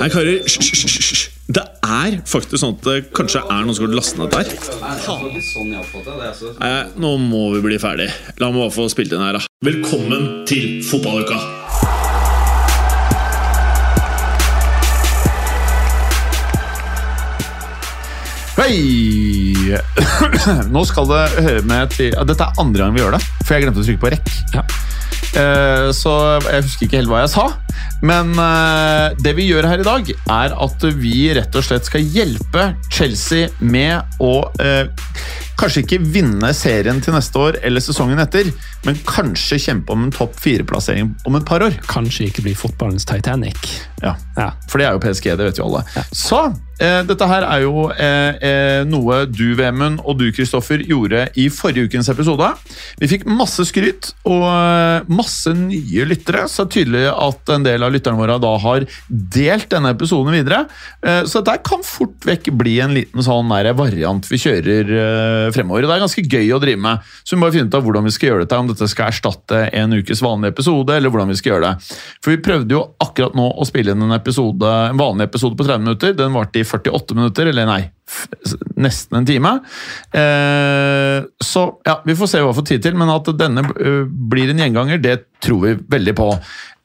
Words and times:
Nei, 0.00 0.06
karer, 0.08 0.38
hysj. 0.48 1.26
Det 1.52 1.60
er 1.84 2.14
faktisk 2.24 2.62
sånn 2.62 2.78
at 2.78 2.86
det 2.86 2.94
kanskje 3.12 3.42
er 3.42 3.66
noen 3.66 3.76
som 3.76 3.84
har 3.84 3.98
lastet 3.98 4.20
ned 4.22 4.32
der. 4.32 4.48
Nei, 6.56 6.78
nå 7.04 7.10
må 7.20 7.42
vi 7.52 7.60
bli 7.66 7.76
ferdig. 7.82 8.06
La 8.40 8.48
meg 8.48 8.62
bare 8.62 8.72
få 8.72 8.86
spilt 8.88 9.12
inn 9.12 9.20
her, 9.20 9.36
da. 9.36 9.44
Velkommen 9.66 10.46
til 10.48 10.80
fotballuka! 10.88 11.36
Hei! 18.56 19.76
Nå 20.74 20.86
skal 20.88 21.12
det 21.12 21.22
høre 21.44 21.62
med 21.68 21.92
til 21.92 22.14
ja, 22.14 22.24
Dette 22.28 22.48
er 22.48 22.60
andre 22.60 22.86
gang 22.86 22.96
vi 22.96 23.04
gjør 23.04 23.18
det, 23.18 23.20
for 23.44 23.52
jeg 23.52 23.66
glemte 23.66 23.84
å 23.84 23.90
trykke 23.90 24.02
på 24.06 24.14
rekk. 24.16 24.32
Eh, 24.56 24.80
så 25.94 26.14
jeg 26.42 26.64
husker 26.66 26.86
ikke 26.86 27.00
helt 27.00 27.10
hva 27.12 27.20
jeg 27.24 27.32
sa. 27.34 27.44
Men 28.02 28.32
eh, 28.40 29.16
det 29.20 29.34
vi 29.36 29.48
gjør 29.50 29.68
her 29.68 29.82
i 29.82 29.86
dag, 29.86 30.10
er 30.10 30.56
at 30.66 30.88
vi 30.98 31.28
rett 31.36 31.54
og 31.60 31.66
slett 31.66 31.88
skal 31.88 32.06
hjelpe 32.16 32.70
Chelsea 32.90 33.50
med 33.60 34.20
å 34.24 34.32
eh, 34.62 34.88
kanskje 35.60 35.82
ikke 35.84 36.00
vinne 36.14 36.52
serien 36.56 37.02
til 37.04 37.12
neste 37.12 37.36
år 37.36 37.58
eller 37.66 37.84
sesongen 37.84 38.20
etter, 38.22 38.48
men 38.86 38.96
kanskje 39.04 39.58
kjempe 39.60 39.92
om 39.92 40.06
en 40.06 40.14
topp 40.14 40.38
fire-plassering 40.40 41.12
om 41.28 41.36
et 41.36 41.46
par 41.48 41.60
år. 41.66 41.76
Kanskje 41.90 42.30
ikke 42.30 42.46
bli 42.46 42.56
fotballens 42.56 43.04
Titanic. 43.08 43.60
Ja, 44.00 44.16
Ja. 44.38 44.50
For 44.70 44.80
det 44.80 44.86
er 44.88 44.96
jo 44.96 45.02
PSG, 45.04 45.34
det 45.36 45.50
vet 45.50 45.58
jo 45.60 45.66
alle. 45.68 45.84
Så 46.16 46.40
eh, 46.48 46.58
dette 46.80 47.26
her 47.28 47.44
er 47.44 47.64
jo 47.66 47.88
eh, 47.92 48.38
eh, 48.40 48.82
noe 48.88 49.24
du, 49.28 49.52
Vemund, 49.58 50.00
og 50.08 50.16
du, 50.20 50.30
Kristoffer, 50.32 50.80
gjorde 50.88 51.26
i 51.40 51.48
forrige 51.52 51.90
ukens 51.90 52.08
episode. 52.12 52.48
Vi 53.00 53.08
fikk 53.10 53.26
masse 53.28 53.64
skryt 53.68 54.12
og 54.28 54.46
eh, 54.48 55.10
masse 55.12 55.52
nye 55.56 56.06
lyttere, 56.08 56.46
så 56.48 56.64
det 56.64 56.70
er 56.70 56.74
tydelig 56.76 57.04
at 57.12 57.52
en 57.54 57.66
del 57.66 57.84
av 57.84 57.92
lytterne 57.94 58.20
våre 58.20 58.38
da 58.40 58.52
har 58.64 58.86
delt 59.08 59.68
denne 59.72 59.92
episoden 59.94 60.34
videre. 60.34 60.62
Eh, 61.04 61.22
så 61.28 61.42
dette 61.44 61.64
kan 61.66 61.84
fort 61.86 62.26
vekk 62.26 62.52
bli 62.60 62.78
en 62.84 62.94
liten 62.96 63.24
sånn 63.24 63.50
variant 63.76 64.26
vi 64.30 64.40
kjører 64.40 64.94
eh, 64.96 65.46
fremover. 65.54 65.84
Det 65.86 65.96
er 65.96 66.04
ganske 66.04 66.26
gøy 66.26 66.52
å 66.56 66.62
drive 66.62 66.80
med, 66.80 67.12
så 67.24 67.36
vi 67.36 67.42
må 67.42 67.52
finne 67.52 67.68
ut 67.70 67.78
av 67.78 67.84
hvordan 67.86 68.08
vi 68.08 68.14
skal 68.14 68.32
gjøre 68.32 68.46
dette. 68.46 68.60
Om 68.60 68.72
dette 68.72 68.90
skal 68.90 69.12
erstatte 69.12 69.62
en 69.76 69.98
ukes 70.00 70.24
vanlig 70.24 70.54
episode, 70.54 70.96
eller 70.96 71.12
hvordan 71.12 71.32
vi 71.32 71.38
skal 71.40 71.54
gjøre 71.54 71.68
det. 71.68 71.98
For 72.20 72.34
vi 72.34 72.42
prøvde 72.44 72.76
jo 72.76 72.84
akkurat 73.02 73.36
nå 73.38 73.50
å 73.52 73.68
spille 73.68 73.94
inn 73.94 74.06
en, 74.06 74.16
episode, 74.16 74.74
en 74.90 75.00
vanlig 75.00 75.28
episode 75.30 75.58
på 75.58 75.66
30 75.68 75.84
minutter. 75.84 76.16
Den 76.16 76.36
varte 76.36 76.62
i 76.62 76.66
48 76.70 77.16
minutter, 77.18 77.50
eller 77.50 77.66
nei, 77.68 77.80
nesten 78.80 79.18
en 79.20 79.26
time. 79.28 79.52
Eh, 80.16 81.18
så 81.44 81.64
ja, 81.86 81.98
vi 82.06 82.16
får 82.18 82.30
se 82.32 82.42
hva 82.42 82.52
vi 82.52 82.58
får 82.60 82.68
tid 82.70 82.84
til, 82.86 82.96
men 83.00 83.10
at 83.12 83.30
denne 83.38 83.64
eh, 83.74 84.04
blir 84.06 84.52
en 84.52 84.62
gjenganger, 84.64 85.02
det 85.02 85.16
tror 85.44 85.64
vi 85.66 85.74
veldig 85.96 86.14
på. 86.18 86.30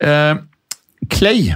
Eh, 0.05 0.33
Clay, 1.13 1.53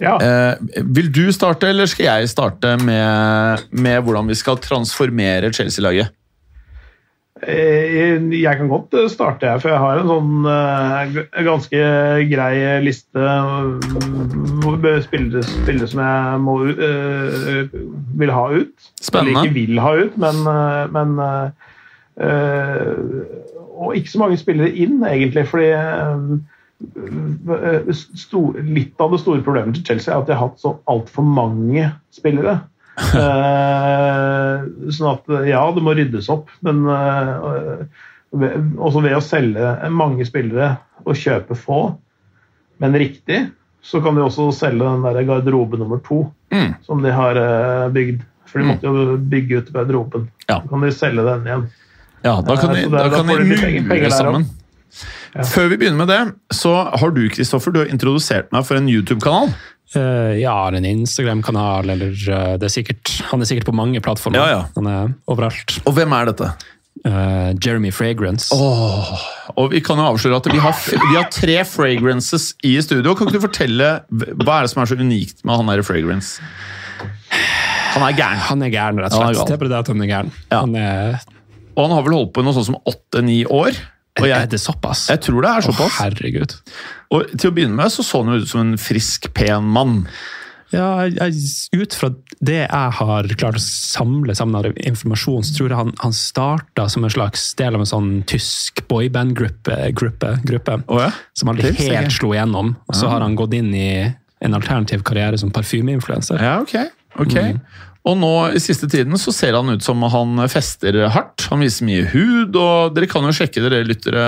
Ja. 0.00 0.16
eh, 0.18 0.56
vil 0.96 1.12
du 1.12 1.26
starte, 1.36 1.68
eller 1.70 1.86
skal 1.90 2.08
jeg 2.08 2.30
starte 2.32 2.76
med, 2.82 3.66
med 3.70 4.02
hvordan 4.02 4.26
vi 4.32 4.34
skal 4.38 4.56
transformere 4.64 5.52
Chelsea-laget? 5.54 6.10
Eh, 7.48 8.22
Jeg 8.42 8.56
kan 8.56 8.68
godt 8.68 8.94
eh, 8.94 9.08
starte, 9.10 9.46
jeg, 9.46 9.60
for 9.62 9.72
jeg 9.72 9.78
har 9.82 9.98
en 9.98 10.10
sånn 10.10 10.44
eh, 10.46 11.16
ganske 11.42 11.80
grei 12.30 12.54
liste 12.84 13.18
med 13.18 15.02
spillere, 15.02 15.42
spillere 15.48 15.88
som 15.90 16.02
jeg 16.04 16.38
må, 16.44 16.54
vil 18.20 18.30
ha 18.30 18.44
ut. 18.52 18.86
Spennende. 19.00 19.32
Eller 19.32 19.42
ikke 19.42 19.56
vil 19.58 19.82
ha 19.82 19.92
ut, 20.04 20.14
men, 20.22 20.36
men 20.94 21.10
Og 23.72 23.96
ikke 23.98 24.12
så 24.12 24.22
mange 24.22 24.38
spillere 24.38 24.70
inn, 24.70 25.02
egentlig, 25.02 25.46
fordi 25.50 25.72
Litt 28.66 29.02
av 29.02 29.12
det 29.12 29.20
store 29.22 29.42
problemet 29.42 29.76
til 29.78 29.84
Chelsea 29.86 30.14
er 30.14 30.22
at 30.22 30.26
de 30.30 30.34
har 30.34 30.48
hatt 30.48 30.62
så 30.62 30.76
altfor 30.90 31.26
mange 31.26 31.90
spillere. 32.14 32.60
Eh, 32.96 34.62
sånn 34.92 35.10
at 35.14 35.30
ja, 35.48 35.62
det 35.74 35.82
må 35.84 35.94
ryddes 35.96 36.28
opp, 36.32 36.50
men 36.66 36.82
eh, 36.92 37.84
også 38.32 39.02
ved 39.04 39.16
å 39.16 39.22
selge 39.24 39.72
mange 39.92 40.26
spillere 40.28 40.74
og 41.04 41.16
kjøpe 41.18 41.56
få, 41.58 41.80
men 42.82 42.96
riktig, 42.98 43.44
så 43.82 44.00
kan 44.04 44.14
de 44.16 44.22
også 44.24 44.50
selge 44.54 44.84
den 44.86 45.02
der 45.06 45.24
garderobe 45.28 45.80
nummer 45.80 46.02
to 46.06 46.24
Mm. 46.52 46.74
som 46.84 47.00
de 47.00 47.08
har 47.16 47.38
eh, 47.40 47.86
bygd. 47.88 48.18
For 48.44 48.60
de 48.60 48.66
måtte 48.68 48.84
jo 48.84 49.14
bygge 49.16 49.62
ut 49.62 49.70
garderoben. 49.72 50.26
Ja. 50.50 50.58
Så 50.60 50.68
kan 50.68 50.82
de 50.84 50.90
selge 50.92 51.22
den 51.24 51.46
igjen. 51.48 51.62
Ja, 52.22 52.34
da 52.44 52.56
kan 52.60 52.74
de, 52.76 52.82
da 52.92 53.06
da- 53.08 53.16
kan 53.22 53.26
de 53.26 53.56
penger- 53.56 53.86
penger 53.88 54.10
sammen. 54.12 54.44
Ja. 55.32 55.46
Før 55.48 55.70
vi 55.72 55.78
begynner 55.80 55.96
med 56.04 56.08
det, 56.12 56.18
så 56.52 56.74
har 56.92 57.10
du 57.16 57.22
Kristoffer, 57.32 57.72
du 57.72 57.78
har 57.80 57.88
introdusert 57.88 58.52
meg 58.52 58.66
for 58.68 58.76
en 58.76 58.90
YouTube-kanal. 58.92 59.48
Eh, 59.94 60.38
ja, 60.40 60.56
en 60.72 60.84
Instagram-kanal, 60.88 61.90
eller 61.92 62.12
uh, 62.32 62.52
det 62.56 62.68
er 62.68 62.72
sikkert, 62.72 63.10
Han 63.28 63.42
er 63.44 63.48
sikkert 63.50 63.68
på 63.68 63.74
mange 63.76 64.00
plattformer. 64.04 64.40
Ja, 64.40 64.46
ja. 64.48 64.62
Han 64.78 64.88
er 64.88 65.10
overalt. 65.28 65.76
Og 65.84 65.96
hvem 65.98 66.14
er 66.16 66.30
dette? 66.30 66.52
Uh, 67.02 67.50
Jeremy 67.58 67.90
Fragrance. 67.92 68.54
Og 68.54 69.72
vi 69.72 69.82
kan 69.84 69.98
jo 69.98 70.06
avsløre 70.06 70.38
at 70.38 70.48
vi 70.52 70.60
har, 70.62 70.76
vi 70.86 71.16
har 71.16 71.28
tre 71.34 71.58
fragrances 71.68 72.52
i 72.64 72.76
studio. 72.84 73.16
Kan 73.18 73.28
ikke 73.28 73.40
du 73.40 73.46
fortelle 73.48 73.90
hva 74.08 74.60
er 74.60 74.68
det 74.68 74.72
som 74.72 74.84
er 74.84 74.92
så 74.92 74.98
unikt 75.00 75.42
med 75.44 75.58
han 75.58 75.72
der 75.72 75.84
fragrance? 75.86 76.40
Han 77.92 78.06
er 78.06 78.16
gæren. 78.16 78.44
Han 78.48 78.64
er 78.64 78.72
gæren, 78.72 79.00
rett 79.02 79.12
og 79.12 79.24
Han 79.26 79.32
er 79.32 79.40
slett. 79.40 79.50
det 79.50 79.56
er 79.56 79.62
bare 79.64 79.72
det 79.74 79.80
at 79.82 79.90
han 79.92 80.04
er 80.04 80.12
gæren. 80.12 80.30
Ja. 80.52 80.60
Han 80.62 80.76
er, 80.78 81.18
Og 81.74 81.88
han 81.88 81.96
har 81.96 82.06
vel 82.06 82.16
holdt 82.16 82.32
på 82.36 82.44
i 82.44 82.46
noe 82.46 82.56
sånt 82.56 82.70
som 82.70 82.78
åtte-ni 82.88 83.42
år. 83.50 83.76
Og 84.20 84.28
jeg, 84.28 84.50
det 84.52 84.60
såpass? 84.60 85.06
jeg 85.08 85.22
tror 85.24 85.40
det 85.40 85.50
er 85.50 85.64
Å, 85.64 85.66
såpass. 85.70 85.96
herregud. 86.02 86.54
Og 87.16 87.32
til 87.32 87.48
å 87.48 87.56
begynne 87.56 87.78
med 87.78 87.92
så 87.94 88.04
så 88.04 88.20
han 88.20 88.34
jo 88.34 88.44
ut 88.44 88.50
som 88.50 88.60
en 88.60 88.78
frisk, 88.80 89.30
pen 89.36 89.70
mann. 89.72 90.02
Ja, 90.72 91.04
jeg, 91.04 91.36
ut 91.76 91.94
fra 91.96 92.08
det 92.40 92.62
jeg 92.62 92.92
har 92.96 93.28
klart 93.36 93.58
å 93.58 93.62
samle 93.62 94.34
sammen 94.36 94.56
av 94.56 94.70
informasjon, 94.72 95.44
så 95.44 95.56
tror 95.58 95.68
jeg 95.68 95.80
han, 95.82 95.92
han 96.00 96.16
starta 96.16 96.86
som 96.92 97.04
en 97.04 97.12
slags 97.12 97.50
del 97.60 97.76
av 97.76 97.84
en 97.84 97.90
sånn 97.90 98.10
tysk 98.28 98.84
boyband-gruppe, 98.88 99.76
gruppe, 99.96 100.32
gruppe, 100.48 100.78
oh, 100.88 101.02
ja? 101.04 101.10
som 101.36 101.52
aldri 101.52 101.74
jeg 101.74 101.92
helt 101.92 102.16
slo 102.16 102.32
igjennom. 102.32 102.74
Og 102.88 102.96
så 102.96 103.12
har 103.12 103.24
han 103.24 103.36
gått 103.36 103.56
inn 103.58 103.72
i 103.76 103.92
en 104.42 104.58
alternativ 104.58 105.04
karriere 105.06 105.38
som 105.38 105.52
parfymeinfluenser. 105.54 106.40
Ja, 106.42 106.56
ok. 106.64 106.76
ok. 107.20 107.36
Og 108.02 108.16
nå 108.18 108.30
i 108.56 108.60
siste 108.62 108.88
tiden 108.90 109.14
så 109.20 109.30
ser 109.34 109.54
han 109.54 109.68
ut 109.76 109.84
som 109.86 110.00
han 110.10 110.40
fester 110.50 110.96
hardt. 111.14 111.44
Han 111.52 111.62
viser 111.62 111.86
mye 111.86 112.08
hud, 112.10 112.56
og 112.58 112.96
dere 112.96 113.06
kan 113.10 113.22
jo 113.28 113.34
sjekke 113.36 113.62
dere 113.62 113.84
lyttere 113.86 114.24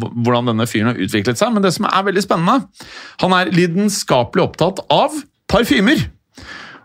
hvordan 0.00 0.52
denne 0.52 0.66
fyren 0.70 0.92
har 0.92 1.00
utviklet 1.02 1.40
seg. 1.40 1.50
Men 1.54 1.64
det 1.66 1.72
som 1.74 1.88
er 1.90 2.06
veldig 2.06 2.22
spennende, 2.24 2.86
han 3.24 3.34
er 3.36 3.50
lidenskapelig 3.54 4.46
opptatt 4.46 4.82
av 4.94 5.16
parfymer. 5.50 6.06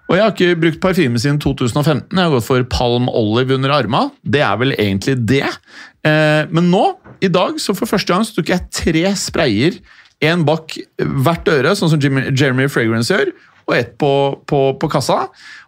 Og 0.05 0.17
jeg 0.17 0.21
har 0.21 0.33
ikke 0.35 0.57
brukt 0.61 0.81
parfyme 0.83 1.21
siden 1.21 1.39
2015. 1.41 2.09
Jeg 2.13 2.21
har 2.27 2.33
gått 2.35 2.45
for 2.45 2.65
Palm 2.69 3.07
Olive 3.09 3.55
under 3.57 3.73
arma. 3.73 4.03
Det 4.21 4.41
er 4.45 4.57
vel 4.61 4.75
egentlig 4.77 5.15
det. 5.29 5.47
Eh, 6.05 6.45
Men 6.53 6.69
nå, 6.73 6.83
i 7.25 7.29
dag, 7.29 7.57
så 7.61 7.73
for 7.77 7.89
første 7.89 8.13
gang 8.13 8.25
så 8.25 8.35
tok 8.37 8.51
jeg 8.53 8.69
tre 8.73 9.05
sprayer. 9.17 9.79
En 10.25 10.45
bak 10.45 10.77
hvert 11.01 11.49
øre, 11.53 11.73
sånn 11.77 11.91
som 11.93 12.01
Jeremy 12.01 12.69
Fragrance 12.71 13.13
gjør, 13.13 13.33
og 13.65 13.75
ett 13.77 13.93
på, 14.01 14.11
på, 14.47 14.61
på 14.81 14.89
kassa. 14.91 15.25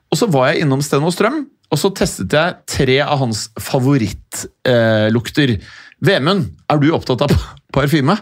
Og 0.07 0.19
så 0.19 0.29
var 0.31 0.51
jeg 0.51 0.63
innom 0.65 0.83
Steno 0.85 1.09
og 1.09 1.15
Strøm, 1.15 1.43
og 1.67 1.81
så 1.81 1.91
testet 1.95 2.33
jeg 2.33 2.57
tre 2.69 2.97
av 3.03 3.19
hans 3.23 3.47
favorittlukter. 3.59 5.57
Vemund, 6.07 6.51
er 6.69 6.81
du 6.81 6.91
opptatt 6.95 7.25
av 7.25 7.33
parfyme? 7.75 8.15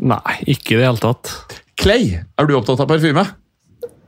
Nei, 0.00 0.36
ikke 0.50 0.76
i 0.76 0.80
det 0.80 0.86
hele 0.86 1.02
tatt. 1.02 1.32
Clay, 1.80 2.18
er 2.20 2.48
du 2.48 2.56
opptatt 2.58 2.82
av 2.82 2.90
parfyme? 2.90 3.24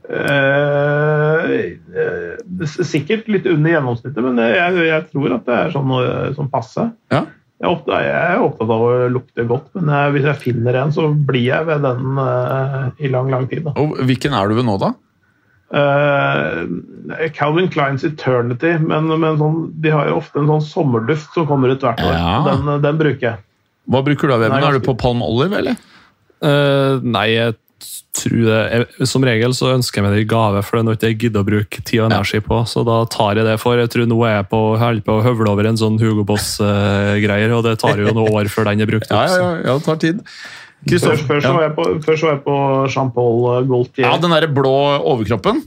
Eh, 0.03 1.53
eh, 1.97 2.65
sikkert 2.67 3.29
litt 3.31 3.47
under 3.49 3.73
gjennomsnittet, 3.73 4.19
men 4.25 4.41
jeg, 4.43 4.83
jeg 4.89 5.07
tror 5.13 5.37
at 5.37 5.47
det 5.47 5.55
er 5.57 5.73
sånn, 5.73 5.93
eh, 6.01 6.27
sånn 6.37 6.51
passe. 6.53 6.85
Ja. 7.13 7.23
Jeg 7.63 7.69
er, 7.69 7.77
opptatt, 7.77 8.03
jeg 8.03 8.35
er 8.35 8.41
opptatt 8.43 8.71
av 8.75 8.81
å 8.83 8.91
lukte 9.07 9.43
godt, 9.47 9.69
men 9.77 9.87
jeg, 9.95 10.11
hvis 10.17 10.25
jeg 10.27 10.39
finner 10.41 10.75
en, 10.81 10.89
så 10.91 11.05
blir 11.15 11.45
jeg 11.45 11.63
ved 11.69 11.85
den 11.85 12.17
eh, 12.19 12.89
i 13.07 13.11
lang, 13.13 13.29
lang 13.31 13.45
tid. 13.47 13.63
Da. 13.63 13.71
Og 13.79 14.01
hvilken 14.03 14.35
er 14.35 14.51
du 14.51 14.57
ved 14.57 14.67
nå, 14.67 14.75
da? 14.81 14.89
Uh, 15.73 16.67
Calvin 17.33 17.69
Kleins 17.71 18.03
Eternity, 18.03 18.75
men, 18.83 19.07
men 19.15 19.39
sånn, 19.39 19.63
de 19.79 19.93
har 19.95 20.11
jo 20.11 20.19
ofte 20.19 20.43
en 20.43 20.51
sånn 20.51 20.65
sommerduft 20.67 21.31
som 21.39 21.47
kommer 21.47 21.71
ut 21.71 21.87
hvert 21.87 22.03
år. 22.03 22.11
Ja. 22.11 22.35
Den, 22.49 22.67
den 22.83 22.99
bruker 22.99 23.29
jeg. 23.29 23.41
Hva 23.95 24.03
bruker 24.03 24.27
du 24.27 24.35
av? 24.35 24.43
Nei, 24.43 24.59
Er 24.59 24.75
du 24.75 24.83
på 24.83 24.97
Palm 24.99 25.23
Olive, 25.23 25.63
eller? 25.63 25.79
Uh, 26.43 26.99
nei, 26.99 27.29
jeg 27.31 27.55
tror 28.13 28.45
det, 28.45 28.57
jeg, 28.71 29.07
Som 29.09 29.23
regel 29.25 29.53
så 29.57 29.71
ønsker 29.73 29.99
jeg 29.99 30.05
meg 30.05 30.13
det 30.15 30.21
i 30.23 30.29
gave, 30.29 30.61
for 30.63 30.77
det 30.77 30.81
er 30.83 30.87
noe 30.87 30.97
jeg 31.01 31.15
ikke 31.15 31.23
gidder 31.27 31.41
å 31.43 31.47
bruke 31.47 31.83
tid 31.83 31.99
og 32.03 32.11
energi 32.11 32.39
på. 32.45 32.59
Så 32.69 32.83
da 32.87 32.97
tar 33.09 33.35
jeg 33.39 33.45
det 33.47 33.55
for. 33.61 33.77
Jeg 33.81 33.89
tror 33.93 34.05
nå 34.09 34.17
er 34.27 34.35
jeg 34.39 34.49
på, 34.51 34.59
holder 34.81 35.01
på 35.07 35.15
å 35.19 35.23
høvle 35.25 35.49
over 35.53 35.69
en 35.71 35.79
sånn 35.81 35.97
Hugo 36.01 36.23
Boss-greier, 36.29 37.55
og 37.57 37.63
det 37.67 37.77
tar 37.81 37.97
jo 37.99 38.13
noen 38.13 38.33
år 38.37 38.51
før 38.53 38.69
den 38.71 38.81
er 38.85 38.91
brukt 38.93 39.09
Ja, 39.09 39.17
opp. 39.17 39.29
ja, 39.29 39.33
så- 39.33 39.41
ja, 39.41 39.55
ja, 39.65 39.77
det 39.77 39.83
tar 39.85 39.95
tid. 40.03 40.21
Først, 40.83 41.23
før, 41.27 41.39
så 41.39 41.53
var 41.55 41.61
jeg 41.63 41.75
på, 41.77 41.83
før 42.03 42.15
så 42.19 42.25
var 42.27 42.33
jeg 42.35 42.43
på 42.43 42.55
Jean-Paul 42.91 43.65
Gaultier. 43.67 44.03
ja, 44.05 44.17
den 44.17 44.31
derre 44.35 44.49
blå 44.51 44.73
overkroppen. 44.99 45.63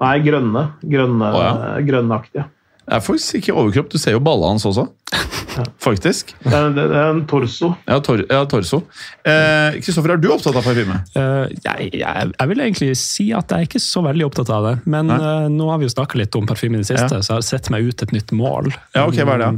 Nei, 0.00 0.18
grønne. 0.22 0.72
Grønne 0.82 1.28
Å, 1.34 1.82
Grønneaktige. 1.86 2.44
Er 2.88 3.02
faktisk 3.04 3.40
ikke 3.42 3.54
overkropp. 3.58 3.90
Du 3.92 3.98
ser 4.00 4.14
jo 4.16 4.20
balla 4.24 4.48
hans 4.52 4.64
også. 4.68 4.86
Faktisk. 5.82 6.32
Det 6.44 6.54
er, 6.54 6.68
det 6.76 6.84
er 6.86 7.10
en 7.10 7.22
torso. 7.28 7.72
Ja, 7.88 7.98
tor 8.04 8.20
ja 8.22 8.40
torso. 8.50 8.82
Eh, 9.26 9.78
Kristoffer, 9.82 10.14
er 10.14 10.20
du 10.22 10.28
opptatt 10.32 10.56
av 10.58 10.64
parfyme? 10.66 11.00
Uh, 11.16 11.48
jeg, 11.64 11.90
jeg, 11.98 12.32
jeg 12.34 12.50
vil 12.52 12.62
egentlig 12.64 12.90
si 13.00 13.28
at 13.36 13.50
jeg 13.52 13.66
er 13.66 13.68
ikke 13.68 13.82
så 13.82 14.04
veldig 14.06 14.28
opptatt 14.28 14.52
av 14.54 14.68
det. 14.68 14.74
Men 14.90 15.10
eh, 15.14 15.48
nå 15.52 15.68
har 15.72 15.80
vi 15.82 15.88
jo 15.88 15.94
snakka 15.94 16.20
litt 16.20 16.38
om 16.38 16.46
parfyme 16.48 16.78
i 16.78 16.82
det 16.84 16.90
siste, 16.92 17.18
Ja. 17.18 17.24
så 17.24 17.34
jeg 17.34 17.42
har 17.42 17.48
sett 17.50 17.70
meg 17.74 17.88
ut 17.88 18.04
et 18.06 18.14
nytt 18.14 18.34
mål. 18.36 18.70
Ja, 18.96 19.06
ok, 19.08 19.18
hva 19.24 19.36
er 19.38 19.44
det? 19.46 19.52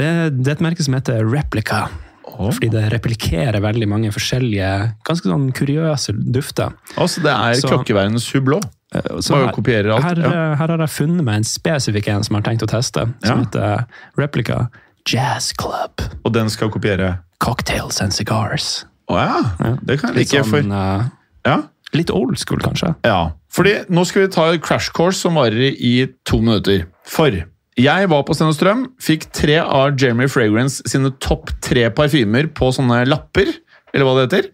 Det, 0.00 0.08
det 0.40 0.54
er 0.54 0.56
et 0.58 0.64
merke 0.70 0.86
som 0.86 0.96
heter 0.96 1.26
Replica. 1.28 1.84
Fordi 2.30 2.70
det 2.72 2.86
replikerer 2.94 3.60
veldig 3.60 3.88
mange 3.90 4.10
forskjellige, 4.14 4.68
ganske 5.04 5.28
sånn 5.28 5.50
kuriøse 5.56 6.14
dufter. 6.32 6.72
Altså, 6.96 7.20
det 7.26 7.32
er 7.34 7.58
Så- 7.60 8.38
hublå. 8.38 8.60
Eh, 8.94 9.00
Så 9.20 9.34
her, 9.36 9.48
alt. 9.92 10.02
her, 10.04 10.16
Ja. 10.18 10.26
eh, 10.52 10.56
her 10.58 10.66
har 10.66 10.78
jeg 10.78 10.88
funnet 10.90 11.24
meg 11.24 11.34
en 11.36 11.44
spesifikk 11.44 12.08
en 12.08 12.24
som 12.24 12.36
jeg 12.36 12.42
har 12.44 12.50
tenkt 12.52 12.62
å 12.62 12.70
teste, 12.70 13.04
som 13.24 13.38
Ja. 13.38 13.44
heter 13.44 13.84
Replica 14.18 14.68
Jazz 15.08 15.52
Club. 15.52 16.00
Og 16.24 16.32
den 16.32 16.48
skal 16.50 16.68
kopiere 16.70 17.18
Cocktails 17.40 18.00
and 18.02 18.12
cigars. 18.12 18.84
Å 19.08 19.16
ja. 19.16 19.76
Det 19.84 20.00
kan 20.00 20.14
jeg 20.14 20.26
like. 20.26 20.42
Sånn, 20.44 20.70
for... 20.70 21.10
ja. 21.46 21.62
litt 21.92 22.10
old 22.10 22.38
school, 22.38 22.58
kanskje. 22.58 22.94
ja. 23.04 23.30
Fordi 23.50 23.84
nå 23.90 24.04
skal 24.06 24.22
vi 24.22 24.28
ta 24.28 24.44
et 24.52 24.60
crash 24.62 24.90
course 24.92 25.18
som 25.18 25.34
varer 25.34 25.74
i 25.74 26.06
to 26.24 26.38
minutter. 26.40 26.84
For 27.04 27.30
jeg 27.76 28.08
var 28.08 28.22
på 28.22 28.34
Sten 28.34 28.46
og 28.46 28.54
Strøm, 28.54 28.84
fikk 29.00 29.32
tre 29.32 29.56
av 29.58 29.96
Jeremy 29.98 30.28
Fragrance 30.28 30.82
sine 30.86 31.10
topp 31.18 31.50
tre 31.60 31.88
parfymer 31.90 32.46
på 32.54 32.70
sånne 32.72 33.06
lapper, 33.08 33.46
eller 33.92 34.04
hva 34.06 34.14
det 34.20 34.30
heter. 34.30 34.50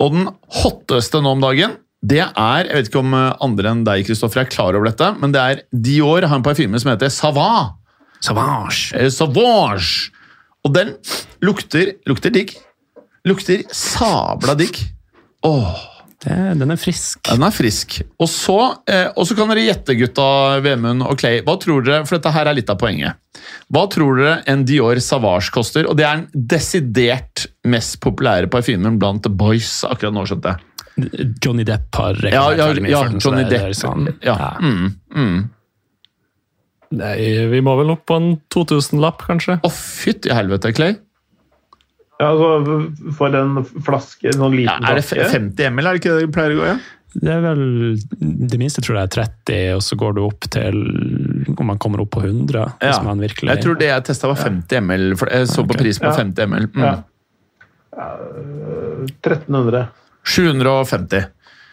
Og 0.00 0.12
den 0.14 0.28
hotteste 0.62 1.20
nå 1.20 1.32
om 1.34 1.40
dagen, 1.42 1.76
det 2.02 2.22
er 2.24 2.64
Jeg 2.64 2.74
vet 2.78 2.88
ikke 2.88 3.02
om 3.02 3.12
eh, 3.14 3.32
andre 3.44 3.70
enn 3.74 3.84
deg, 3.84 4.06
Kristoffer, 4.08 4.40
er 4.44 4.48
klar 4.52 4.76
over 4.78 4.88
dette, 4.88 5.10
men 5.20 5.32
det 5.34 5.40
er 5.42 5.62
Dior 5.72 6.24
har 6.24 6.38
en 6.40 6.46
parfyme 6.46 6.80
som 6.80 6.92
heter 6.94 7.12
Savage. 7.12 7.74
Savage. 8.24 9.10
Savage. 9.12 10.10
Og 10.64 10.74
den 10.76 10.94
lukter 11.44 11.94
lukter 12.08 12.32
digg. 12.34 12.54
Lukter 13.28 13.62
sabla 13.76 14.54
digg. 14.56 14.76
Åh, 15.44 15.86
Det, 16.20 16.34
den 16.60 16.68
er 16.70 16.76
frisk. 16.76 17.22
den 17.30 17.42
er 17.46 17.52
frisk. 17.52 18.02
Og 18.20 18.28
så, 18.28 18.56
eh, 18.88 19.06
og 19.16 19.24
så 19.24 19.36
kan 19.36 19.48
dere 19.48 19.62
gjette, 19.64 19.94
gutta 19.96 20.26
Vemund 20.60 21.00
og 21.06 21.16
Clay. 21.20 21.40
Hva 21.46 21.54
tror 21.60 21.80
dere, 21.84 22.04
for 22.04 22.18
dette 22.18 22.32
her 22.34 22.46
er 22.50 22.58
litt 22.58 22.68
av 22.68 22.76
poenget. 22.76 23.16
Hva 23.72 23.86
tror 23.88 24.18
dere 24.20 24.34
en 24.52 24.66
Dior 24.68 25.00
Savage 25.00 25.48
koster? 25.54 25.88
Og 25.88 25.96
det 25.96 26.04
er 26.04 26.20
den 26.20 26.46
desidert 26.52 27.46
mest 27.64 28.00
populære 28.04 28.50
parfymen 28.52 28.98
blant 29.00 29.24
boys 29.32 29.78
akkurat 29.88 30.12
nå, 30.12 30.26
skjønte 30.28 30.52
jeg. 30.52 30.66
Johnny 31.44 31.64
Depp 31.64 31.94
har 32.00 32.14
Ja, 32.20 32.50
reklamert 32.50 32.58
ja, 32.58 32.66
veldig 32.70 32.82
mye 32.84 32.90
ja 32.92 33.00
for 33.02 33.10
den, 33.10 33.20
Johnny 33.24 33.42
er 33.44 33.50
Depp. 33.50 33.76
sånn, 33.80 34.08
Ja. 34.26 34.36
Mm, 34.60 34.94
mm. 35.14 35.40
Nei, 37.00 37.16
vi 37.52 37.60
må 37.62 37.76
vel 37.78 37.92
opp 37.94 38.06
på 38.10 38.16
en 38.18 38.32
2000-lapp, 38.50 39.20
kanskje? 39.28 39.60
Å, 39.62 39.70
fytti 39.70 40.32
helvete, 40.34 40.72
Clay. 40.74 40.96
Ja, 42.20 42.32
altså, 42.34 43.12
for 43.16 43.36
en 43.38 43.60
flaske, 43.86 44.26
en 44.28 44.40
sånn 44.42 44.56
Ja, 44.58 44.74
liten 44.76 44.88
er 44.90 44.98
det 44.98 45.04
50 45.06 45.70
ml, 45.70 45.86
er 45.86 45.92
det 45.94 46.00
ikke 46.02 46.16
det 46.18 46.24
det 46.26 46.32
pleier 46.34 46.56
å 46.56 46.58
gå? 46.58 46.66
Ja? 46.66 46.78
Det 47.10 47.30
er 47.34 47.40
vel 47.42 47.62
Det 48.52 48.58
minste 48.60 48.82
tror 48.84 48.98
jeg 49.00 49.08
er 49.08 49.14
30, 49.16 49.62
og 49.74 49.80
så 49.82 49.96
går 49.98 50.12
du 50.14 50.20
opp 50.22 50.44
til 50.54 50.76
Om 51.56 51.64
man 51.66 51.78
kommer 51.82 52.04
opp 52.04 52.12
på 52.14 52.20
100. 52.22 52.54
Ja. 52.54 52.68
Hvis 52.92 53.00
man 53.02 53.18
virkelig 53.18 53.50
Jeg 53.50 53.64
tror 53.64 53.78
det 53.80 53.88
jeg 53.88 54.04
testa 54.06 54.28
var 54.30 54.36
50 54.38 54.84
ml. 54.86 55.16
For 55.18 55.26
jeg 55.32 55.48
så 55.50 55.64
på 55.66 55.74
pris 55.80 55.98
på 55.98 56.06
Ja. 56.06 56.12
50 56.20 56.46
ml. 56.52 56.68
Mm. 56.70 56.84
Ja. 56.84 56.92
Eh, 57.98 59.10
1300. 59.26 59.88
750. 60.26 61.28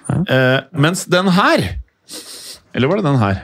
Eh, 0.07 0.59
mens 0.71 1.03
den 1.11 1.27
her 1.35 1.65
Eller 2.73 2.87
var 2.87 2.99
det 3.01 3.07
den 3.09 3.19
her? 3.19 3.41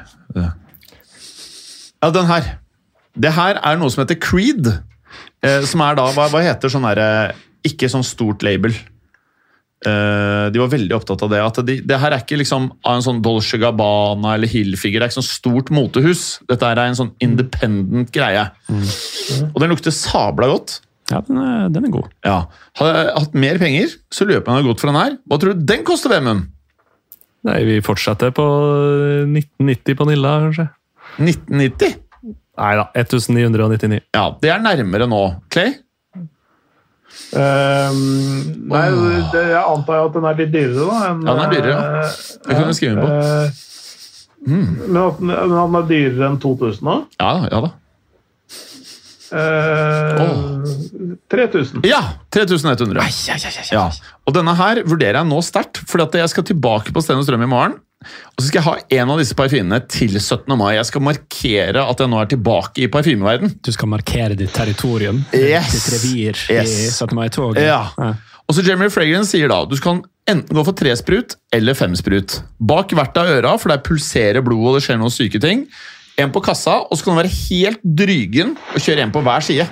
Ja, 2.04 2.10
den 2.12 2.28
her. 2.30 2.48
Det 3.16 3.34
her 3.36 3.60
er 3.60 3.78
noe 3.80 3.92
som 3.92 4.04
heter 4.04 4.20
Creed. 4.20 4.70
Eh, 5.44 5.62
som 5.68 5.84
er 5.84 6.00
da 6.00 6.08
Hva, 6.16 6.30
hva 6.32 6.42
heter 6.44 6.72
sånn 6.72 6.88
derre 6.88 7.34
Ikke 7.68 7.90
sånn 7.92 8.06
stort 8.08 8.44
label. 8.48 8.76
Eh, 9.84 10.46
de 10.56 10.62
var 10.62 10.72
veldig 10.72 10.96
opptatt 10.96 11.26
av 11.26 11.32
det. 11.34 11.42
At 11.44 11.60
de, 11.68 11.78
det 11.84 12.00
her 12.00 12.16
er 12.16 12.24
ikke 12.24 12.40
liksom 12.40 12.70
av 12.86 12.98
en 12.98 13.06
sånn 13.06 13.22
Dolce 13.24 13.60
Gabbana 13.60 14.38
eller 14.38 14.52
Hilfiger. 14.52 15.02
Det 15.02 15.08
er 15.08 15.12
ikke 15.12 15.20
sånn 15.20 15.30
stort 15.30 15.72
motehus. 15.76 16.24
Dette 16.48 16.70
er 16.70 16.84
en 16.86 17.00
sånn 17.00 17.12
independent 17.24 18.12
greie. 18.16 18.46
Og 19.52 19.60
den 19.60 19.74
lukter 19.74 19.96
sabla 19.96 20.48
godt. 20.54 20.80
Ja, 21.12 21.20
den 21.28 21.38
er, 21.42 21.68
den 21.74 21.86
er 21.90 21.92
god. 21.94 22.08
Ja. 22.24 22.38
Hadde 22.80 22.94
jeg 22.96 23.14
hatt 23.20 23.34
mer 23.44 23.58
penger, 23.62 23.96
så 24.14 24.26
løper 24.30 24.48
jeg 24.52 24.56
hadde 24.62 24.70
gått 24.72 24.80
for 24.84 24.92
den 24.92 25.00
her. 25.02 25.18
Hva 25.28 25.40
tror 25.42 25.58
du 25.58 25.66
den 25.74 25.84
koster, 25.88 26.14
VM-en? 26.14 26.46
Nei, 27.44 27.58
vi 27.68 27.80
fortsetter 27.84 28.32
på 28.32 28.46
1990 29.28 29.98
på 30.00 30.08
Nilla, 30.08 30.38
kanskje? 30.46 30.70
1990? 31.20 31.98
Nei 32.54 32.72
da, 32.80 32.86
1999. 32.96 34.00
Ja, 34.16 34.28
det 34.40 34.52
er 34.54 34.62
nærmere 34.64 35.10
nå. 35.12 35.22
Clay? 35.52 35.74
Um, 37.34 38.00
nei, 38.70 38.86
det, 39.34 39.42
jeg 39.52 39.60
antar 39.62 40.08
at 40.08 40.16
den 40.16 40.26
er 40.30 40.38
litt 40.40 40.52
dyrere, 40.54 40.86
da. 40.88 40.98
Enn, 41.12 41.22
Ja, 41.28 41.34
den 41.34 41.44
er 41.44 41.54
dyrere, 41.54 41.74
ja. 41.74 42.02
eh, 42.08 42.18
Det 42.48 42.58
kan 42.58 42.68
du 42.70 42.78
skrive 42.78 43.04
på. 43.04 43.08
Mm. 44.44 44.66
Men 44.88 45.00
at 45.04 45.20
den, 45.22 45.32
den 45.34 45.78
er 45.80 45.88
dyrere 45.90 46.28
enn 46.30 46.40
2000 46.44 46.90
da? 46.90 46.96
Ja, 47.22 47.34
ja 47.52 47.62
da. 47.68 47.72
Eh, 49.34 50.34
3000. 51.34 51.82
Ja! 51.88 52.02
3100. 52.34 53.02
Ja. 53.72 53.88
Og 54.28 54.36
denne 54.36 54.54
her 54.58 54.84
vurderer 54.86 55.20
jeg 55.22 55.30
nå 55.30 55.40
sterkt, 55.46 55.82
for 55.90 56.04
jeg 56.06 56.30
skal 56.32 56.46
tilbake 56.48 56.94
på 56.94 57.04
Sten 57.04 57.20
og 57.22 57.26
Strøm 57.28 57.46
i 57.46 57.50
morgen. 57.50 57.80
Og 58.04 58.42
så 58.44 58.50
skal 58.50 58.60
jeg 58.60 58.68
ha 58.68 59.02
en 59.02 59.12
av 59.14 59.22
disse 59.22 59.36
parfymene 59.38 59.80
til 59.88 60.18
17. 60.20 60.52
mai. 60.60 60.74
Jeg 60.76 60.90
skal 60.90 61.06
markere 61.06 61.86
at 61.88 62.02
jeg 62.04 62.12
nå 62.12 62.20
er 62.20 62.32
tilbake 62.34 62.84
i 62.84 62.90
parfymeverden. 62.92 63.54
Du 63.64 63.72
skal 63.72 63.92
markere 63.94 64.36
ditt 64.40 64.52
territorium, 64.56 65.24
Yes. 65.34 65.72
ditt 65.72 65.88
revir 65.96 66.42
i 66.52 66.66
17. 66.92 67.16
mai-toget. 67.16 67.64
Ja. 67.64 67.86
Og 68.44 68.58
så 68.58 68.66
Jeremy 68.66 68.90
Fragrance 68.92 69.32
sier 69.32 69.48
da 69.48 69.62
du 69.66 69.76
skal 69.80 70.02
enten 70.28 70.56
gå 70.56 70.64
for 70.68 70.76
tre 70.76 70.92
sprut 71.00 71.38
eller 71.56 71.74
fem 71.80 71.96
sprut. 71.96 72.42
Bak 72.60 72.92
hvert 72.96 73.18
av 73.20 73.32
øra, 73.38 73.56
for 73.60 73.72
der 73.72 73.82
pulserer 73.84 74.44
blodet 74.44 74.68
og 74.68 74.78
det 74.80 74.84
skjer 74.86 75.00
noen 75.00 75.14
syke 75.14 75.40
ting. 75.44 75.66
En 76.22 76.32
på 76.34 76.44
kassa, 76.46 76.84
og 76.86 76.98
så 76.98 77.06
kan 77.06 77.16
du 77.16 77.22
være 77.24 77.34
helt 77.50 77.82
drygen 77.84 78.54
og 78.76 78.84
kjøre 78.84 79.06
en 79.06 79.14
på 79.14 79.24
hver 79.26 79.46
side. 79.46 79.66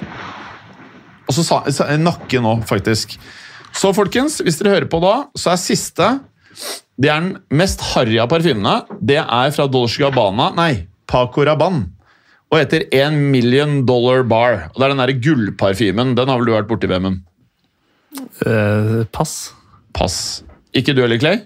Og 1.27 1.35
så 1.37 1.45
sa, 1.45 1.61
sa, 1.69 1.87
nakke 2.01 2.41
nå, 2.43 2.57
faktisk. 2.67 3.13
Så 3.77 3.93
folkens, 3.95 4.39
hvis 4.43 4.57
dere 4.59 4.75
hører 4.75 4.89
på 4.91 4.99
da, 5.03 5.13
så 5.37 5.53
er 5.53 5.61
siste 5.61 6.07
Det 6.99 7.07
er 7.09 7.21
den 7.23 7.35
mest 7.55 7.81
harry 7.93 8.17
av 8.19 8.27
parfymene. 8.33 8.81
Det 8.99 9.21
er 9.21 9.53
fra 9.55 9.67
Dolce 9.71 10.01
Gabbana, 10.01 10.49
nei, 10.57 10.87
Paco 11.07 11.45
Rabanne. 11.47 11.87
Og 12.51 12.59
heter 12.59 12.83
1 12.91 13.15
Million 13.31 13.77
Dollar 13.87 14.25
Bar. 14.27 14.65
Og 14.73 14.81
Det 14.81 14.83
er 14.83 14.91
den 14.91 14.99
der 15.05 15.13
gullparfymen. 15.23 16.15
Den 16.17 16.27
har 16.27 16.41
vel 16.41 16.49
du 16.49 16.51
vært 16.51 16.67
borti, 16.67 16.89
Vemund? 16.91 17.21
Uh, 18.43 19.07
pass. 19.15 19.53
Pass. 19.95 20.43
Ikke 20.75 20.91
du 20.91 20.99
heller, 20.99 21.21
Clay? 21.21 21.45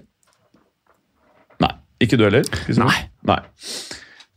Nei. 1.61 1.71
Ikke 2.01 2.17
du 2.17 2.25
heller? 2.25 2.49
Nei. 2.81 2.97
Nei. 3.29 3.37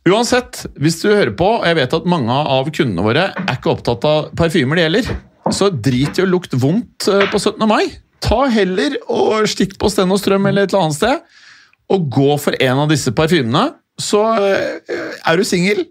Uansett, 0.09 0.63
hvis 0.79 0.99
du 1.03 1.09
hører 1.11 1.33
på, 1.37 1.47
og 1.59 1.65
jeg 1.67 1.75
vet 1.79 1.93
at 1.97 2.05
mange 2.09 2.31
av 2.31 2.69
kundene 2.75 3.03
våre 3.05 3.25
er 3.35 3.55
ikke 3.57 3.73
opptatt 3.73 4.05
av 4.07 4.29
parfymer 4.39 4.79
det 4.79 4.85
gjelder, 4.87 5.09
så 5.55 5.69
drit 5.73 6.19
i 6.19 6.23
å 6.23 6.29
lukte 6.29 6.59
vondt 6.61 7.07
eh, 7.11 7.25
på 7.31 7.39
17. 7.41 7.65
mai. 7.69 7.85
Ta 8.23 8.41
heller 8.51 8.97
og 9.11 9.45
stikk 9.49 9.77
på 9.79 9.89
Sten 9.91 10.11
og 10.11 10.19
Strøm 10.21 10.45
eller 10.49 10.67
et 10.67 10.73
eller 10.73 10.87
annet 10.87 10.97
sted, 10.99 11.21
og 11.89 12.09
gå 12.13 12.33
for 12.39 12.55
en 12.61 12.83
av 12.85 12.91
disse 12.91 13.11
parfymene. 13.17 13.69
Så 13.99 14.19
eh, 14.39 14.99
er 15.27 15.39
du 15.39 15.43
singel. 15.47 15.85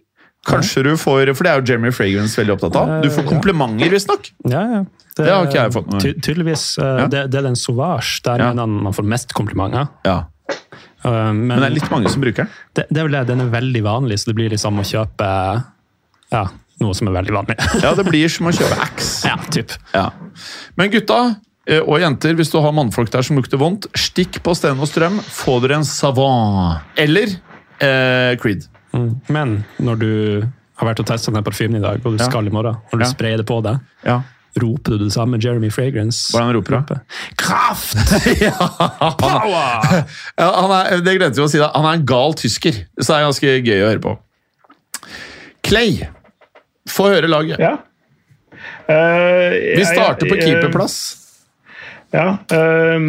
Kanskje 0.48 0.84
du 0.86 0.92
får 0.96 1.32
For 1.36 1.44
det 1.44 1.50
er 1.50 1.58
jo 1.60 1.66
Jeremy 1.72 1.90
Fragrance 1.92 2.38
veldig 2.38 2.54
opptatt 2.54 2.76
av. 2.78 2.92
Du 3.04 3.10
får 3.12 3.26
komplimenter, 3.28 3.90
visstnok. 3.92 4.30
Ja, 4.48 4.62
ja. 4.78 4.84
Det 5.18 5.26
har 5.26 5.48
ikke 5.48 5.58
jeg 5.58 5.72
fått 5.74 5.88
med 5.90 5.96
meg. 5.98 6.04
Ty 6.04 6.12
tydeligvis. 6.28 6.62
eh, 6.78 6.92
Ja. 7.02 7.06
Det, 7.10 7.24
det 7.34 7.40
er 7.40 7.48
den 7.50 7.58
Sauvage. 7.58 8.20
Der 8.24 8.44
Ja. 8.46 8.52
man 8.54 8.94
får 8.94 9.04
mest 9.04 9.34
komplimenter. 9.36 9.88
Ja. 10.06 10.20
Eh, 11.04 11.10
men 11.32 11.46
Men 11.46 11.60
det 11.60 11.66
er 11.70 11.74
litt 11.78 11.90
mange 11.90 12.10
som 12.10 12.20
bruker 12.24 12.44
den. 12.44 12.54
det, 12.74 12.86
det 12.90 12.98
er 13.00 13.04
vel 13.08 13.12
det, 13.18 13.26
den 13.28 13.40
er 13.40 13.50
veldig 13.52 13.82
vanlig, 13.86 14.18
så 14.18 14.30
det 14.32 14.34
blir 14.40 14.50
liksom 14.50 14.78
å 14.80 14.84
kjøpe 14.86 15.28
ja, 16.32 16.44
noe 16.80 16.94
som 16.94 17.08
er 17.08 17.12
veldig 17.20 17.32
vanlig. 17.36 17.56
Ja, 17.84 17.94
det 17.94 18.04
blir 18.08 18.28
som 18.28 18.46
å 18.50 18.52
kjøpe 18.54 18.78
X. 18.92 19.12
ja, 19.28 19.36
typ. 19.54 19.72
Ja. 19.94 20.10
Men 20.76 20.90
gutta 20.90 21.20
eh, 21.68 21.80
og 21.82 22.00
jenter, 22.02 22.34
hvis 22.38 22.50
du 22.52 22.58
har 22.64 22.72
mannfolk 22.76 23.10
der 23.14 23.22
som 23.26 23.38
lukter 23.38 23.60
vondt, 23.60 23.86
stikk 23.98 24.40
på 24.42 24.54
Sten 24.58 24.78
og 24.80 24.88
Strøm. 24.90 25.20
Få 25.22 25.58
dere 25.64 25.78
en 25.80 25.84
Savant. 25.88 26.82
Eller 26.98 27.36
eh, 27.80 28.34
Creed. 28.40 28.66
Mm. 28.92 29.10
Men 29.28 29.58
når 29.78 29.98
du 30.00 30.10
har 30.78 30.86
vært 30.92 31.00
og 31.02 31.08
testet 31.10 31.34
den 31.34 31.42
parfymen 31.46 31.80
i 31.80 31.82
dag, 31.84 31.98
og 32.06 32.14
du 32.14 32.22
Ja. 32.22 32.28
skal 32.30 32.46
i 32.46 32.50
morgen, 32.54 32.76
og 32.92 32.98
du 32.98 33.04
Ja. 33.04 33.10
sprayer 33.10 33.36
det 33.40 33.46
på 33.46 33.60
deg, 33.62 33.80
Ja. 34.06 34.20
Roper 34.62 34.96
du 34.96 35.04
det 35.06 35.12
samme 35.14 35.40
Jeremy 35.42 35.70
Fragrance? 35.74 36.32
Hvordan 36.34 36.56
roper 36.56 36.78
han? 36.78 37.02
Kraft! 37.40 37.96
ja, 38.46 38.54
Power! 39.20 40.02
ja, 40.38 40.48
er, 40.80 41.04
det 41.04 41.18
glemte 41.18 41.40
vi 41.40 41.44
å 41.46 41.50
si. 41.50 41.60
da. 41.62 41.70
Han 41.76 41.88
er 41.88 42.00
en 42.00 42.08
gal 42.08 42.36
tysker, 42.38 42.82
så 42.98 43.10
det 43.10 43.18
er 43.18 43.28
ganske 43.28 43.54
gøy 43.60 43.78
å 43.78 43.92
høre 43.92 44.04
på. 44.04 44.16
Clay, 45.68 46.02
få 46.88 47.12
høre 47.12 47.30
laget. 47.30 47.60
Ja. 47.62 47.76
Uh, 48.88 49.54
Vi 49.76 49.84
starter 49.86 50.30
på 50.30 50.38
keeperplass. 50.40 50.98
Ja. 52.14 52.38
Øh, 52.52 53.00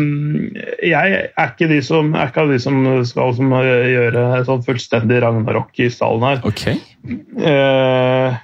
jeg 0.84 1.20
er 1.38 1.52
ikke, 1.54 1.70
de 1.72 1.80
som, 1.86 2.12
er 2.16 2.28
ikke 2.28 2.44
av 2.44 2.52
de 2.52 2.60
som 2.60 2.82
skal 3.08 3.32
som, 3.38 3.54
gjøre 3.56 4.26
sånn 4.48 4.66
fullstendig 4.68 5.22
ragnarok 5.24 5.80
i 5.80 5.88
stallen 5.94 6.26
her. 6.28 6.42
Ok. 6.48 6.66
Eh, 6.68 8.40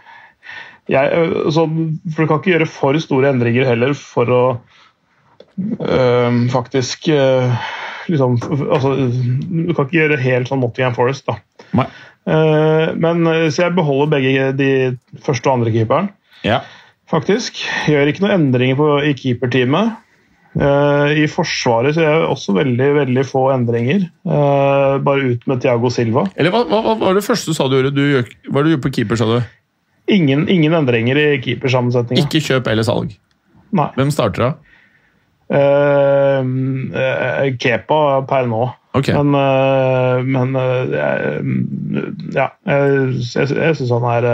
jeg, 0.91 1.11
øh, 1.17 1.51
så, 1.51 1.65
for 2.13 2.21
Du 2.21 2.29
kan 2.29 2.39
ikke 2.39 2.51
gjøre 2.53 2.69
for 2.69 2.99
store 3.01 3.31
endringer 3.33 3.65
heller 3.65 3.95
for 3.97 4.29
å 4.29 4.43
øh, 5.57 6.39
faktisk 6.53 7.09
øh, 7.09 7.55
liksom, 8.11 8.37
altså, 8.69 8.93
Du 9.49 9.73
kan 9.73 9.85
ikke 9.87 9.99
gjøre 9.99 10.21
helt 10.21 10.51
sånn 10.51 10.61
Nottingham 10.61 10.95
Forest, 10.97 11.25
da. 11.29 11.39
Nei. 11.75 11.87
Eh, 12.25 12.93
men 12.97 13.25
Så 13.53 13.67
jeg 13.67 13.75
beholder 13.77 14.13
begge 14.15 14.47
de 14.57 14.71
første 15.25 15.49
og 15.49 15.59
andre 15.59 15.73
keeperen 15.75 16.09
Ja. 16.45 16.61
faktisk. 17.09 17.61
Gjør 17.89 18.09
ikke 18.09 18.25
noen 18.25 18.39
endringer 18.39 18.77
på, 18.79 18.89
i 19.05 19.13
keeperteamet. 19.17 20.01
Uh, 20.55 21.11
I 21.11 21.25
Forsvaret 21.27 21.97
så 21.97 21.99
gjør 21.99 22.13
jeg 22.15 22.27
også 22.31 22.53
veldig 22.55 22.85
veldig 22.95 23.23
få 23.27 23.41
endringer. 23.51 24.05
Uh, 24.23 24.95
bare 25.03 25.33
ut 25.33 25.41
med 25.51 25.59
Thiago 25.59 25.89
Silva. 25.91 26.23
Eller 26.39 26.53
hva, 26.53 26.61
hva, 26.69 26.79
hva 26.85 26.93
var 27.01 27.17
det 27.17 27.25
første 27.25 27.51
du 27.51 27.57
sa 27.57 27.67
du 27.67 27.75
gjorde? 27.75 27.91
Du, 27.91 28.05
hva 28.47 28.55
var 28.55 28.63
det 28.63 28.71
du 28.71 28.75
gjorde 28.77 28.85
på 28.85 28.93
keeper, 28.95 29.19
sa 29.19 29.27
du? 29.27 29.41
Ingen, 30.11 30.45
ingen 30.51 30.75
endringer 30.77 31.17
i 31.17 31.27
keepersammensetninga. 31.41 32.27
Ikke 32.27 32.41
kjøp 32.43 32.67
eller 32.69 32.85
salg. 32.85 33.15
Nei. 33.75 33.87
Hvem 33.97 34.11
starter 34.13 34.43
da? 34.43 34.51
Uh, 35.45 36.41
uh, 36.93 37.47
Kepa 37.61 37.99
per 38.29 38.49
nå. 38.49 38.67
Ok. 38.95 39.09
Men, 39.17 39.33
uh, 39.35 40.21
men 40.23 40.53
ja, 42.31 42.47
jeg, 42.69 42.85
jeg, 43.33 43.49
jeg 43.57 43.79
syns 43.79 43.91
han 43.97 44.07
er 44.13 44.29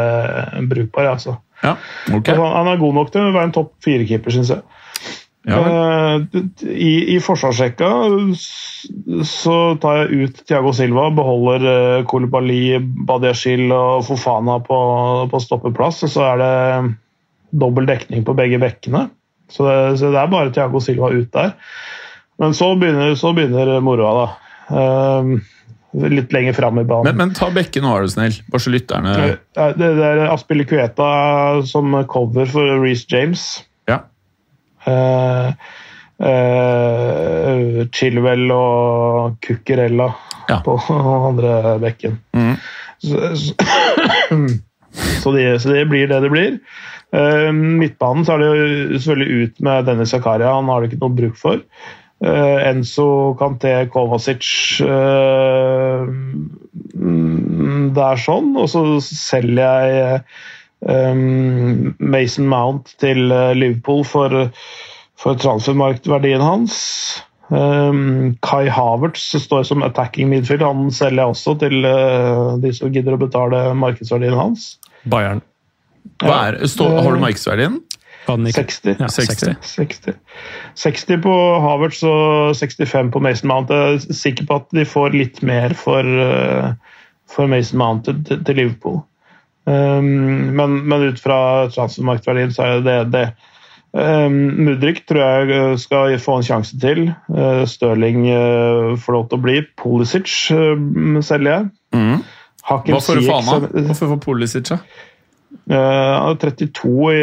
brukbar, 0.70 1.08
jeg, 1.08 1.16
altså. 1.16 1.38
Ja, 1.62 1.76
ok. 2.12 2.30
Altså, 2.30 2.46
han 2.58 2.70
er 2.70 2.80
god 2.82 2.96
nok 3.00 3.10
til 3.14 3.26
å 3.26 3.34
være 3.34 3.48
en 3.50 3.56
topp 3.56 3.74
fire-keeper, 3.86 4.34
syns 4.34 4.54
jeg. 4.54 4.62
Ja. 5.50 5.58
Eh, 5.58 6.42
I, 6.70 7.16
i 7.16 7.18
forsvarsrekka 7.24 7.90
så 9.26 9.56
tar 9.82 10.04
jeg 10.04 10.28
ut 10.28 10.42
Thiago 10.46 10.74
Silva, 10.78 11.08
beholder 11.18 11.64
Kolibali, 12.10 12.60
Koulibaly, 12.78 13.06
Badiashil 13.08 13.72
og 13.74 14.06
Fofana 14.06 14.60
på, 14.66 14.78
på 15.32 15.42
stoppeplass. 15.42 16.04
Og 16.06 16.14
så 16.14 16.28
er 16.34 16.44
det 16.44 16.52
dobbel 17.64 17.90
dekning 17.90 18.26
på 18.28 18.38
begge 18.38 18.62
bekkene. 18.62 19.08
Så 19.52 19.66
det, 19.68 19.80
så 20.00 20.12
det 20.14 20.22
er 20.22 20.30
bare 20.32 20.54
Thiago 20.54 20.80
Silva 20.84 21.10
ut 21.12 21.34
der. 21.34 21.56
Men 22.42 22.54
så 22.58 22.72
begynner, 22.80 23.16
så 23.20 23.34
begynner 23.38 23.82
moroa, 23.84 24.14
da. 24.22 24.78
Eh, 24.78 25.34
litt 25.92 26.32
lenger 26.32 26.56
fram 26.56 26.80
i 26.80 26.86
banen. 26.88 27.10
men, 27.10 27.18
men 27.20 27.36
ta 27.36 27.50
bekken 27.54 27.84
nå, 27.86 27.92
er 27.98 28.08
du 28.08 28.14
snill. 28.14 28.38
Bare 28.54 28.64
så 28.64 28.72
lytterne 28.74 29.18
Eh, 29.26 29.74
det, 29.76 29.90
det 29.98 30.08
er 30.08 30.24
Aspilicueta 30.32 31.10
som 31.68 31.98
cover 32.10 32.48
for 32.50 32.78
Reece 32.82 33.10
James. 33.12 33.44
Eh, 34.88 35.54
Chilwell 37.92 38.52
og 38.54 39.38
Cucurella 39.42 40.12
Ja. 40.50 40.60
på 40.66 40.76
andre 41.30 41.80
bekken. 41.82 42.20
Mm. 42.36 42.56
Så, 43.02 43.36
så, 43.36 43.54
så, 45.24 45.32
det, 45.32 45.46
så 45.64 45.74
det 45.74 45.86
blir 45.90 46.08
det 46.12 46.22
det 46.26 46.32
blir. 46.34 46.60
Uh, 47.12 47.50
midtbanen 47.52 48.24
så 48.24 48.36
er 48.36 48.40
det 48.40 48.48
jo 48.48 49.00
selvfølgelig 49.00 49.48
ut 49.48 49.58
med 49.68 49.90
denne 49.90 50.06
Zakaria, 50.08 50.54
han 50.56 50.70
har 50.72 50.80
det 50.80 50.92
ikke 50.92 51.02
noe 51.02 51.18
bruk 51.18 51.36
for. 51.40 51.60
Uh, 52.22 52.60
Enzo 52.70 53.34
Kanté 53.40 53.74
Kovacic 53.92 54.46
mm, 57.02 57.90
Det 57.96 58.04
er 58.06 58.22
sånn. 58.22 58.54
Og 58.62 58.70
så 58.72 58.84
selger 59.02 59.90
jeg 59.90 60.22
eh, 60.88 61.26
Mason 62.00 62.48
Mount 62.52 62.96
til 63.02 63.32
eh, 63.32 63.52
Liverpool 63.58 64.06
for, 64.08 64.48
for 65.20 65.42
transfermarktverdien 65.42 66.44
hans. 66.44 66.80
Um, 67.52 68.38
Kai 68.40 68.70
Havertz 68.72 69.26
står 69.44 69.66
som 69.68 69.84
attacking 69.84 70.30
midfield. 70.32 70.64
Han 70.64 70.92
selger 70.96 71.20
jeg 71.20 71.34
også 71.34 71.56
til 71.60 71.84
uh, 71.84 72.56
de 72.64 72.72
som 72.72 72.94
gidder 72.96 73.18
å 73.18 73.20
betale 73.20 73.64
markedsverdien 73.76 74.38
hans. 74.40 74.78
Bayern. 75.04 75.42
Hva 76.24 76.38
er, 76.48 76.62
stå, 76.72 76.88
har 76.96 77.12
du 77.12 77.20
markedsverdien? 77.20 77.82
Var 78.26 78.52
60. 78.56 78.96
Ja, 79.00 79.10
60. 79.10 79.56
60. 79.62 80.16
60 80.76 81.22
på 81.24 81.36
Havertz 81.66 82.04
og 82.08 82.56
65 82.56 83.12
på 83.12 83.20
Mason 83.20 83.50
Mount. 83.50 83.74
Jeg 83.74 84.00
er 84.00 84.16
sikker 84.16 84.48
på 84.48 84.60
at 84.62 84.68
de 84.78 84.86
får 84.86 85.18
litt 85.18 85.42
mer 85.46 85.74
for, 85.78 86.06
eh, 86.06 86.72
for 87.28 87.50
Mason 87.52 87.82
Mount 87.82 88.06
til, 88.06 88.44
til 88.46 88.62
Liverpool. 88.62 89.02
Um, 89.70 90.52
men, 90.58 90.78
men 90.90 91.10
ut 91.12 91.22
fra 91.22 91.70
transfermarkedsverdien 91.74 92.54
så 92.56 92.68
er 92.68 92.86
det 92.86 92.98
det. 93.14 93.26
Um, 93.92 94.64
Mudrik 94.64 95.04
tror 95.10 95.20
jeg 95.22 95.80
skal 95.84 96.16
få 96.24 96.40
en 96.40 96.48
sjanse 96.48 96.80
til. 96.82 97.10
Uh, 97.30 97.64
Stirling 97.70 98.24
uh, 98.32 98.98
får 99.00 99.18
lov 99.18 99.30
til 99.30 99.40
å 99.40 99.46
bli. 99.46 99.58
Pulisic 99.80 100.32
uh, 100.56 101.22
selger 101.26 101.52
jeg. 101.52 101.70
Mm. 101.98 102.22
Hakim 102.72 102.96
Hva 102.96 103.04
får 103.04 103.20
du 103.20 103.28
faen 103.28 103.50
av? 103.52 103.72
Hvorfor 103.90 104.14
får 104.14 104.22
Pulisic, 104.24 104.70
da? 104.72 104.80
uh, 105.72 105.76
Han 105.76 106.36
er 106.36 106.40
32 106.42 107.12
i, 107.12 107.22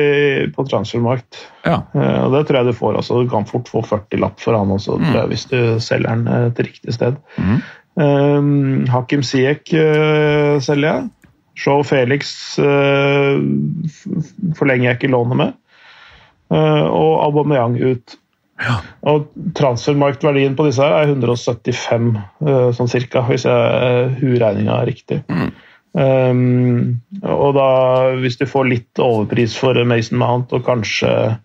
på 0.54 0.66
transfermarkt. 0.68 1.40
Ja. 1.64 1.82
Eh, 1.94 2.20
og 2.24 2.36
Det 2.36 2.46
tror 2.48 2.60
jeg 2.60 2.70
du 2.70 2.78
får. 2.78 3.00
Altså, 3.00 3.22
Du 3.22 3.28
kan 3.32 3.48
fort 3.48 3.68
få 3.68 3.82
40 3.82 4.22
lapp 4.22 4.40
for 4.40 4.56
han 4.58 4.70
også, 4.74 4.98
tror 5.02 5.20
jeg, 5.22 5.28
hvis 5.32 5.46
du 5.50 5.58
selger 5.84 6.14
den 6.14 6.28
eh, 6.28 6.48
til 6.56 6.70
riktig 6.70 6.94
sted. 6.94 7.20
Mm. 7.36 7.60
Um, 7.98 8.86
Hakim 8.86 9.24
Siek 9.26 9.72
eh, 9.74 10.60
selger 10.62 10.88
jeg. 10.88 11.08
Show 11.58 11.82
Felix 11.86 12.30
uh, 12.62 13.38
forlenger 14.58 14.90
jeg 14.90 14.98
ikke 15.00 15.12
lånet 15.12 15.40
med. 15.40 15.56
Uh, 16.54 16.86
og 16.86 17.12
Aubameyang 17.26 17.76
ut. 17.82 18.18
Ja. 18.58 18.80
Og 19.06 19.28
transfermarktverdien 19.58 20.56
på 20.58 20.66
disse 20.66 20.82
her 20.82 21.02
er 21.02 21.12
175, 21.14 22.12
uh, 22.46 22.68
sånn 22.74 22.90
cirka, 22.90 23.22
hvis 23.28 23.46
jeg 23.46 24.14
huregninga 24.22 24.80
er 24.82 24.90
riktig. 24.90 25.22
Mm. 25.30 25.50
Um, 25.98 27.00
og 27.24 27.56
da, 27.56 27.68
hvis 28.20 28.36
du 28.38 28.44
får 28.46 28.68
litt 28.70 29.00
overpris 29.02 29.56
for 29.58 29.78
Mason 29.88 30.20
Mount 30.20 30.52
og 30.54 30.66
kanskje 30.66 31.08
eh, 31.08 31.38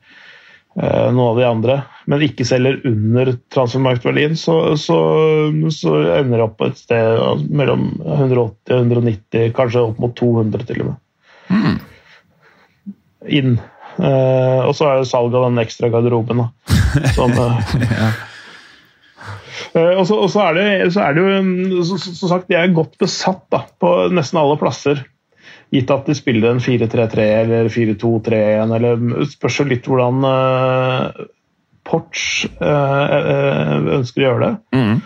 noen 0.74 1.28
av 1.28 1.38
de 1.38 1.44
andre, 1.46 1.74
men 2.10 2.24
ikke 2.26 2.48
selger 2.50 2.80
under 2.90 3.30
transfermarktverdien, 3.54 4.34
så, 4.40 4.56
så, 4.82 4.98
så 5.70 5.92
ender 6.16 6.40
det 6.40 6.48
opp 6.48 6.56
på 6.58 6.70
et 6.72 6.80
sted 6.82 7.44
mellom 7.54 7.92
180 8.02 8.74
og 8.74 8.80
190, 8.80 9.52
kanskje 9.54 9.84
opp 9.86 10.02
mot 10.02 10.16
200 10.18 10.66
til 10.72 10.82
og 10.82 10.90
med. 10.90 11.78
Inn. 13.30 13.56
Uh, 14.02 14.66
og 14.66 14.74
så 14.74 14.90
er 14.90 15.04
det 15.04 15.12
salg 15.12 15.38
av 15.38 15.46
den 15.46 15.62
ekstra 15.62 15.94
garderoben, 15.94 16.42
da. 16.42 16.50
Som, 17.14 17.38
eh, 17.38 18.22
Eh, 19.74 19.94
og 19.98 20.06
så, 20.06 20.20
og 20.22 20.30
så, 20.30 20.50
er 20.50 20.58
det, 20.58 20.66
så 20.94 21.02
er 21.02 21.16
det 21.16 21.24
jo 21.24 21.42
mm, 21.42 21.84
Som 21.88 22.30
sagt, 22.30 22.50
de 22.50 22.58
er 22.60 22.76
godt 22.76 22.94
besatt 23.02 23.44
da, 23.54 23.64
på 23.82 23.94
nesten 24.14 24.42
alle 24.42 24.58
plasser. 24.62 25.02
Gitt 25.74 25.94
at 25.94 26.06
de 26.10 26.16
spiller 26.18 26.54
en 26.54 26.62
4-3-3 26.62 27.24
eller 27.42 27.70
4-2-3-1, 27.74 28.76
eller 28.78 29.26
spørs 29.32 29.62
jo 29.62 29.66
litt 29.72 29.88
hvordan 29.90 30.28
uh, 30.28 31.24
Porch 31.84 32.46
eh, 32.64 33.88
ønsker 33.98 34.22
å 34.22 34.28
gjøre 34.28 34.46
det. 34.46 34.54
Mm. 34.78 35.02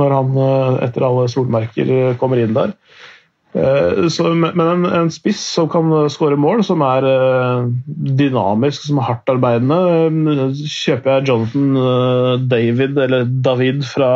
Når 0.00 0.14
han 0.14 0.38
etter 0.86 1.04
alle 1.04 1.26
solmerker 1.28 1.90
kommer 2.18 2.40
inn 2.40 2.54
der. 2.56 2.72
Så, 4.10 4.30
men 4.32 4.62
en, 4.64 4.86
en 4.88 5.10
spiss 5.12 5.42
som 5.52 5.68
kan 5.70 5.92
skåre 6.12 6.38
mål, 6.40 6.62
som 6.66 6.80
er 6.84 7.04
dynamisk, 7.86 8.88
som 8.88 9.02
er 9.02 9.06
hardtarbeidende, 9.10 10.48
kjøper 10.56 11.12
jeg 11.12 11.28
Jonathan 11.28 12.48
David, 12.48 12.96
eller 13.04 13.28
David 13.44 13.84
fra 13.92 14.10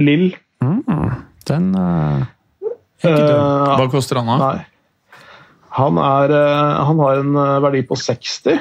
Lill. 0.00 0.30
Mm, 0.62 0.80
den 1.50 1.68
er 1.82 2.24
ikke 3.04 3.26
dum. 3.26 3.42
Hva 3.82 3.90
koster 3.92 4.22
han, 4.22 4.32
da? 4.38 4.52
Han, 5.74 5.98
er, 5.98 6.30
eh, 6.30 6.82
han 6.86 7.00
har 7.02 7.20
en 7.20 7.36
eh, 7.36 7.60
verdi 7.64 7.82
på 7.86 7.98
60. 7.98 8.58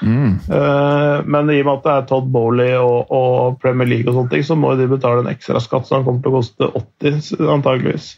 Mm. 0.00 0.32
Eh, 0.48 1.16
Men 1.24 1.52
i 1.52 1.60
og 1.60 1.68
med 1.68 1.78
at 1.78 1.86
det 1.86 1.94
er 1.94 2.08
Todd 2.08 2.32
Bowley 2.32 2.74
og, 2.76 3.12
og 3.12 3.60
Premier 3.62 3.88
League, 3.88 4.08
og 4.08 4.18
sånne 4.18 4.34
ting, 4.34 4.44
så 4.46 4.56
må 4.58 4.74
de 4.76 4.88
betale 4.90 5.24
en 5.24 5.30
ekstra 5.32 5.60
skatt, 5.62 5.88
så 5.88 5.98
han 5.98 6.08
kommer 6.08 6.24
til 6.24 6.32
å 6.34 6.40
koste 6.40 6.68
80 6.82 7.48
antageligvis. 7.56 8.10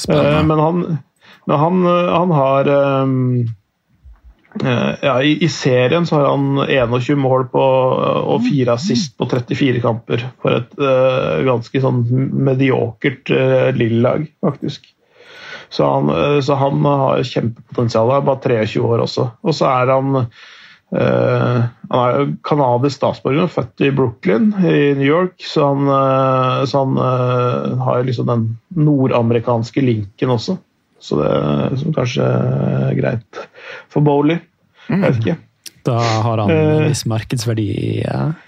Spennende. 0.00 0.40
Men 0.48 0.64
han, 0.64 0.80
men 1.44 1.60
han, 1.60 1.84
han 2.10 2.34
har 2.34 2.72
ja, 5.02 5.14
i, 5.22 5.32
I 5.42 5.48
serien 5.50 6.06
så 6.06 6.20
har 6.20 6.28
han 6.30 6.60
21 6.62 7.18
mål 7.18 7.48
på, 7.52 7.62
og 7.62 8.44
fire 8.46 8.76
assist 8.78 9.16
på 9.18 9.26
34 9.30 9.82
kamper 9.82 10.22
for 10.42 10.60
et 10.60 10.76
uh, 10.78 11.42
ganske 11.46 11.82
sånn 11.82 12.04
mediokert 12.46 13.32
uh, 13.34 13.70
Lill-lag, 13.74 14.28
faktisk. 14.46 14.93
Så 15.74 15.86
han, 15.90 16.10
eh, 16.10 16.40
så 16.40 16.54
han 16.54 16.84
har 16.86 17.22
kjempepotensial. 17.26 18.10
Han 18.12 18.22
er 18.22 18.28
bare 18.28 18.42
23 18.66 18.82
år 18.86 19.06
også. 19.08 19.28
Og 19.42 19.56
så 19.56 19.70
er 19.72 19.90
han 19.90 20.20
eh, 20.20 21.64
Han 21.90 22.04
er 22.04 22.28
canadisk 22.46 23.00
statsborger, 23.00 23.50
født 23.50 23.82
i 23.82 23.90
Brooklyn 23.94 24.52
i 24.62 24.92
New 24.94 25.08
York, 25.08 25.34
så 25.42 25.72
han, 25.72 25.88
eh, 25.90 26.60
så 26.70 26.84
han 26.84 27.00
eh, 27.02 27.74
har 27.82 28.06
liksom 28.06 28.30
den 28.30 28.46
nordamerikanske 28.78 29.82
linken 29.82 30.36
også. 30.36 30.58
Så 31.02 31.18
det 31.20 31.26
er 31.28 31.74
som 31.80 31.96
kanskje 31.96 32.28
er 32.28 32.94
greit 32.96 33.42
for 33.92 34.00
Bowley. 34.06 34.38
Jeg 34.88 35.02
vet 35.02 35.20
ikke. 35.20 35.36
Da 35.84 35.98
har 35.98 36.40
han 36.40 36.50
en 36.54 36.86
viss 36.86 37.04
markedsverdi 37.10 37.66
i, 37.76 37.92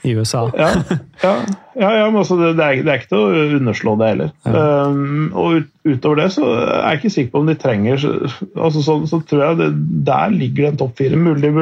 i 0.09 0.15
USA. 0.17 0.47
Ja, 0.57 0.71
ja, 1.21 1.35
ja, 1.77 1.91
ja 1.99 2.05
men 2.09 2.21
altså, 2.23 2.39
det, 2.41 2.55
det, 2.59 2.65
er, 2.67 2.85
det 2.85 2.93
er 2.93 3.01
ikke 3.01 3.11
til 3.13 3.25
å 3.25 3.59
underslå 3.59 3.97
det 4.01 4.13
heller. 4.13 4.31
Um, 4.49 5.27
og 5.37 5.59
ut, 5.61 5.69
utover 5.87 6.23
det 6.23 6.31
så 6.37 6.47
er 6.55 6.87
jeg 6.87 7.01
ikke 7.01 7.13
sikker 7.17 7.35
på 7.35 7.43
om 7.43 7.51
de 7.51 7.59
trenger 7.61 8.01
så, 8.01 8.15
altså, 8.55 8.85
så, 8.85 8.97
så 9.11 9.21
tror 9.29 9.45
jeg 9.45 9.59
det, 9.61 9.69
Der 10.09 10.33
ligger 10.33 10.65
det 10.65 10.73
en 10.73 10.81
topp 10.81 10.97
fire. 11.03 11.21
Mulig 11.21 11.53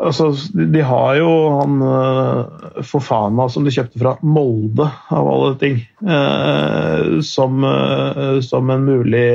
altså, 0.00 0.30
de, 0.56 0.66
de 0.72 0.84
har 0.86 1.18
jo 1.20 1.32
han 1.58 1.82
uh, 1.84 2.80
Fofana 2.86 3.48
som 3.52 3.66
de 3.66 3.74
kjøpte 3.74 4.00
fra 4.00 4.14
Molde, 4.24 4.88
av 5.12 5.28
alle 5.34 5.52
ting, 5.60 5.82
uh, 6.06 7.20
som, 7.26 7.60
uh, 7.64 8.38
som 8.44 8.72
en 8.72 8.88
mulig 8.88 9.28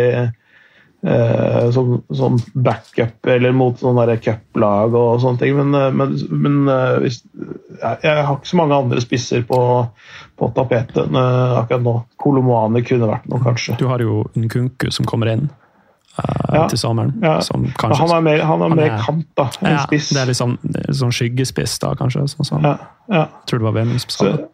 eh, 1.05 1.71
som, 1.71 1.91
som 2.13 2.37
backup 2.53 3.25
eller 3.29 3.53
mot 3.55 3.77
sånne 3.79 4.17
cuplag 4.23 4.95
og 4.97 5.19
sånne 5.23 5.41
ting. 5.41 5.55
Men, 5.59 5.73
eh, 5.79 5.91
men, 5.93 6.15
men 6.31 6.55
eh, 6.71 6.95
hvis, 7.05 7.19
jeg, 7.81 7.99
jeg 8.03 8.23
har 8.25 8.37
ikke 8.39 8.51
så 8.53 8.59
mange 8.61 8.79
andre 8.83 9.03
spisser 9.03 9.45
på, 9.49 9.59
på 10.39 10.49
tapetet 10.57 11.05
eh, 11.05 11.59
akkurat 11.61 11.85
nå. 11.85 11.95
Kolomane 12.21 12.81
kunne 12.87 13.11
vært 13.11 13.29
noe, 13.31 13.43
kanskje. 13.45 13.77
Du 13.81 13.85
har 13.91 14.01
jo 14.03 14.23
Nkunku 14.35 14.89
som 14.95 15.05
kommer 15.09 15.31
inn 15.35 15.45
eh, 15.49 16.55
Ja. 16.55 16.65
til 16.71 16.79
sommeren. 16.79 17.13
Ja. 17.21 17.37
Som 17.43 17.67
kanskje, 17.75 18.01
han 18.05 18.15
er 18.17 18.25
mer, 18.25 18.43
han 18.47 18.61
er 18.65 18.69
han 18.71 18.77
mer 18.79 18.91
er- 18.95 19.05
kant 19.05 19.27
da, 19.37 19.49
enn 19.61 19.73
ja, 19.77 19.85
spiss. 19.85 20.09
det 20.15 20.21
er 20.23 20.29
litt 20.31 20.39
sånn, 20.39 20.57
sånn 20.95 21.11
skyggespiss, 21.15 21.77
da, 21.83 21.93
kanskje. 21.99 22.23
Sånn, 22.31 22.47
sånn. 22.47 22.67
ja, 23.11 23.25
tror 23.45 23.59
det 23.61 23.67
var 23.69 23.75
Vemund 23.81 24.01
som 24.05 24.13
sa 24.15 24.29
det. 24.31 24.45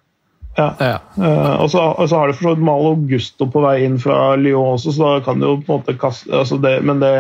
Ja. 0.58 0.68
Ja. 0.80 0.98
Uh, 1.16 1.56
og, 1.62 1.70
så, 1.72 1.86
og 1.96 2.10
så 2.10 2.20
har 2.20 2.28
du 2.28 2.36
for 2.36 2.50
så 2.50 2.54
vidt 2.56 2.66
Malo 2.68 2.94
Gusto 3.10 3.48
på 3.52 3.64
vei 3.64 3.78
inn 3.86 3.98
fra 4.02 4.36
Lyon 4.40 4.76
også, 4.76 4.94
så 4.98 5.16
da 5.16 5.26
kan 5.26 5.42
du 5.42 5.48
jo 5.48 5.56
på 5.62 5.72
en 5.72 5.82
måte 5.82 5.98
kaste 6.00 6.32
altså 6.36 6.60
det, 6.62 6.78
Men 6.88 7.02
det 7.04 7.16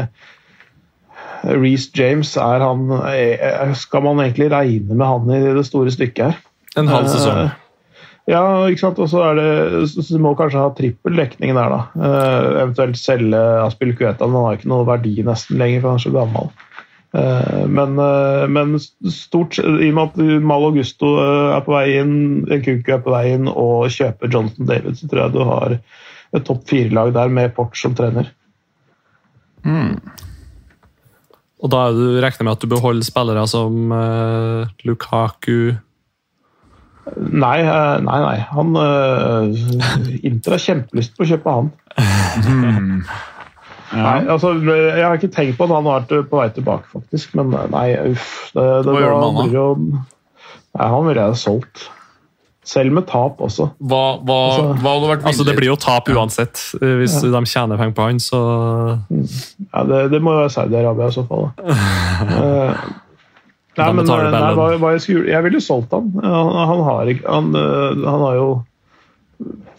Reece 1.41 1.89
James, 1.97 2.35
er 2.37 2.61
han 2.61 2.91
er, 3.01 3.73
Skal 3.73 4.03
man 4.05 4.21
egentlig 4.21 4.51
regne 4.53 4.93
med 4.93 5.07
han 5.07 5.31
i 5.33 5.41
det 5.57 5.65
store 5.65 5.93
stykket 5.93 6.27
her? 6.27 6.39
En 6.77 6.91
halv 6.91 7.09
sesong. 7.11 7.47
Uh, 7.49 7.57
Ja, 8.29 8.41
ikke 8.69 8.83
sant? 8.83 8.99
Og 9.01 9.09
så 9.09 9.21
er 9.25 9.39
det, 9.39 9.51
så 9.91 10.03
så 10.05 10.17
du 10.17 10.23
må 10.23 10.33
kanskje 10.37 10.61
ha 10.61 10.69
trippel 10.77 11.17
dekning 11.17 11.55
der, 11.57 11.73
da. 11.73 11.79
Uh, 11.97 12.59
eventuelt 12.63 12.99
selge 12.99 13.39
Aspil 13.65 13.95
Kueta, 13.97 14.27
men 14.27 14.37
han 14.37 14.45
har 14.47 14.59
ikke 14.59 14.69
noe 14.71 14.87
verdi 14.87 15.15
nesten 15.25 15.57
lenger, 15.61 15.81
for 15.81 15.91
han 15.91 16.01
er 16.01 16.05
så 16.05 16.13
gammel. 16.15 16.51
Eh, 17.11 17.67
men, 17.67 17.99
eh, 17.99 18.47
men 18.47 18.77
stort 19.11 19.59
i 19.59 19.89
og 19.89 19.97
med 19.97 20.03
at 20.05 20.43
Mal 20.47 20.67
Augusto 20.69 21.11
eh, 21.19 21.49
er 21.57 21.65
på 21.65 21.75
vei 21.75 21.85
inn, 21.99 22.15
Kuku 22.47 22.93
er 22.95 23.03
på 23.03 23.11
vei 23.11 23.25
inn, 23.33 23.49
og 23.51 23.91
kjøper 23.91 24.31
Johnson 24.31 24.69
David, 24.69 24.95
så 24.99 25.11
tror 25.11 25.25
jeg 25.25 25.35
du 25.35 25.41
har 25.49 25.77
et 26.31 26.45
topp 26.47 26.63
fire-lag 26.71 27.11
der 27.17 27.33
med 27.33 27.51
Port 27.57 27.75
som 27.75 27.95
trener. 27.97 28.31
Og 31.61 31.69
da 31.69 31.83
er 31.85 31.97
du 31.97 32.05
regner 32.23 32.47
med 32.47 32.55
at 32.55 32.63
du 32.63 32.71
beholder 32.71 33.05
spillere 33.05 33.43
som 33.45 33.91
uh, 33.93 34.71
Lukaku 34.87 35.75
Nei, 37.11 37.57
nei, 37.61 38.17
nei. 38.23 38.37
Han 38.53 38.77
uh, 38.77 39.51
Inter 40.27 40.55
har 40.55 40.63
kjempelyst 40.63 41.13
på 41.17 41.25
å 41.25 41.29
kjøpe 41.33 41.53
han. 41.57 41.69
Nei, 43.91 44.17
altså, 44.31 44.53
Jeg 44.63 45.03
har 45.03 45.17
ikke 45.17 45.31
tenkt 45.35 45.57
på 45.57 45.65
at 45.67 45.73
han 45.75 45.87
har 45.87 46.01
vært 46.01 46.29
på 46.31 46.39
vei 46.39 46.49
tilbake, 46.55 46.87
faktisk. 46.93 47.33
Men 47.39 47.53
eh, 47.57 47.65
nei, 47.73 47.87
uff. 48.13 48.29
Det, 48.55 48.67
det, 48.85 48.93
Hva 48.93 49.01
gjør 49.01 49.11
du 49.11 49.17
med 49.17 49.25
han, 49.25 49.39
da? 49.39 49.47
jo, 49.55 49.65
nei, 50.77 50.87
han 50.95 51.09
ville 51.09 51.25
jeg 51.27 51.41
solgt. 51.41 51.89
Selv 52.71 52.93
med 52.93 53.07
tap 53.09 53.39
også. 53.41 53.71
Hva, 53.81 54.01
hva, 54.21 54.37
Altså- 54.51 54.65
hva 54.83 54.91
hadde 54.93 55.07
vært 55.09 55.23
Altså, 55.25 55.43
Det 55.47 55.55
blir 55.57 55.71
jo 55.71 55.75
tap 55.81 56.07
uansett. 56.13 56.61
hvis 56.79 57.15
Hvis 57.17 57.31
de 57.33 57.45
tjener 57.49 57.77
penger 57.77 57.95
på 57.97 58.05
han, 58.05 58.19
så 58.21 58.41
Ja, 59.73 59.83
det, 59.83 60.11
det 60.11 60.21
må 60.21 60.35
jo 60.35 60.43
være 60.43 60.53
Saudi-Arabia 60.53 61.07
i 61.07 61.15
så 61.17 61.27
fall. 61.27 61.49
Da. 61.57 61.77
Eh, 63.81 63.85
nei, 63.87 63.93
men 63.95 64.09
eh, 64.09 64.31
nei, 64.31 64.53
hva, 64.53 64.65
hva 64.77 64.89
jeg, 64.91 65.01
skulle, 65.01 65.29
jeg 65.31 65.43
ville 65.45 65.61
solgt 65.63 65.93
han. 65.95 66.11
Han, 66.21 66.49
han, 66.69 66.81
har 66.83 67.07
han, 67.07 67.55
eh, 67.55 68.01
han 68.03 68.23
har 68.27 68.35
jo 68.35 68.47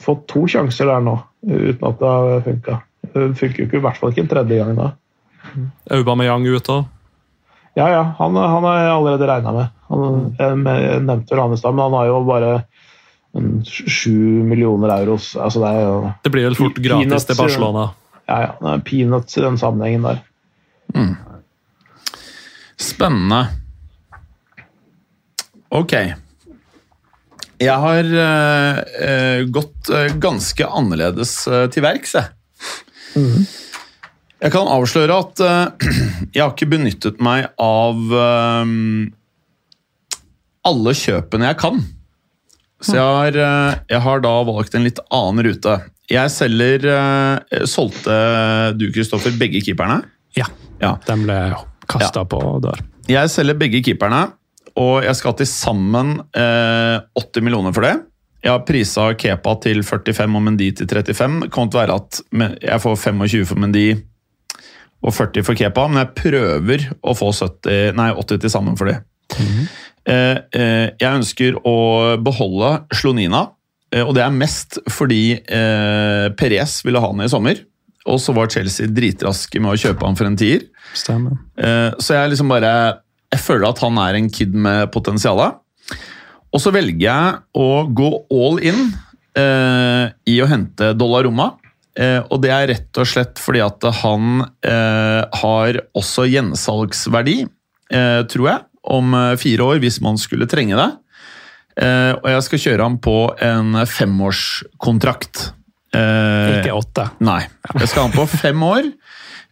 fått 0.03 0.27
to 0.33 0.47
sjanser 0.49 0.89
der 0.89 1.05
nå, 1.05 1.19
uten 1.47 1.87
at 1.91 2.01
det 2.01 2.09
har 2.09 2.41
funka. 2.47 2.79
Det 3.13 3.29
funker 3.39 3.63
jo 3.63 3.69
ikke, 3.69 3.79
i 3.79 3.85
hvert 3.85 4.01
fall 4.01 4.13
ikke 4.13 4.25
en 4.25 4.31
tredje 4.31 4.59
gang 4.59 4.77
da. 4.79 4.91
Aubameyang 5.93 6.47
ut 6.49 6.71
òg. 6.73 6.91
Ja, 7.77 7.87
ja, 7.89 8.03
han, 8.19 8.37
han 8.37 8.65
har 8.69 8.79
jeg 8.79 8.93
allerede 8.93 9.29
regna 9.29 9.53
med. 9.57 9.77
Han, 9.89 10.25
jeg, 10.39 10.57
nevnte 11.07 11.33
vel 11.33 11.41
han 11.41 11.55
i 11.55 11.61
stad, 11.61 11.77
men 11.77 11.87
han 11.87 11.97
har 11.97 12.11
jo 12.11 12.19
bare 12.29 12.51
en 13.37 13.55
sju 13.65 14.45
millioner 14.45 14.93
euros. 14.99 15.33
Altså 15.41 15.63
det 15.65 15.73
jo 15.81 15.95
Det 16.25 16.33
blir 16.35 16.49
vel 16.51 16.59
fort 16.59 16.77
Peanuts, 16.77 17.09
gratis 17.09 17.29
til 17.31 17.41
Barcelona. 17.41 17.87
ja, 18.29 18.41
ja, 18.45 18.51
det 18.61 18.75
er 18.75 18.85
peanuts 18.89 19.39
i 19.39 19.45
den 19.45 19.57
sammenhengen 19.61 20.05
der. 20.09 20.21
Spennende. 22.83 23.47
Ok. 25.73 25.95
Jeg 27.63 27.79
har 27.79 28.09
uh, 28.11 28.79
eh, 29.07 29.43
gått 29.55 29.91
eh, 29.95 30.11
ganske 30.19 30.67
annerledes 30.67 31.37
eh, 31.47 31.69
til 31.71 31.85
verks, 31.85 32.17
jeg. 32.19 32.33
Jeg 33.17 34.51
kan 34.55 34.67
avsløre 34.71 35.17
at 35.23 35.43
uh, 35.45 35.91
jeg 36.35 36.43
har 36.43 36.53
ikke 36.55 36.71
benyttet 36.73 37.21
meg 37.23 37.47
av 37.63 38.15
eh, 38.19 38.73
alle 40.67 40.95
kjøpene 40.99 41.51
jeg 41.51 41.59
kan. 41.63 41.83
Så 42.83 42.97
jeg 42.99 43.07
har, 43.19 43.39
uh, 43.39 43.81
jeg 43.93 44.03
har 44.03 44.23
da 44.25 44.33
valgt 44.49 44.75
en 44.75 44.87
litt 44.87 44.99
annen 45.15 45.47
rute. 45.47 45.77
Jeg 46.11 46.33
selger 46.35 46.83
Solgte 47.71 48.15
du, 48.77 48.89
Kristoffer, 48.93 49.33
begge 49.39 49.63
keeperne? 49.65 50.03
Ja, 50.37 50.49
Ja. 50.83 50.97
de 51.07 51.15
ble 51.23 51.37
kasta 51.89 52.25
på 52.29 52.41
der. 52.65 52.83
Jeg 53.09 53.31
selger 53.33 53.57
begge 53.59 53.81
keeperne, 53.87 54.27
og 54.79 55.05
jeg 55.07 55.15
skal 55.19 55.35
til 55.39 55.49
sammen 55.49 56.17
eh, 56.37 56.99
80 57.19 57.47
millioner 57.47 57.73
for 57.75 57.87
det. 57.87 57.95
Jeg 58.43 58.51
har 58.51 58.65
prisa 58.67 59.05
Kepa 59.15 59.55
til 59.63 59.85
45 59.87 60.25
og 60.27 60.43
Mendy 60.43 60.73
til 60.75 60.89
35. 60.91 61.45
Det 61.45 61.51
kan 61.55 61.69
ikke 61.69 61.79
være 61.79 61.99
at 62.01 62.19
jeg 62.59 62.83
får 62.83 62.97
25 62.99 63.47
for 63.47 63.63
Mendy 63.63 63.87
og 65.03 65.15
40 65.15 65.47
for 65.47 65.59
Kepa, 65.59 65.87
men 65.91 66.03
jeg 66.03 66.15
prøver 66.19 66.87
å 67.07 67.15
få 67.19 67.31
70, 67.35 67.95
nei, 67.99 68.11
80 68.19 68.43
til 68.43 68.51
sammen 68.51 68.79
for 68.79 68.91
det. 68.91 68.99
Mm 69.39 69.47
-hmm. 69.47 69.67
jeg 71.01 71.15
ønsker 71.15 71.55
å 71.65 72.17
beholde 72.19 72.85
Slonina, 72.93 73.51
eh, 73.95 74.03
og 74.03 74.15
det 74.15 74.23
er 74.23 74.31
mest 74.31 74.79
fordi 74.91 75.39
Perez 76.37 76.85
ville 76.85 77.01
ha 77.01 77.07
han 77.07 77.21
i 77.21 77.29
sommer. 77.29 77.57
Og 78.07 78.21
så 78.21 78.33
var 78.35 78.51
Chelsea 78.51 78.87
dritraske 78.87 79.61
med 79.61 79.71
å 79.73 79.79
kjøpe 79.79 80.07
han 80.07 80.17
for 80.17 80.27
en 80.27 80.37
tier. 80.37 80.63
Stemmer. 80.95 81.39
Så 81.99 82.15
jeg 82.15 82.31
liksom 82.31 82.49
bare 82.49 82.99
Jeg 83.33 83.41
føler 83.41 83.69
at 83.69 83.79
han 83.79 83.97
er 83.99 84.15
en 84.15 84.29
kid 84.29 84.55
med 84.55 84.91
potensial. 84.93 85.63
Og 86.53 86.61
så 86.61 86.73
velger 86.75 87.01
jeg 87.07 87.37
å 87.57 87.69
gå 87.97 88.09
all 88.31 88.59
in 88.61 88.81
eh, 89.39 90.11
i 90.29 90.39
å 90.45 90.49
hente 90.51 90.93
Dollaroma. 90.99 91.53
Eh, 91.97 92.21
og 92.33 92.41
det 92.45 92.51
er 92.53 92.67
rett 92.73 93.01
og 93.01 93.09
slett 93.09 93.41
fordi 93.41 93.61
at 93.65 93.85
han 94.03 94.43
eh, 94.65 95.23
har 95.43 95.79
også 95.97 96.27
gjensalgsverdi, 96.29 97.39
eh, 97.93 98.21
tror 98.33 98.49
jeg, 98.51 98.63
om 98.93 99.15
eh, 99.17 99.35
fire 99.41 99.67
år, 99.75 99.81
hvis 99.85 100.01
man 100.05 100.21
skulle 100.21 100.49
trenge 100.49 100.77
det. 100.79 100.91
Eh, 101.81 102.13
og 102.19 102.29
jeg 102.35 102.45
skal 102.49 102.63
kjøre 102.67 102.85
ham 102.89 102.99
på 103.01 103.17
en 103.45 103.77
femårskontrakt. 103.89 105.47
Eh, 105.97 106.59
Ikke 106.61 106.77
åtte. 106.77 107.07
Nei. 107.25 107.43
Jeg 107.79 107.89
skal 107.89 108.03
ha 108.03 108.09
ham 108.11 108.17
på 108.17 108.29
fem 108.29 108.63
år. 108.69 108.91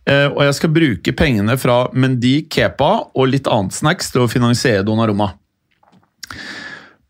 eh, 0.08 0.26
Og 0.28 0.42
jeg 0.44 0.54
skal 0.60 0.72
bruke 0.76 1.12
pengene 1.16 1.56
fra 1.60 1.82
Mendy, 1.92 2.42
Kepa 2.52 2.92
og 3.14 3.28
litt 3.32 3.48
annet 3.48 3.76
snacks 3.76 4.12
til 4.12 4.24
å 4.24 4.30
finansiere 4.32 4.84
Donnarumma. 4.84 5.32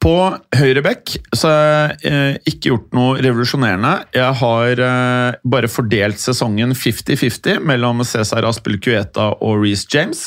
På 0.01 0.15
høyre 0.57 0.81
bekk 0.85 1.13
så 1.37 1.51
har 1.51 1.65
jeg 2.01 2.09
eh, 2.09 2.37
ikke 2.49 2.71
gjort 2.71 2.95
noe 2.97 3.19
revolusjonerende. 3.21 3.91
Jeg 4.17 4.37
har 4.41 4.81
eh, 4.87 5.41
bare 5.53 5.69
fordelt 5.69 6.23
sesongen 6.23 6.73
50-50 6.73 7.61
mellom 7.69 8.01
Cæsar 8.09 8.47
Aspelcueta 8.49 9.29
og 9.45 9.61
Reece 9.61 9.91
James. 9.93 10.23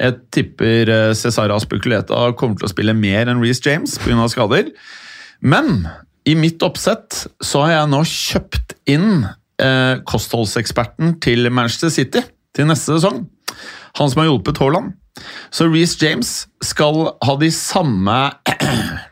Jeg 0.00 0.16
tipper 0.32 0.88
eh, 0.94 1.12
Cæsar 1.12 1.52
Aspelcueta 1.52 2.22
kommer 2.40 2.56
til 2.56 2.70
å 2.70 2.72
spille 2.72 2.96
mer 2.96 3.28
enn 3.28 3.42
Reece 3.44 3.68
James 3.68 3.98
pga. 4.00 4.30
skader. 4.32 4.70
Men 5.44 5.84
i 6.24 6.32
mitt 6.38 6.64
oppsett 6.64 7.26
så 7.44 7.66
har 7.66 7.74
jeg 7.74 7.92
nå 7.92 8.00
kjøpt 8.08 8.74
inn 8.88 9.26
kostholdseksperten 10.06 11.16
til 11.18 11.48
Manchester 11.50 11.90
City 11.90 12.20
til 12.54 12.68
neste 12.70 12.94
sesong. 12.94 13.24
Han 13.98 14.10
som 14.12 14.20
har 14.22 14.28
hjulpet 14.28 14.60
Haaland. 14.62 14.92
Så 15.50 15.66
Reece 15.66 15.98
James 15.98 16.30
skal 16.62 17.08
ha 17.26 17.34
de 17.40 17.50
samme 17.50 18.18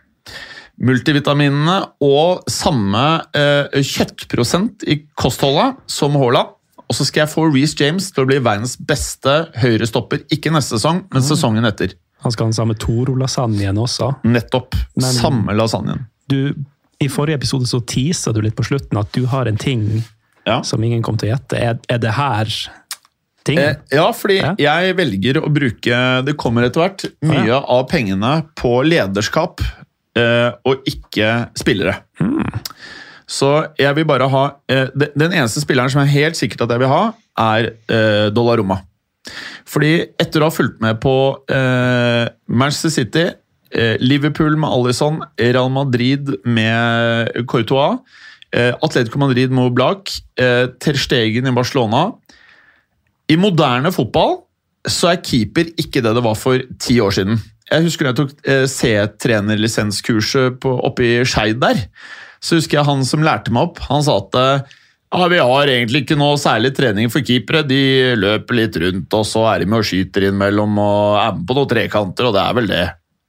multivitaminene 0.83 1.79
og 2.05 2.45
samme 2.53 3.03
eh, 3.37 3.77
kjøttprosent 3.81 4.85
i 4.89 5.01
kostholdet 5.19 5.79
som 5.91 6.17
Haaland. 6.21 6.53
Og 6.87 6.95
så 6.95 7.07
skal 7.09 7.25
jeg 7.25 7.33
få 7.33 7.47
Reece 7.51 7.81
James 7.83 8.11
til 8.15 8.23
å 8.23 8.29
bli 8.29 8.39
verdens 8.39 8.77
beste 8.79 9.33
høyrestopper, 9.59 10.21
ikke 10.31 10.53
neste 10.55 10.77
sesong, 10.79 11.01
men 11.11 11.25
sesongen 11.27 11.67
etter. 11.67 11.97
Han 12.23 12.33
skal 12.33 12.47
ha 12.47 12.53
den 12.53 12.59
samme 12.61 12.77
Toro-lasagnen 12.79 13.79
også. 13.83 14.13
Nettopp. 14.27 14.77
Men- 14.97 15.17
Samme 15.19 15.57
lasagnen. 15.59 16.07
Du, 16.31 16.55
I 17.03 17.09
forrige 17.13 17.37
episode 17.43 17.67
så 17.69 17.81
tisa 17.87 18.33
du 18.33 18.41
litt 18.43 18.57
på 18.57 18.65
slutten 18.67 18.99
at 18.99 19.11
du 19.13 19.27
har 19.27 19.47
en 19.51 19.57
ting 19.61 20.03
Ja. 20.47 20.63
som 20.63 20.83
ingen 20.85 21.03
kom 21.03 21.17
til 21.19 21.29
å 21.31 21.35
gjette. 21.37 21.59
Er, 21.59 21.79
er 21.91 21.99
det 21.99 22.13
her 22.15 22.47
ting? 23.45 23.59
Eh, 23.59 23.75
ja, 23.93 24.07
fordi 24.13 24.37
Ja. 24.41 24.55
jeg 24.59 24.97
velger 24.97 25.41
å 25.43 25.51
bruke 25.53 26.25
Det 26.25 26.37
kommer 26.37 26.63
etter 26.65 26.81
hvert 26.87 27.05
mye 27.23 27.59
av 27.67 27.89
pengene 27.91 28.47
på 28.57 28.83
lederskap 28.87 29.61
og 30.17 30.87
ikke 30.89 31.31
spillere. 31.59 31.99
Så 33.27 33.49
jeg 33.79 33.91
vil 33.99 34.07
bare 34.07 34.29
ha 34.31 34.43
eh, 34.71 34.87
Den 34.95 35.33
eneste 35.33 35.61
spilleren 35.61 35.91
som 35.91 36.05
er 36.05 36.13
helt 36.13 36.39
sikkert 36.39 36.63
at 36.67 36.77
jeg 36.77 36.85
vil 36.85 36.93
ha, 36.93 37.03
er 37.43 37.73
eh, 37.91 38.29
Dollaroma. 38.35 38.79
Fordi 39.67 40.07
etter 40.23 40.43
å 40.43 40.49
ha 40.49 40.55
fulgt 40.55 40.79
med 40.85 41.01
på 41.03 41.17
eh, 41.51 42.29
Manchester 42.47 42.95
City, 42.95 43.25
eh, 43.75 43.97
Liverpool 43.99 44.55
med 44.55 44.71
Alison, 44.71 45.19
Real 45.41 45.73
Madrid 45.75 46.31
med 46.47 47.35
Courtois, 47.51 47.99
eh, 48.55 48.71
Atletico 48.79 49.19
Madrid 49.19 49.51
med 49.51 49.73
Oblak, 49.73 50.15
eh, 50.39 50.71
Ter 50.79 51.03
Stegen 51.03 51.51
i 51.51 51.57
Barcelona 51.57 52.13
i 53.27 53.35
moderne 53.41 53.91
fotball 53.91 54.39
så 54.87 55.11
er 55.11 55.23
keeper 55.25 55.73
ikke 55.83 55.99
det 56.05 56.13
det 56.15 56.23
var 56.23 56.37
for 56.39 56.63
ti 56.79 57.01
år 57.03 57.15
siden. 57.17 57.41
Jeg 57.73 57.87
husker 57.87 58.07
da 58.07 58.13
jeg 58.13 58.19
tok 58.21 58.33
eh, 58.47 58.65
C-trenerlisenskurset 58.71 60.67
oppe 60.71 61.07
i 61.07 61.15
Skeid 61.27 61.59
der. 61.63 61.87
Så 62.43 62.61
husker 62.61 62.79
jeg 62.79 62.89
han 62.89 63.03
som 63.09 63.25
lærte 63.27 63.55
meg 63.55 63.73
opp, 63.73 63.81
han 63.89 64.05
sa 64.07 64.21
at 64.21 64.39
eh, 64.39 64.77
ja, 65.17 65.27
vi 65.31 65.39
har 65.39 65.71
egentlig 65.71 66.03
ikke 66.05 66.19
noe 66.19 66.37
særlig 66.41 66.73
trening 66.77 67.11
for 67.13 67.25
keepere. 67.27 67.65
De 67.67 68.15
løper 68.19 68.59
litt 68.59 68.79
rundt, 68.83 69.15
og 69.15 69.27
så 69.29 69.45
er 69.53 69.63
de 69.63 69.69
med 69.71 69.81
og 69.83 69.89
skyter 69.89 70.29
innimellom 70.29 70.79
og 70.83 71.19
er 71.23 71.37
med 71.37 71.45
på 71.49 71.57
noen 71.57 71.71
trekanter, 71.71 72.29
og 72.29 72.35
det 72.37 72.43
er 72.43 72.57
vel 72.59 72.71
det. 72.71 72.87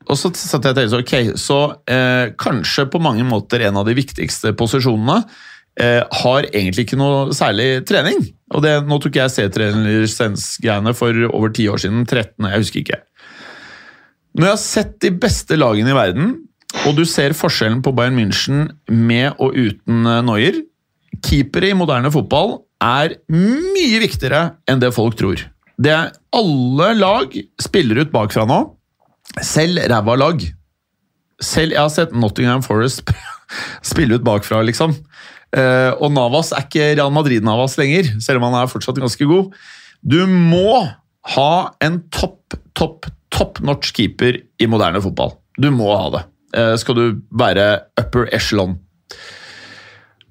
Og 0.07 0.17
så 0.19 0.31
satt 0.33 0.65
jeg 0.65 0.73
og 0.73 0.79
tenkte 0.79 1.01
ok, 1.03 1.37
så 1.39 1.59
eh, 1.91 2.33
kanskje 2.39 2.87
på 2.91 3.01
mange 3.03 3.25
måter 3.27 3.65
en 3.67 3.79
av 3.79 3.87
de 3.87 3.95
viktigste 3.97 4.53
posisjonene 4.57 5.19
eh, 5.79 6.01
har 6.21 6.47
egentlig 6.47 6.87
ikke 6.87 6.99
noe 6.99 7.35
særlig 7.35 7.83
trening. 7.89 8.23
Og 8.55 8.63
det, 8.63 8.77
Nå 8.87 9.01
tok 9.03 9.19
jeg 9.19 9.35
C-trenerlisensgreiene 9.35 10.95
for 10.97 11.27
over 11.29 11.51
ti 11.53 11.67
år 11.69 11.83
siden. 11.83 12.07
13, 12.07 12.47
jeg 12.47 12.63
husker 12.63 12.83
ikke. 12.85 13.01
Når 14.37 14.45
jeg 14.45 14.53
har 14.53 14.61
sett 14.61 14.97
de 15.01 15.11
beste 15.17 15.57
lagene 15.57 15.91
i 15.91 15.97
verden, 15.97 16.33
og 16.85 16.97
du 16.97 17.03
ser 17.09 17.35
forskjellen 17.37 17.81
på 17.81 17.93
Bayern 17.97 18.17
München 18.17 18.67
med 18.91 19.37
og 19.41 19.55
uten 19.57 20.05
eh, 20.05 20.23
Neuer 20.25 20.59
Keepere 21.23 21.71
i 21.71 21.77
moderne 21.77 22.11
fotball 22.13 22.59
er 22.83 23.15
mye 23.33 24.01
viktigere 24.03 24.59
enn 24.69 24.81
det 24.83 24.91
folk 24.93 25.17
tror. 25.17 25.41
Det 25.77 25.93
er 25.93 26.11
Alle 26.35 26.91
lag 26.97 27.33
spiller 27.61 28.03
ut 28.03 28.13
bakfra 28.13 28.45
nå. 28.49 28.59
Selv 29.41 29.81
ræva 29.89 30.17
lag. 30.19 30.43
Selv, 31.41 31.73
jeg 31.73 31.81
har 31.81 31.93
sett 31.93 32.13
Nottingham 32.13 32.63
Forest 32.65 33.09
spille 33.91 34.17
ut 34.17 34.25
bakfra, 34.25 34.61
liksom. 34.67 34.93
Eh, 35.55 35.91
og 35.97 36.11
Navas 36.13 36.51
er 36.53 36.65
ikke 36.65 36.91
Real 36.97 37.13
Madrid-Navas 37.13 37.77
lenger, 37.79 38.09
selv 38.21 38.41
om 38.41 38.49
han 38.49 38.61
er 38.61 38.71
fortsatt 38.71 38.99
ganske 39.01 39.27
god. 39.29 39.53
Du 40.01 40.19
må 40.29 40.83
ha 41.33 41.51
en 41.83 42.01
topp, 42.13 42.57
topp, 42.77 43.07
topp 43.37 43.61
norsk 43.65 44.01
keeper 44.01 44.41
i 44.57 44.69
moderne 44.69 45.01
fotball. 45.03 45.35
Du 45.57 45.69
må 45.73 45.91
ha 45.93 46.09
det. 46.15 46.25
Eh, 46.57 46.75
skal 46.81 46.97
du 46.97 47.05
være 47.37 47.69
upper 47.99 48.29
echelon. 48.35 48.77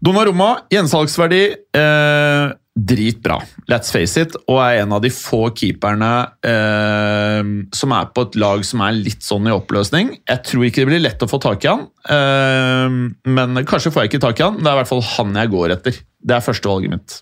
Donnarumma, 0.04 0.66
gjensalgsverdi 0.70 1.42
eh, 1.74 2.54
dritbra, 2.76 3.38
let's 3.72 3.88
face 3.94 4.20
it, 4.20 4.34
og 4.44 4.58
er 4.60 4.82
en 4.82 4.92
av 4.92 5.00
de 5.00 5.08
få 5.12 5.46
keeperne 5.56 6.10
eh, 6.44 7.52
som 7.74 7.94
er 7.96 8.10
på 8.12 8.26
et 8.26 8.36
lag 8.42 8.64
som 8.68 8.84
er 8.84 8.98
litt 8.98 9.24
sånn 9.24 9.48
i 9.48 9.54
oppløsning. 9.54 10.12
Jeg 10.28 10.42
tror 10.44 10.66
ikke 10.68 10.84
det 10.84 10.90
blir 10.90 11.04
lett 11.06 11.24
å 11.24 11.30
få 11.30 11.40
tak 11.42 11.64
i 11.64 11.72
han, 11.72 11.86
eh, 12.12 12.98
men 13.32 13.62
kanskje 13.64 13.94
får 13.94 14.04
jeg 14.04 14.12
ikke 14.12 14.24
tak 14.28 14.42
i 14.42 14.46
han. 14.50 14.60
Det 14.60 14.68
er 14.68 14.76
i 14.76 14.82
hvert 14.82 14.92
fall 14.92 15.06
han 15.14 15.40
jeg 15.40 15.54
går 15.56 15.78
etter. 15.78 16.02
Det 16.26 16.36
er 16.36 16.44
førstevalget 16.44 16.92
mitt. 16.92 17.16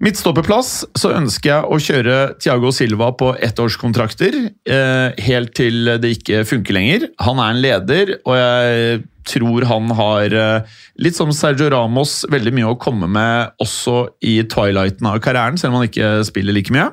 Midtstopperplass 0.00 0.70
så 0.96 1.10
ønsker 1.12 1.50
jeg 1.50 1.68
å 1.68 1.78
kjøre 1.84 2.18
Thiago 2.40 2.70
Silva 2.72 3.10
på 3.20 3.34
ettårskontrakter 3.44 4.38
eh, 4.48 5.18
helt 5.26 5.52
til 5.58 5.90
det 6.00 6.14
ikke 6.16 6.46
funker 6.48 6.76
lenger. 6.76 7.04
Han 7.20 7.42
er 7.42 7.52
en 7.52 7.60
leder, 7.60 8.14
og 8.24 8.38
jeg 8.38 9.02
tror 9.28 9.66
han 9.68 9.92
har, 9.98 10.32
eh, 10.32 10.78
litt 11.04 11.18
som 11.18 11.34
Sergio 11.36 11.68
Ramos, 11.74 12.22
veldig 12.32 12.54
mye 12.56 12.72
å 12.72 12.80
komme 12.80 13.10
med 13.12 13.52
også 13.60 14.06
i 14.24 14.38
twilighten 14.48 15.10
av 15.10 15.20
karrieren, 15.20 15.60
selv 15.60 15.74
om 15.74 15.82
han 15.82 15.90
ikke 15.90 16.14
spiller 16.30 16.56
like 16.56 16.72
mye. 16.72 16.88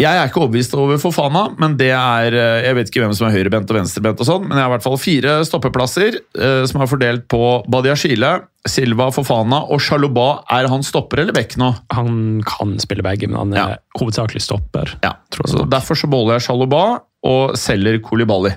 Jeg 0.00 0.10
er 0.18 0.26
ikke 0.26 0.40
overbevist 0.42 0.72
over 0.74 0.98
Fofana, 0.98 1.44
men 1.60 1.76
det 1.78 1.92
er 1.94 2.34
eh, 2.34 2.64
Jeg 2.66 2.74
vet 2.74 2.88
ikke 2.90 3.02
hvem 3.04 3.12
som 3.14 3.28
er 3.28 3.34
høyrebent 3.36 3.68
og 3.70 3.76
venstrebent, 3.78 4.18
og 4.18 4.26
sånn, 4.26 4.48
men 4.48 4.58
jeg 4.58 4.64
har 4.64 4.72
i 4.72 4.74
hvert 4.74 4.86
fall 4.88 4.96
fire 4.98 5.34
stoppeplasser 5.46 6.16
eh, 6.18 6.64
som 6.66 6.82
er 6.82 6.90
fordelt 6.90 7.28
på 7.30 7.40
Badiashile, 7.70 8.32
Silva, 8.66 9.06
Fofana 9.14 9.60
og 9.70 9.78
Shaloba. 9.84 10.26
Er 10.50 10.66
han 10.72 10.82
stopper 10.82 11.22
eller 11.22 11.36
back 11.36 11.54
nå? 11.60 11.68
Han 11.94 12.42
kan 12.48 12.74
spille 12.82 13.04
begge, 13.06 13.28
men 13.30 13.38
han 13.38 13.52
er 13.54 13.60
Ja. 13.76 13.76
hovedsakelig 14.00 14.42
stopper. 14.42 14.96
Ja, 15.04 15.12
tror 15.30 15.46
så. 15.52 15.62
Derfor 15.70 15.94
så 16.00 16.10
beholder 16.10 16.40
jeg 16.40 16.46
Shaloba 16.48 16.82
og 17.30 17.54
selger 17.60 18.00
Kolibali. 18.02 18.50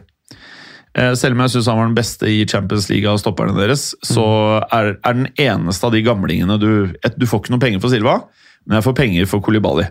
Eh, 0.97 1.13
Selv 1.13 1.37
om 1.37 1.43
jeg 1.45 1.53
syns 1.53 1.67
han 1.69 1.77
var 1.77 1.85
den 1.91 1.99
beste 1.99 2.25
i 2.33 2.45
Champions 2.49 2.89
League 2.89 3.05
av 3.11 3.19
stopperne 3.21 3.53
deres, 3.59 3.91
så 4.01 4.25
er, 4.73 4.95
er 5.05 5.13
den 5.13 5.29
eneste 5.37 5.85
av 5.85 5.93
de 5.93 6.01
gamlingene 6.01 6.57
du 6.57 6.71
Du 7.13 7.27
får 7.29 7.43
ikke 7.43 7.53
noe 7.53 7.61
penger 7.61 7.83
for 7.83 7.93
Silva, 7.93 8.23
men 8.65 8.79
jeg 8.79 8.87
får 8.89 8.97
penger 9.03 9.29
for 9.29 9.39
Kolibali. 9.45 9.85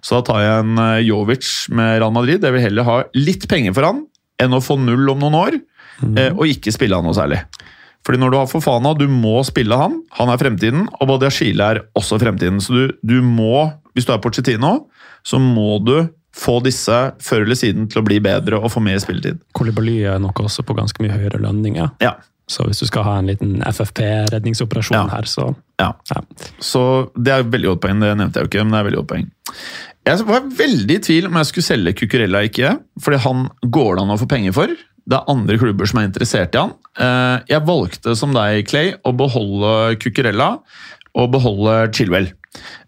Så 0.00 0.18
da 0.18 0.26
tar 0.30 0.44
jeg 0.44 0.64
en 0.64 0.78
eh, 0.82 1.02
Jovic 1.08 1.48
med 1.76 1.98
Real 1.98 2.14
Madrid. 2.14 2.44
Jeg 2.44 2.56
vil 2.56 2.64
heller 2.64 2.88
ha 2.88 2.96
litt 3.18 3.48
penger 3.50 3.76
for 3.76 3.88
han 3.88 4.04
enn 4.40 4.56
å 4.56 4.62
få 4.64 4.78
null 4.80 5.04
om 5.12 5.20
noen 5.20 5.36
år, 5.36 5.56
mm. 6.00 6.14
og 6.32 6.46
ikke 6.48 6.72
spille 6.72 6.96
han 6.96 7.04
noe 7.04 7.12
særlig. 7.16 7.42
Fordi 8.06 8.16
når 8.22 8.32
du 8.32 8.36
har 8.38 8.46
Fofana, 8.48 8.94
du 8.96 9.04
må 9.12 9.42
spille 9.44 9.76
han. 9.76 9.98
Han 10.16 10.30
er 10.32 10.40
fremtiden, 10.40 10.86
og 10.96 11.10
Badiashile 11.10 11.66
er 11.74 11.80
også 11.98 12.16
fremtiden. 12.22 12.56
Så 12.64 12.72
du, 12.72 12.94
du 13.04 13.18
må, 13.20 13.66
hvis 13.92 14.08
du 14.08 14.14
er 14.14 14.22
Pochettino, 14.24 14.86
så 15.28 15.36
må 15.36 15.74
du 15.84 16.08
få 16.32 16.56
disse 16.64 16.96
før 17.20 17.44
eller 17.44 17.58
siden 17.58 17.90
til 17.90 18.00
å 18.00 18.06
bli 18.06 18.16
bedre 18.24 18.56
og 18.62 18.70
få 18.72 18.80
mer 18.80 18.96
spilletid. 19.02 19.42
Kolibaly 19.52 19.98
er 20.08 20.20
nok 20.22 20.40
også 20.46 20.64
på 20.64 20.76
ganske 20.78 21.02
mye 21.04 21.12
høyere 21.12 21.42
lønninger. 21.42 21.92
Ja, 22.00 22.16
Så 22.50 22.64
hvis 22.66 22.80
du 22.82 22.86
skal 22.88 23.04
ha 23.06 23.12
en 23.20 23.28
liten 23.28 23.60
FFP-redningsoperasjon 23.62 24.96
Ja. 24.96 25.04
her, 25.12 25.28
så 25.28 25.54
ja. 25.78 25.92
ja. 26.10 26.22
Så 26.58 27.12
det 27.14 27.30
er 27.30 27.44
veldig 27.46 27.68
godt 27.74 27.82
poeng. 27.84 28.00
Det 28.02 28.16
nevnte 28.18 28.40
jeg 28.40 28.48
jo 28.48 28.50
ikke, 28.50 28.64
men 28.64 28.74
det 28.74 28.80
er 28.80 28.88
veldig 28.88 28.98
godt 29.02 29.10
poeng. 29.12 29.28
Jeg 30.08 30.24
var 30.26 30.46
veldig 30.56 30.96
i 30.96 31.02
tvil 31.04 31.26
om 31.28 31.36
jeg 31.38 31.48
skulle 31.50 31.66
selge 31.66 31.92
Cucurella 31.98 32.40
ikke, 32.48 32.72
fordi 33.04 33.18
han 33.26 33.44
går 33.68 33.98
det 33.98 34.04
an 34.06 34.14
å 34.14 34.18
få 34.20 34.28
penger 34.30 34.54
for. 34.56 34.72
Det 35.10 35.16
er 35.18 35.28
andre 35.32 35.58
klubber 35.60 35.88
som 35.90 36.00
er 36.00 36.08
interessert 36.08 36.56
i 36.56 36.60
han. 36.62 36.72
Eh, 36.96 37.36
Jeg 37.52 37.66
valgte 37.68 38.14
som 38.16 38.32
deg, 38.34 38.64
Clay, 38.70 38.94
å 39.04 39.12
beholde 39.16 39.96
Cucurella 40.00 40.50
og 41.18 41.30
beholde 41.34 41.90
Chilwell. 41.96 42.30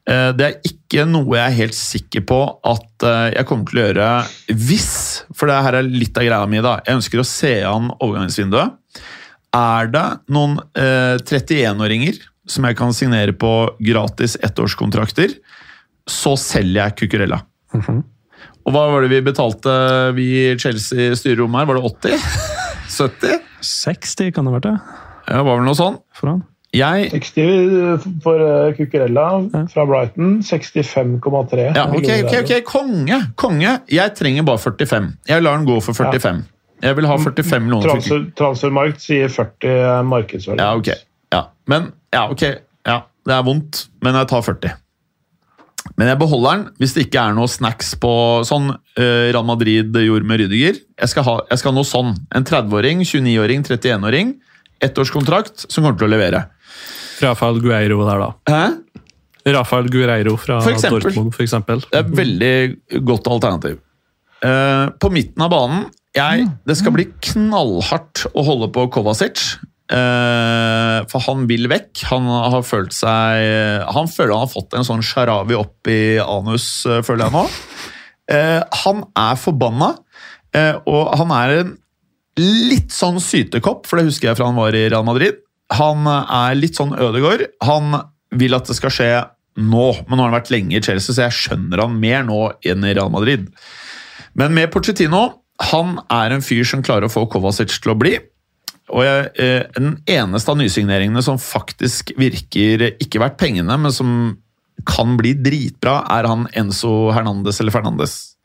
Eh, 0.09 0.33
Det 0.33 0.46
er 0.48 0.57
ikke 0.66 1.05
noe 1.09 1.37
jeg 1.37 1.44
er 1.53 1.59
helt 1.61 1.77
sikker 1.79 2.25
på 2.27 2.40
at 2.64 3.07
eh, 3.07 3.35
jeg 3.37 3.46
kommer 3.46 3.68
til 3.70 3.79
å 3.83 3.87
gjøre 3.87 4.09
hvis 4.66 4.90
For 5.37 5.46
det 5.51 5.61
her 5.66 5.75
er 5.79 5.83
litt 5.88 6.16
av 6.18 6.25
greia 6.27 6.46
mi. 6.48 6.61
da. 6.64 6.81
Jeg 6.87 6.96
ønsker 7.01 7.20
å 7.22 7.29
se 7.29 7.55
an 7.68 7.90
overgangsvinduet. 8.01 8.79
Er 9.55 9.87
det 9.92 10.07
noen 10.33 10.59
eh, 10.75 11.18
31-åringer 11.20 12.18
som 12.48 12.64
jeg 12.66 12.77
kan 12.77 12.92
signere 12.96 13.33
på 13.38 13.53
gratis 13.85 14.35
ettårskontrakter, 14.42 15.37
så 16.11 16.35
selger 16.41 16.83
jeg 16.88 16.97
Cucurella. 17.03 17.41
Og 18.62 18.71
hva 18.75 18.83
var 18.93 19.03
det 19.05 19.11
vi 19.12 19.21
betalte 19.27 19.73
vi 20.17 20.27
i 20.53 20.57
Chelsea 20.61 21.15
styrerom 21.19 21.55
her? 21.59 21.67
Var 21.71 21.79
det 21.81 21.85
80? 21.91 22.25
70? 22.93 23.37
60 23.62 24.33
kan 24.35 24.45
det 24.47 24.53
ha 24.53 24.59
vært 24.59 24.67
det 24.69 24.75
Ja, 25.33 25.43
var 25.47 25.57
vel 25.61 25.67
noe 25.67 25.79
sånn. 25.79 25.99
for 26.19 26.33
han. 26.33 26.43
Jeg 26.73 27.11
60 27.12 28.07
for 28.25 28.41
eh, 28.41 28.73
Cucurella 28.79 29.27
fra 29.71 29.85
Brighton. 29.87 30.38
65,3. 30.41 31.67
Ja, 31.77 31.85
ok, 31.93 32.09
ok, 32.25 32.37
ok, 32.43 32.53
konge! 32.65 33.19
Konge! 33.37 33.75
Jeg 33.93 34.15
trenger 34.17 34.47
bare 34.49 34.59
45. 34.62 35.11
Jeg 35.29 35.45
lar 35.45 35.59
den 35.61 35.67
gå 35.69 35.77
for 35.85 35.93
45. 35.99 36.43
Jeg 36.83 36.97
vil 36.99 37.07
ha 37.07 37.17
45 37.21 37.61
millioner. 37.62 37.91
Transfer, 37.93 38.25
Transfermarkt 38.41 39.05
sier 39.05 39.29
40 39.31 40.03
markedsverdi. 40.09 40.59
Ja, 40.65 40.73
ok. 40.81 40.88
Ja, 41.33 41.43
men 41.71 41.93
Ja, 42.12 42.25
ok. 42.33 42.43
Ja, 42.88 42.97
det 43.29 43.37
er 43.37 43.45
vondt, 43.47 43.85
men 44.03 44.17
jeg 44.19 44.29
tar 44.33 44.43
40. 44.43 44.73
Men 45.99 46.09
jeg 46.12 46.18
beholder 46.21 46.55
den 46.55 46.64
hvis 46.81 46.95
det 46.97 47.07
ikke 47.09 47.25
er 47.27 47.37
noe 47.37 47.51
snacks 47.51 47.92
på 48.01 48.12
sånn 48.47 48.71
uh, 48.73 49.27
Real 49.29 49.47
Madrid 49.47 49.97
gjorde 49.99 50.29
med 50.29 50.42
Rydiger. 50.42 50.79
Jeg 50.79 51.12
skal 51.12 51.27
ha, 51.27 51.37
jeg 51.51 51.62
skal 51.62 51.73
ha 51.73 51.79
noe 51.81 51.88
sånn. 51.88 52.14
En 52.35 52.47
30-åring, 52.49 53.03
29-åring, 53.07 53.66
31-åring. 53.66 54.35
Ettårskontrakt 54.83 55.66
som 55.68 55.83
kommer 55.83 55.99
til 55.99 56.09
å 56.09 56.12
levere. 56.14 56.47
Rafael 57.23 57.61
Gueiro 57.62 58.03
der, 58.07 58.23
da. 58.23 58.31
Hæ? 58.51 58.62
Rafael 59.53 59.88
Gueiro 59.90 60.37
fra 60.38 60.61
For 60.62 60.75
eksempel. 60.75 61.03
Dortmund, 61.03 61.35
for 61.35 61.45
eksempel. 61.47 61.83
Det 61.88 61.99
er 61.99 62.07
et 62.07 62.14
veldig 62.18 63.03
godt 63.09 63.31
alternativ. 63.31 63.81
Uh, 64.42 64.90
på 64.99 65.11
midten 65.14 65.45
av 65.45 65.53
banen 65.53 65.83
jeg, 66.16 66.49
Det 66.66 66.75
skal 66.77 66.92
bli 66.97 67.05
knallhardt 67.31 68.27
å 68.37 68.42
holde 68.45 68.68
på 68.75 68.88
Kovacic. 68.92 69.55
Eh, 69.90 70.99
for 71.11 71.25
han 71.27 71.47
vil 71.51 71.68
vekk. 71.73 72.05
Han 72.11 72.29
har 72.29 72.62
følt 72.66 72.95
seg 72.95 73.88
Han 73.97 74.11
føler 74.11 74.35
han 74.35 74.47
har 74.47 74.53
fått 74.53 74.77
en 74.79 74.87
sånn 74.87 75.05
sharawi 75.05 75.59
opp 75.59 75.90
i 75.90 76.18
anus, 76.23 76.87
eh, 76.87 77.03
føler 77.07 77.27
jeg 77.27 77.37
nå. 77.37 77.45
Eh, 78.33 78.61
han 78.85 79.05
er 79.18 79.40
forbanna, 79.40 79.95
og 80.87 81.14
han 81.16 81.31
er 81.33 81.55
en 81.57 81.77
litt 82.38 82.92
sånn 82.92 83.18
sytekopp, 83.21 83.87
for 83.88 83.99
det 83.99 84.11
husker 84.11 84.31
jeg 84.31 84.38
fra 84.38 84.51
han 84.51 84.59
var 84.61 84.77
i 84.77 84.87
Real 84.92 85.05
Madrid. 85.05 85.40
Han 85.73 86.05
er 86.09 86.59
litt 86.59 86.77
sånn 86.77 86.92
Ødegård. 86.92 87.47
Han 87.64 87.97
vil 88.37 88.57
at 88.57 88.68
det 88.68 88.77
skal 88.77 88.92
skje 88.92 89.11
nå, 89.57 89.87
men 90.07 90.16
nå 90.16 90.23
har 90.23 90.31
han 90.31 90.38
vært 90.38 90.53
lenge 90.53 90.77
i 90.77 90.83
Chelsea, 90.85 91.12
så 91.12 91.27
jeg 91.27 91.38
skjønner 91.38 91.83
han 91.85 91.97
mer 92.01 92.25
nå 92.29 92.40
enn 92.68 92.85
i 92.88 92.92
Real 92.97 93.12
Madrid. 93.12 93.49
Men 94.38 94.55
med 94.57 94.73
Pochettino, 94.73 95.25
han 95.73 95.99
er 96.11 96.35
en 96.35 96.45
fyr 96.45 96.64
som 96.68 96.85
klarer 96.85 97.09
å 97.09 97.12
få 97.12 97.27
Kovacic 97.31 97.75
til 97.83 97.92
å 97.92 97.99
bli. 97.99 98.16
Og 98.92 99.05
jeg, 99.07 99.31
eh, 99.40 99.64
Den 99.74 99.96
eneste 100.07 100.52
av 100.52 100.59
nysigneringene 100.61 101.22
som 101.24 101.40
faktisk 101.40 102.12
virker 102.18 102.92
ikke 103.00 103.20
verdt 103.22 103.38
pengene, 103.40 103.78
men 103.78 103.92
som 103.92 104.38
kan 104.87 105.16
bli 105.16 105.35
dritbra, 105.35 106.02
er 106.11 106.26
han 106.26 106.46
Enzo 106.55 107.12
Hernandez 107.12 107.61
eller 107.61 107.72
Fernandes. 107.72 108.37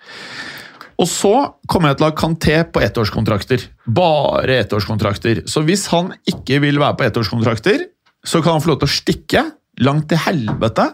Og 0.97 1.07
så 1.07 1.33
kommer 1.69 1.91
jeg 1.91 1.99
til 1.99 2.07
å 2.07 2.09
ha 2.09 2.17
Kanté 2.17 2.55
på 2.73 2.81
ettårskontrakter. 2.81 3.67
Bare 3.85 4.63
ettårskontrakter. 4.63 5.43
Så 5.49 5.61
hvis 5.65 5.85
han 5.93 6.13
ikke 6.25 6.61
vil 6.63 6.79
være 6.81 6.97
på 6.97 7.05
ettårskontrakter, 7.05 7.85
så 8.25 8.41
kan 8.41 8.57
han 8.57 8.63
få 8.63 8.73
lov 8.73 8.79
til 8.81 8.89
å 8.89 8.95
stikke 8.95 9.43
langt 9.85 10.09
til 10.09 10.17
helvete. 10.17 10.87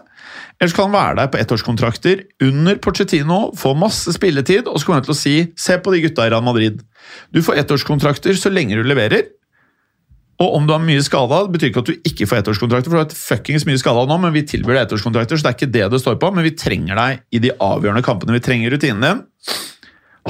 Eller 0.60 0.70
så 0.70 0.76
kan 0.76 0.90
han 0.90 0.98
være 0.98 1.16
der 1.22 1.30
på 1.32 1.40
ettårskontrakter 1.40 2.20
under 2.44 2.76
Pochettino, 2.84 3.38
få 3.56 3.72
masse 3.78 4.12
spilletid, 4.12 4.68
og 4.68 4.78
så 4.78 4.86
kommer 4.86 5.00
han 5.00 5.08
til 5.08 5.16
å 5.16 5.18
si 5.18 5.36
se 5.56 5.78
på 5.80 5.94
de 5.94 6.02
gutta 6.04 6.28
i 6.28 6.34
Real 6.34 6.44
Madrid. 6.44 6.84
Du 7.32 7.40
får 7.44 7.62
ettårskontrakter 7.64 8.36
så 8.38 8.52
lenge 8.52 8.76
du 8.76 8.84
leverer. 8.86 9.24
Og 10.42 10.54
om 10.56 10.64
du 10.66 10.72
har 10.74 10.82
mye 10.82 11.02
skada, 11.06 11.44
betyr 11.46 11.70
ikke 11.70 11.82
at 11.84 11.90
du 11.92 12.08
ikke 12.10 12.26
får 12.26 12.40
ettårskontrakter, 12.42 12.90
for 12.90 12.96
du 12.96 13.02
har 13.02 13.06
et 13.06 13.14
fuckings 13.14 13.66
mye 13.68 13.78
skada 13.78 14.02
nå, 14.10 14.16
men 14.18 14.32
vi 14.34 14.42
tilbyr 14.50 14.74
deg 14.74 14.86
ettårskontrakter, 14.88 15.38
så 15.38 15.46
det 15.46 15.52
er 15.52 15.58
ikke 15.58 15.72
det 15.76 15.84
det 15.92 16.00
står 16.02 16.16
på. 16.18 16.30
Men 16.34 16.42
vi 16.48 16.50
trenger 16.58 16.98
deg 16.98 17.20
i 17.38 17.42
de 17.44 17.52
avgjørende 17.62 18.02
kampene. 18.06 18.34
Vi 18.34 18.42
trenger 18.42 18.74
rutinen 18.74 19.04
din. 19.04 19.22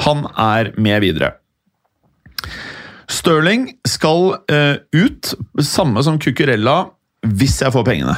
Han 0.05 0.25
er 0.37 0.71
med 0.77 1.01
videre. 1.01 1.31
Stirling 3.09 3.67
skal 3.87 4.35
uh, 4.51 4.75
ut, 4.93 5.33
samme 5.61 6.01
som 6.05 6.17
Cucurella, 6.21 6.77
hvis 7.25 7.59
jeg 7.61 7.73
får 7.73 7.85
pengene. 7.87 8.15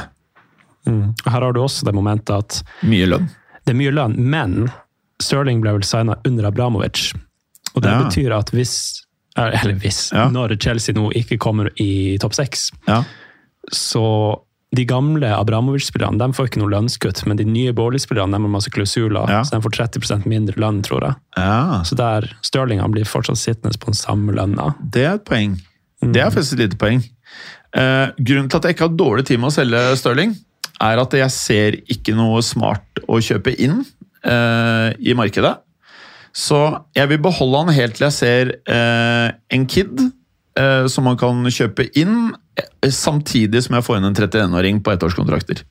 Mm. 0.88 1.12
Her 1.26 1.40
har 1.44 1.52
du 1.52 1.60
også 1.60 1.84
det 1.88 1.94
momentet 1.96 2.32
at 2.36 2.60
Mye 2.88 3.08
lønn. 3.08 3.26
det 3.66 3.74
er 3.74 3.76
mye 3.80 3.92
lønn, 3.92 4.14
men 4.32 4.70
Stirling 5.20 5.60
ble 5.64 5.74
vel 5.76 5.84
signa 5.84 6.16
under 6.28 6.48
Abramovic. 6.48 7.10
Og 7.74 7.82
det 7.84 7.90
Ja. 7.92 8.02
betyr 8.04 8.32
at 8.38 8.50
hvis 8.54 9.04
Eller 9.38 9.74
hvis, 9.80 10.10
Ja. 10.12 10.28
når 10.28 10.56
Chelsea 10.60 10.94
nå 10.94 11.10
ikke 11.14 11.38
kommer 11.38 11.70
i 11.80 12.16
topp 12.18 12.34
seks, 12.34 12.70
Ja. 12.88 13.04
så 13.72 14.04
de 14.74 14.84
gamle 14.84 15.24
Abramovic-spillerne 15.32 16.18
de 16.20 16.32
får 16.36 16.48
ikke 16.50 16.60
noe 16.60 16.68
lønnskutt, 16.74 17.22
men 17.26 17.38
de 17.38 17.44
nye 17.48 17.72
Baarli-spillerne 17.72 18.36
har 18.36 18.48
masse 18.52 18.68
klausuler, 18.70 19.28
Ja. 19.28 19.40
så 19.42 19.56
de 19.56 19.62
får 19.64 19.72
30% 19.88 20.26
mindre 20.26 20.54
lønn, 20.60 20.82
tror 20.82 21.00
jeg. 21.06 21.14
ja. 21.38 21.82
Så 21.84 21.96
der 21.96 22.28
Stirlingene 22.42 22.90
blir 22.92 23.04
fortsatt 23.08 23.38
sittende 23.40 23.78
på 23.78 23.86
den 23.86 23.94
samme 23.94 24.32
lønna. 24.34 24.74
Det 24.90 25.04
er 25.06 25.14
et 25.14 25.24
poeng. 25.24 25.58
Det 26.02 26.16
er 26.20 26.30
faktisk 26.30 26.52
et 26.58 26.58
lite 26.70 26.76
poeng. 26.78 27.02
Eh, 27.74 28.10
grunnen 28.20 28.48
til 28.50 28.56
at 28.58 28.62
jeg 28.64 28.74
ikke 28.76 28.88
har 28.88 28.96
dårlig 28.96 29.24
tid 29.26 29.38
med 29.40 29.50
å 29.50 29.56
selge 29.56 29.96
Stirling, 29.96 30.36
er 30.80 30.98
at 31.00 31.10
jeg 31.10 31.30
ser 31.30 31.72
ikke 31.90 32.14
noe 32.14 32.40
smart 32.42 32.84
å 33.08 33.18
kjøpe 33.20 33.54
inn 33.58 33.84
eh, 34.24 34.92
i 35.00 35.14
markedet. 35.14 35.58
Så 36.36 36.60
jeg 36.96 37.10
vil 37.12 37.22
beholde 37.24 37.64
han 37.64 37.74
helt 37.76 37.98
til 37.98 38.08
jeg 38.08 38.16
ser 38.16 38.52
eh, 38.70 39.30
en 39.54 39.66
kid 39.70 40.04
eh, 40.58 40.84
som 40.90 41.08
man 41.08 41.18
kan 41.20 41.40
kjøpe 41.52 41.88
inn, 41.98 42.30
eh, 42.58 42.92
samtidig 42.92 43.64
som 43.64 43.78
jeg 43.78 43.86
får 43.86 43.98
inn 43.98 44.10
en 44.10 44.18
31-åring 44.18 44.82
på 44.84 44.94
ettårskontrakter. 44.94 45.64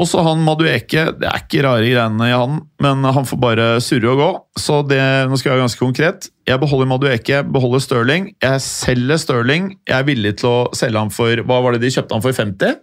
Også 0.00 0.22
han 0.22 0.44
Madueke, 0.46 1.08
det 1.18 1.26
er 1.26 1.40
ikke 1.42 1.64
rare 1.66 1.82
greiene 1.82 2.28
i 2.28 2.34
han, 2.34 2.60
men 2.80 3.02
han 3.02 3.26
får 3.26 3.40
bare 3.42 3.64
surre 3.82 4.12
og 4.12 4.20
gå. 4.20 4.28
Så 4.62 4.78
det, 4.86 5.00
nå 5.26 5.36
skal 5.36 5.50
jeg 5.50 5.56
være 5.56 5.64
ganske 5.64 5.82
konkret. 5.82 6.28
Jeg 6.46 6.62
beholder 6.62 6.88
Madueke, 6.92 7.40
beholder 7.42 7.82
Stirling. 7.82 8.30
Jeg 8.40 8.62
selger 8.64 9.18
Stirling. 9.20 9.72
Jeg 9.90 9.96
er 9.98 10.06
villig 10.06 10.36
til 10.40 10.48
å 10.52 10.60
selge 10.78 11.02
han 11.02 11.10
for 11.12 11.42
Hva 11.42 11.58
var 11.64 11.74
det 11.74 11.82
de 11.82 11.90
kjøpte 11.90 12.16
han 12.16 12.24
for? 12.24 12.38
50? 12.38 12.78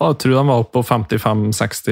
Jeg 0.00 0.16
tror 0.22 0.36
de 0.38 0.46
var 0.48 0.62
oppe 0.62 0.78
på 0.78 0.84
55-60. 0.86 1.90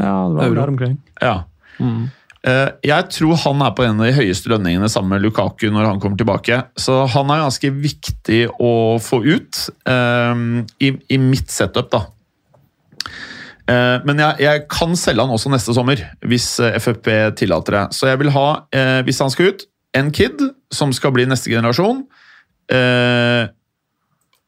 Ja, 0.00 0.16
det 0.32 0.38
var 0.40 0.48
Euro. 0.48 0.56
der 0.56 0.72
omkring. 0.72 0.96
Ja. 1.20 1.36
Eh, 1.78 2.00
Jeg 2.44 3.06
tror 3.08 3.38
han 3.40 3.62
er 3.64 3.70
på 3.72 3.84
en 3.86 4.00
av 4.02 4.04
de 4.10 4.16
høyeste 4.18 4.50
lønningene 4.52 4.88
sammen 4.92 5.14
med 5.14 5.22
Lukaku 5.24 5.70
når 5.72 5.86
han 5.88 6.00
kommer 6.02 6.18
tilbake. 6.20 6.58
Så 6.76 6.98
han 7.14 7.30
er 7.32 7.40
ganske 7.40 7.70
viktig 7.72 8.42
å 8.60 8.72
få 9.00 9.22
ut 9.24 9.62
eh, 9.88 10.42
i, 10.84 10.90
i 11.08 11.18
mitt 11.22 11.48
setup, 11.54 11.88
da. 11.94 12.02
Eh, 13.64 13.96
Men 14.04 14.20
jeg, 14.20 14.42
jeg 14.44 14.64
kan 14.68 14.92
selge 14.98 15.24
han 15.24 15.32
også 15.32 15.52
neste 15.54 15.72
sommer, 15.76 16.02
hvis 16.28 16.50
eh, 16.60 16.76
FFP 16.82 17.08
tillater 17.40 17.78
det. 17.78 17.84
Så 17.96 18.10
jeg 18.10 18.20
vil 18.20 18.32
ha, 18.36 18.46
eh, 18.76 19.00
hvis 19.08 19.22
han 19.24 19.32
skal 19.32 19.54
ut, 19.54 19.64
en 19.96 20.12
kid 20.12 20.42
som 20.74 20.92
skal 20.92 21.14
bli 21.16 21.24
neste 21.30 21.48
generasjon. 21.52 22.04
eh, 22.68 23.48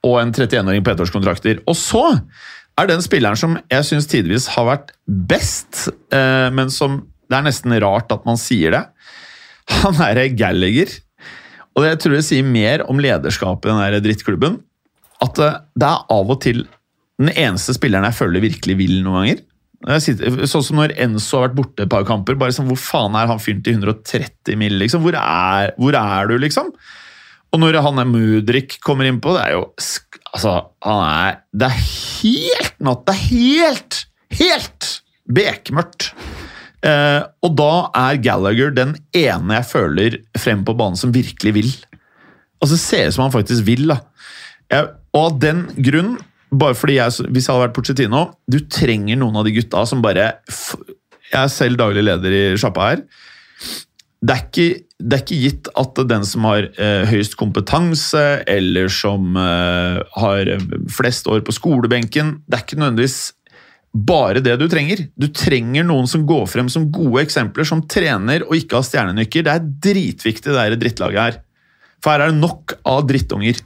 Og 0.04 0.20
en 0.20 0.32
31-åring 0.36 0.84
på 0.84 0.92
ettårskontrakter. 0.92 1.64
Og 1.66 1.76
så 1.80 2.04
er 2.76 2.90
den 2.92 3.00
spilleren 3.00 3.38
som 3.40 3.56
jeg 3.72 3.88
syns 3.88 4.06
tidvis 4.10 4.50
har 4.52 4.68
vært 4.68 4.92
best, 5.08 5.86
eh, 6.12 6.50
men 6.52 6.68
som 6.70 7.06
det 7.26 7.38
er 7.38 7.46
nesten 7.46 7.74
rart 7.82 8.12
at 8.14 8.26
man 8.28 8.38
sier 8.40 8.74
det. 8.74 8.84
Han 9.82 9.98
er 10.04 10.22
Gallagher. 10.38 10.92
Og 11.76 11.84
det 11.84 11.98
tror 12.00 12.16
jeg 12.16 12.28
sier 12.28 12.46
mer 12.46 12.86
om 12.88 13.00
lederskapet 13.02 13.68
i 13.68 13.74
den 13.74 13.82
der 13.82 14.04
drittklubben. 14.04 14.60
At 15.24 15.40
eh, 15.42 15.60
det 15.76 15.88
er 15.90 16.06
av 16.12 16.32
og 16.32 16.40
til 16.44 16.64
den 17.20 17.32
eneste 17.32 17.74
spilleren 17.76 18.06
jeg 18.08 18.18
føler 18.18 18.44
virkelig 18.44 18.76
vil 18.80 18.98
noen 19.04 19.22
ganger. 19.22 19.44
Sånn 20.48 20.64
som 20.64 20.78
når 20.80 20.94
Enzo 21.04 21.38
har 21.38 21.48
vært 21.48 21.56
borte 21.58 21.84
et 21.84 21.92
par 21.92 22.06
kamper. 22.08 22.36
bare 22.40 22.54
sånn, 22.54 22.68
Hvor 22.70 22.80
faen 22.80 23.16
er 23.18 23.28
han 23.28 23.40
fyren 23.42 23.62
til 23.64 23.76
130 23.76 24.56
mill., 24.58 24.78
liksom? 24.80 25.04
Hvor 25.04 25.16
er, 25.20 25.74
hvor 25.76 25.98
er 26.00 26.30
du, 26.30 26.38
liksom? 26.40 26.72
Og 27.52 27.60
når 27.62 27.78
han 27.84 28.00
er 28.02 28.08
Mudrik 28.08 28.78
kommer 28.84 29.08
innpå, 29.08 29.36
det 29.36 29.44
er 29.44 29.56
jo 29.56 29.66
Altså, 30.34 30.56
han 30.84 31.02
er 31.04 31.38
Det 31.52 31.68
er 31.68 31.84
helt 32.24 32.80
natt! 32.84 33.04
Det 33.06 33.14
er 33.14 33.22
helt, 33.28 34.00
helt 34.40 34.90
bekmørkt! 35.28 36.10
Eh, 36.84 37.22
og 37.44 37.56
da 37.56 37.72
er 37.96 38.20
Gallagher 38.22 38.72
den 38.74 38.94
ene 39.16 39.60
jeg 39.60 39.68
føler 39.70 40.18
frem 40.38 40.64
på 40.66 40.76
banen 40.76 40.98
som 41.00 41.14
virkelig 41.14 41.54
vil. 41.56 41.70
Altså, 42.62 42.78
ser 42.80 43.08
ut 43.08 43.16
som 43.16 43.26
han 43.26 43.34
faktisk 43.34 43.66
vil. 43.66 43.86
da. 43.90 44.00
Jeg, 44.72 44.90
og 45.16 45.22
av 45.22 45.38
den 45.40 45.62
grunn, 45.78 46.16
bare 46.50 46.76
fordi 46.78 46.98
jeg, 46.98 47.28
hvis 47.30 47.46
jeg 47.46 47.52
hadde 47.52 47.64
vært 47.64 47.74
Pochettino 47.74 48.20
Du 48.50 48.60
trenger 48.70 49.18
noen 49.18 49.34
av 49.38 49.46
de 49.46 49.52
gutta 49.56 49.80
som 49.86 49.98
bare 50.02 50.28
Jeg 50.46 51.40
er 51.40 51.50
selv 51.50 51.78
daglig 51.80 52.04
leder 52.06 52.34
i 52.34 52.42
sjappa 52.58 52.92
her. 52.92 53.00
Det 54.26 54.34
er, 54.34 54.42
ikke, 54.46 54.66
det 55.02 55.16
er 55.16 55.22
ikke 55.24 55.40
gitt 55.42 55.70
at 55.82 55.98
den 56.08 56.24
som 56.26 56.46
har 56.48 56.68
eh, 56.70 57.02
høyest 57.10 57.36
kompetanse, 57.38 58.22
eller 58.48 58.88
som 58.90 59.36
eh, 59.38 59.98
har 60.16 60.52
flest 60.90 61.28
år 61.30 61.42
på 61.46 61.54
skolebenken 61.54 62.38
Det 62.46 62.56
er 62.56 62.64
ikke 62.64 62.80
nødvendigvis 62.80 63.18
bare 64.08 64.42
det 64.44 64.56
du 64.60 64.66
trenger. 64.70 65.06
Du 65.16 65.28
trenger 65.32 65.86
noen 65.86 66.08
som 66.10 66.26
går 66.28 66.46
frem 66.50 66.70
som 66.72 66.88
gode 66.92 67.22
eksempler, 67.24 67.66
som 67.68 67.84
trener 67.88 68.44
og 68.46 68.56
ikke 68.58 68.80
har 68.80 68.86
stjernenykker. 68.86 69.46
Det 69.46 69.54
er 69.54 69.68
dritviktig, 69.88 70.50
det 70.50 70.56
der 70.58 70.80
drittlaget 70.80 71.22
her. 71.22 71.38
For 72.04 72.12
her 72.12 72.26
er 72.26 72.34
det 72.34 72.42
nok 72.42 72.76
av 72.86 73.06
drittunger. 73.08 73.62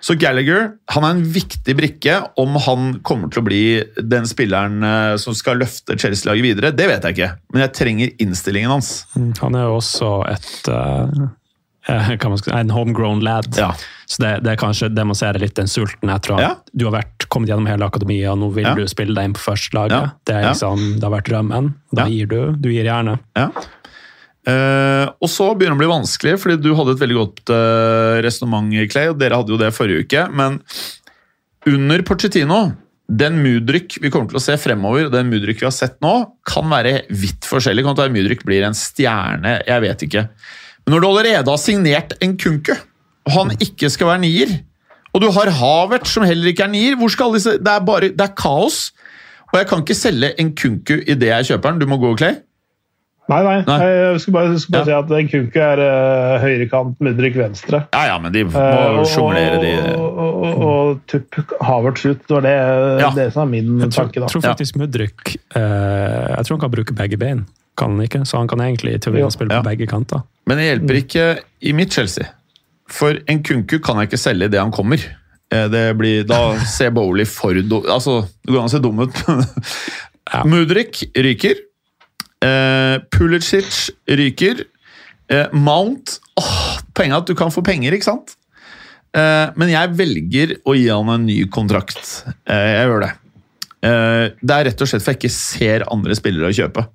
Så 0.00 0.16
Gallagher 0.16 0.70
han 0.94 1.04
er 1.04 1.16
en 1.16 1.24
viktig 1.34 1.74
brikke. 1.76 2.16
Om 2.40 2.56
han 2.64 2.92
kommer 3.06 3.32
til 3.32 3.42
å 3.42 3.46
bli 3.46 3.62
den 4.00 4.28
spilleren 4.28 4.84
eh, 4.86 5.16
som 5.20 5.36
skal 5.36 5.60
løfte 5.60 5.96
Chelsea-laget 6.00 6.46
videre, 6.46 6.72
det 6.76 6.88
vet 6.88 7.04
jeg 7.04 7.16
ikke. 7.18 7.30
Men 7.52 7.64
jeg 7.66 7.74
trenger 7.76 8.14
innstillingen 8.24 8.72
hans. 8.72 8.94
Mm, 9.14 9.32
Han 9.42 9.58
er 9.60 9.68
jo 9.68 9.76
også 9.80 10.14
et 10.30 10.72
eh, 10.72 11.28
en 11.90 12.70
homegrown 12.70 13.20
lad. 13.24 13.48
Ja. 13.58 13.72
Så 14.10 14.22
det, 14.22 14.30
det 14.44 14.52
er 14.54 14.60
kanskje 14.60 14.88
demonstrerer 14.94 15.42
litt 15.42 15.54
den 15.58 15.68
sulten 15.70 16.10
etter 16.10 16.34
at 16.36 16.40
Ja. 16.42 16.52
du 16.74 16.86
har 16.88 16.96
vært, 17.00 17.28
kommet 17.30 17.50
gjennom 17.52 17.68
hele 17.70 17.86
akademiet, 17.86 18.30
og 18.32 18.38
nå 18.40 18.48
vil 18.54 18.66
Ja. 18.66 18.74
du 18.74 18.86
spille 18.90 19.14
deg 19.14 19.28
inn 19.30 19.34
på 19.36 19.44
førstelaget. 19.44 20.16
Det, 20.26 20.34
er 20.34 20.48
liksom, 20.50 20.98
det 20.98 21.06
har 21.06 21.14
vært 21.14 21.28
drømmen. 21.30 21.74
Da 21.94 22.08
gir 22.10 22.26
du. 22.30 22.40
Du 22.58 22.70
gir 22.72 22.88
gjerne. 22.88 23.18
Ja. 23.38 23.50
Eh, 24.50 25.06
og 25.20 25.28
så 25.28 25.50
begynner 25.54 25.76
det 25.76 25.80
å 25.80 25.82
bli 25.84 25.90
vanskelig, 25.92 26.38
fordi 26.40 26.56
du 26.64 26.70
hadde 26.74 26.94
et 26.96 27.02
veldig 27.02 27.18
godt 27.18 27.50
uh, 27.52 28.20
resonnement, 28.24 28.70
Clay, 28.90 29.10
og 29.12 29.18
dere 29.20 29.36
hadde 29.36 29.52
jo 29.52 29.58
det 29.60 29.72
forrige 29.76 30.06
uke. 30.06 30.22
Men 30.32 30.60
under 31.68 32.02
Pochettino, 32.08 32.60
den 33.10 33.40
Mudryk 33.42 33.98
vi 34.00 34.10
kommer 34.12 34.30
til 34.30 34.38
å 34.40 34.42
se 34.44 34.56
fremover, 34.60 35.10
den 35.12 35.28
Mudryk 35.30 35.60
vi 35.60 35.66
har 35.68 35.74
sett 35.74 35.98
nå, 36.02 36.14
kan 36.48 36.70
være 36.72 37.02
vidt 37.10 37.46
forskjellig. 37.48 37.84
Kan 37.84 37.98
være 37.98 38.14
Mudryk 38.14 38.44
blir 38.48 38.64
en 38.66 38.76
stjerne, 38.78 39.58
jeg 39.66 39.84
vet 39.84 40.06
ikke. 40.08 40.24
Når 40.90 41.02
du 41.04 41.06
allerede 41.10 41.52
har 41.52 41.60
signert 41.60 42.16
en 42.24 42.34
kunku, 42.40 42.72
og 43.28 43.32
han 43.36 43.54
ikke 43.62 43.90
skal 43.92 44.10
være 44.10 44.22
nier, 44.24 44.52
og 45.14 45.22
du 45.24 45.28
har 45.34 45.50
Havert 45.60 46.06
som 46.10 46.24
heller 46.26 46.50
ikke 46.52 46.66
er 46.66 46.72
nier, 46.72 46.94
hvor 46.98 47.10
skal 47.10 47.28
alle 47.30 47.40
disse 47.40 47.56
Det 47.58 47.72
er 47.72 47.80
bare 47.86 48.08
Det 48.14 48.20
er 48.26 48.34
kaos. 48.38 48.90
Og 49.50 49.58
jeg 49.58 49.66
kan 49.70 49.80
ikke 49.82 49.96
selge 49.98 50.28
en 50.38 50.52
kunku 50.54 50.94
idet 51.02 51.26
jeg 51.32 51.48
kjøper 51.50 51.72
den. 51.74 51.80
Du 51.82 51.86
må 51.90 51.96
gå, 51.98 52.12
Clay. 52.20 52.36
Nei, 53.30 53.40
nei. 53.46 53.56
Nei. 53.66 53.78
Jeg 53.86 54.20
skulle 54.24 54.34
bare, 54.40 54.58
skulle 54.58 54.78
bare 54.80 54.88
si 54.88 54.94
at 54.96 55.10
en 55.20 55.28
Kunku 55.30 55.58
er 55.62 55.80
uh, 55.82 56.40
høyrekant, 56.42 56.96
Mudrik 57.06 57.36
venstre. 57.38 57.84
Ja, 57.94 58.00
ja, 58.10 58.16
men 58.22 58.32
de 58.34 58.42
må 58.48 58.54
uh, 58.58 58.96
og- 59.02 59.06
sjonglere, 59.06 59.60
de. 59.62 59.70
Og, 59.94 60.18
og, 60.18 60.40
og, 60.40 60.64
og 60.70 61.02
tupp 61.10 61.38
Havertz 61.62 62.06
ut. 62.08 62.24
Det 62.26 62.34
var 62.34 62.42
det, 62.48 62.54
Ja. 63.04 63.10
det 63.14 63.28
som 63.36 63.44
er 63.46 63.50
min 63.52 63.68
Jeg 63.84 63.90
tror, 63.94 64.08
tanke. 64.08 64.20
da. 64.24 64.26
tror 64.32 64.42
faktisk 64.48 64.74
ja. 64.78 64.82
Mudrik 64.82 65.36
uh, 65.54 65.60
Jeg 65.60 66.42
tror 66.48 66.56
han 66.56 66.64
kan 66.66 66.74
bruke 66.74 66.96
begge 67.02 67.18
bein. 67.22 67.44
kan 67.78 67.94
han 67.94 68.02
ikke. 68.08 68.24
Så 68.26 68.36
han 68.42 68.48
kan 68.50 68.60
egentlig 68.66 68.98
teorien 69.00 69.26
Ja. 69.26 69.30
spille 69.30 69.54
Ja. 69.54 69.62
på 69.62 69.68
begge 69.70 69.86
kanter. 69.86 70.22
Men 70.50 70.58
det 70.58 70.66
hjelper 70.66 70.98
ikke 71.04 71.24
i 71.70 71.72
mitt 71.78 71.94
Chelsea. 71.94 72.26
For 72.90 73.20
en 73.30 73.40
kunku 73.46 73.76
kan 73.86 74.00
jeg 74.02 74.10
ikke 74.10 74.18
selge 74.18 74.48
idet 74.50 74.58
han 74.60 74.72
kommer. 74.74 74.98
Eh, 75.54 75.68
Det 75.70 75.84
blir, 75.98 76.24
da 76.26 76.40
ser 76.76 76.90
Bowley 76.96 77.26
for 77.30 77.54
dum 77.62 77.86
Altså, 77.86 78.24
det 78.42 78.50
går 78.50 78.64
an 78.64 78.70
å 78.70 78.74
se 78.74 78.82
dum 78.82 79.04
ut. 79.06 79.22
Ja. 80.30 80.44
Mudrik 80.46 81.00
ryker. 81.18 81.56
Eh, 82.46 82.98
Pulisic 83.10 83.88
ryker. 84.06 84.60
Eh, 85.26 85.48
Mount 85.50 86.20
åh, 86.38 86.76
Poenget 86.94 87.16
er 87.16 87.24
at 87.24 87.32
du 87.32 87.34
kan 87.34 87.50
få 87.50 87.64
penger, 87.66 87.96
ikke 87.96 88.06
sant? 88.06 88.36
Eh, 89.10 89.50
men 89.58 89.72
jeg 89.72 89.90
velger 89.98 90.52
å 90.70 90.76
gi 90.78 90.86
han 90.86 91.10
en 91.16 91.26
ny 91.26 91.40
kontrakt. 91.50 91.98
Eh, 92.46 92.68
jeg 92.76 92.86
gjør 92.92 93.02
det. 93.08 93.10
Eh, 93.90 94.24
det 94.38 94.54
er 94.60 94.68
rett 94.70 94.84
og 94.86 94.92
slett 94.92 95.02
for 95.02 95.16
jeg 95.16 95.18
ikke 95.24 95.32
ser 95.34 95.86
andre 95.90 96.14
spillere 96.18 96.52
å 96.52 96.54
kjøpe. 96.54 96.86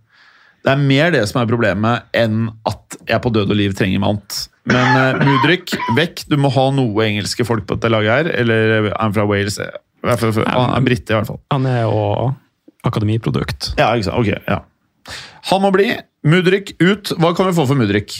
Det 0.65 0.71
er 0.73 0.82
mer 0.82 1.12
det 1.13 1.21
som 1.30 1.41
er 1.43 1.49
problemet, 1.49 2.08
enn 2.17 2.47
at 2.65 2.95
jeg 3.06 3.21
på 3.21 3.30
død 3.36 3.51
og 3.54 3.58
liv 3.60 3.75
trenger 3.78 4.01
Mount. 4.01 4.47
Men 4.65 4.97
uh, 4.97 5.19
Mudrik, 5.21 5.75
vekk. 5.93 6.23
Du 6.32 6.39
må 6.41 6.49
ha 6.56 6.63
noe 6.73 7.06
engelske 7.06 7.45
folk 7.45 7.67
på 7.69 7.78
dette 7.78 7.91
laget 7.93 8.15
her. 8.15 8.32
Eller 8.41 8.89
er 8.89 9.13
fra 9.13 9.28
Wales? 9.30 9.60
Fall- 9.62 10.34
Han 10.49 10.73
er 10.73 10.86
brite, 10.88 11.13
i 11.13 11.17
hvert 11.19 11.30
fall. 11.30 11.39
Han 11.54 11.67
er 11.69 11.84
jo 11.86 12.34
akademiprodukt. 12.86 13.75
Ja, 13.78 13.91
ikke 13.93 14.10
sant? 14.10 14.17
Ok, 14.25 14.34
ja. 14.49 14.60
Han 15.51 15.62
må 15.62 15.69
bli. 15.75 15.91
Mudrik 16.25 16.73
ut. 16.82 17.13
Hva 17.21 17.36
kan 17.38 17.45
vi 17.51 17.54
få 17.60 17.67
for 17.69 17.78
Mudrik? 17.78 18.15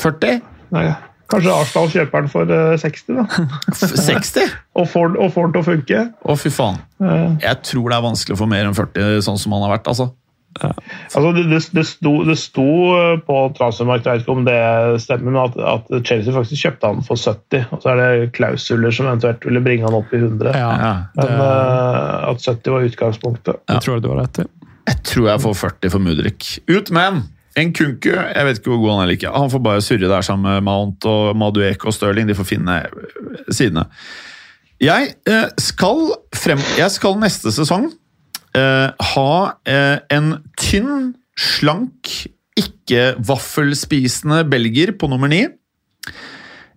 40? 0.00 0.40
Nei, 0.72 0.84
kanskje 1.30 1.52
Arsdal 1.54 1.88
kjøper 1.92 2.22
den 2.24 2.30
for 2.32 2.52
eh, 2.54 2.76
60, 2.80 3.18
da. 3.18 3.24
60? 3.80 4.52
Og 4.80 4.86
får, 4.88 5.16
og 5.20 5.32
får 5.34 5.48
den 5.48 5.54
til 5.56 5.62
å 5.62 5.66
funke. 5.66 6.02
Å, 6.24 6.36
fy 6.40 6.52
faen. 6.54 6.78
Eh, 7.02 7.26
Jeg 7.44 7.62
tror 7.72 7.90
det 7.90 7.98
er 7.98 8.04
vanskelig 8.06 8.36
å 8.36 8.40
få 8.44 8.48
mer 8.50 8.68
enn 8.68 8.76
40, 8.76 9.20
sånn 9.26 9.40
som 9.40 9.56
han 9.56 9.64
har 9.66 9.74
vært. 9.78 9.90
altså. 9.90 10.10
Altså, 10.60 11.32
det, 11.36 11.44
det, 11.50 11.60
det, 11.76 11.84
sto, 11.86 12.12
det 12.26 12.36
sto 12.40 12.66
eh, 12.96 13.16
på 13.26 13.38
transfermarkedet, 13.56 14.06
jeg 14.06 14.18
vet 14.18 14.24
ikke 14.24 14.34
om 14.34 14.46
det 14.48 15.02
stemmer, 15.04 15.30
men 15.30 15.40
at, 15.44 15.58
at 15.74 16.06
Chelsea 16.08 16.34
faktisk 16.34 16.66
kjøpte 16.66 16.90
han 16.90 17.02
for 17.06 17.20
70. 17.20 17.66
Og 17.70 17.82
så 17.82 17.92
er 17.92 18.00
det 18.00 18.30
klausuler 18.36 18.94
som 18.94 19.10
eventuelt 19.10 19.46
ville 19.46 19.62
bringe 19.64 19.86
han 19.86 19.98
opp 20.00 20.14
i 20.14 20.22
100. 20.22 20.54
Ja, 20.54 20.70
Ja. 20.80 20.94
Men 21.16 21.26
det, 21.26 21.50
eh, 21.50 22.30
at 22.30 22.48
70 22.48 22.72
var 22.74 22.88
utgangspunktet. 22.88 23.60
Jeg 23.68 23.84
tror 23.86 24.00
du 24.02 24.10
har 24.12 24.24
rett 24.24 24.42
i. 24.42 24.48
Jeg 24.90 25.04
tror 25.06 25.28
jeg 25.28 25.44
får 25.44 25.60
40 25.60 25.92
for 25.94 26.02
Mudrik. 26.02 26.48
Ut 26.70 26.90
med 26.90 27.06
han! 27.06 27.22
En 27.58 27.72
kunku, 27.74 28.12
jeg 28.14 28.46
vet 28.46 28.60
ikke 28.60 28.70
hvor 28.70 28.78
god 28.78 28.92
han 28.92 29.00
er 29.00 29.08
eller 29.08 29.18
ikke. 29.18 29.30
Han 29.34 29.50
får 29.50 29.62
bare 29.64 29.82
surre 29.82 30.10
der 30.10 30.22
sammen 30.22 30.46
med 30.46 30.66
Mount 30.66 31.06
og 31.10 31.36
Maduek 31.36 31.84
og 31.84 31.94
Stirling. 31.94 32.28
De 32.30 32.36
får 32.38 32.46
finne 32.46 32.76
øh, 32.86 33.40
sidene. 33.50 33.88
Jeg 34.80 35.10
eh, 35.28 35.48
skal 35.60 36.06
frem 36.34 36.62
Jeg 36.78 36.88
skal 36.94 37.18
neste 37.20 37.52
sesong 37.52 37.90
eh, 37.90 37.96
ha 38.56 39.32
eh, 39.68 39.98
en 40.10 40.32
tynn, 40.58 41.12
slank, 41.38 42.10
ikke 42.58 43.14
vaffelspisende 43.24 44.42
belgier 44.50 44.92
på 44.98 45.08
nummer 45.08 45.30
ni. 45.30 45.44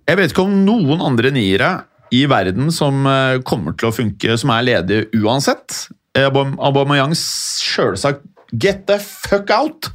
Jeg 0.08 0.20
vet 0.20 0.32
ikke 0.34 0.46
om 0.46 0.54
noen 0.68 1.02
andre 1.04 1.32
niere 1.34 1.72
i 2.14 2.26
verden 2.30 2.70
som 2.76 3.06
eh, 3.10 3.40
kommer 3.48 3.74
til 3.80 3.90
å 3.90 3.96
funke, 3.96 4.38
som 4.38 4.52
er 4.54 4.68
ledige 4.68 5.08
uansett. 5.24 5.88
Eh, 6.14 6.28
Aubame- 6.30 6.60
Aubameyang 6.62 7.16
sjølsagt 7.18 8.22
get 8.54 8.86
the 8.86 9.00
fuck 9.02 9.50
out! 9.50 9.90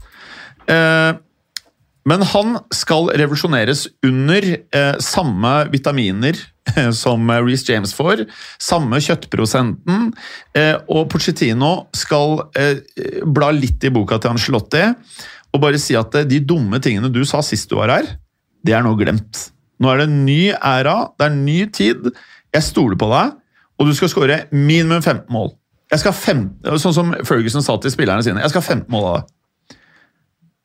Men 2.09 2.23
han 2.25 2.57
skal 2.75 3.11
revolusjoneres 3.19 3.87
under 4.07 4.47
eh, 4.55 4.95
samme 5.05 5.53
vitaminer 5.73 6.39
eh, 6.73 6.91
som 6.97 7.29
Reece 7.29 7.73
James 7.73 7.93
får, 7.97 8.25
samme 8.63 9.01
kjøttprosenten, 9.05 10.13
eh, 10.57 10.77
og 10.89 11.09
Pochettino 11.13 11.73
skal 11.97 12.47
eh, 12.57 12.81
bla 13.27 13.51
litt 13.53 13.85
i 13.85 13.93
boka 13.93 14.21
til 14.23 14.37
Angelotti 14.37 14.87
og 15.53 15.63
bare 15.63 15.81
si 15.81 15.97
at 15.99 16.17
eh, 16.17 16.29
de 16.29 16.41
dumme 16.45 16.81
tingene 16.85 17.13
du 17.13 17.25
sa 17.29 17.43
sist 17.45 17.69
du 17.71 17.79
var 17.81 17.93
her, 17.93 18.11
det 18.65 18.77
er 18.77 18.85
nå 18.87 18.95
glemt. 18.99 19.49
Nå 19.79 19.93
er 19.93 20.01
det 20.01 20.09
en 20.09 20.21
ny 20.27 20.43
æra, 20.57 20.97
det 21.19 21.29
er 21.29 21.35
en 21.35 21.45
ny 21.47 21.61
tid. 21.75 22.11
Jeg 22.55 22.67
stoler 22.67 22.99
på 22.99 23.09
deg, 23.13 23.37
og 23.79 23.89
du 23.89 23.95
skal 23.95 24.11
skåre 24.11 24.45
minimum 24.55 25.03
15 25.03 25.29
mål. 25.33 25.53
Jeg 25.93 26.03
skal 26.03 26.17
fem, 26.17 26.41
sånn 26.83 26.97
som 26.97 27.13
Ferguson 27.25 27.65
sa 27.65 27.79
til 27.81 27.93
spillerne 27.95 28.25
sine. 28.25 28.43
Jeg 28.43 28.53
skal 28.53 28.65
ha 28.65 28.75
15 28.75 28.93
mål 28.93 29.07
av 29.09 29.21
deg. 29.21 29.35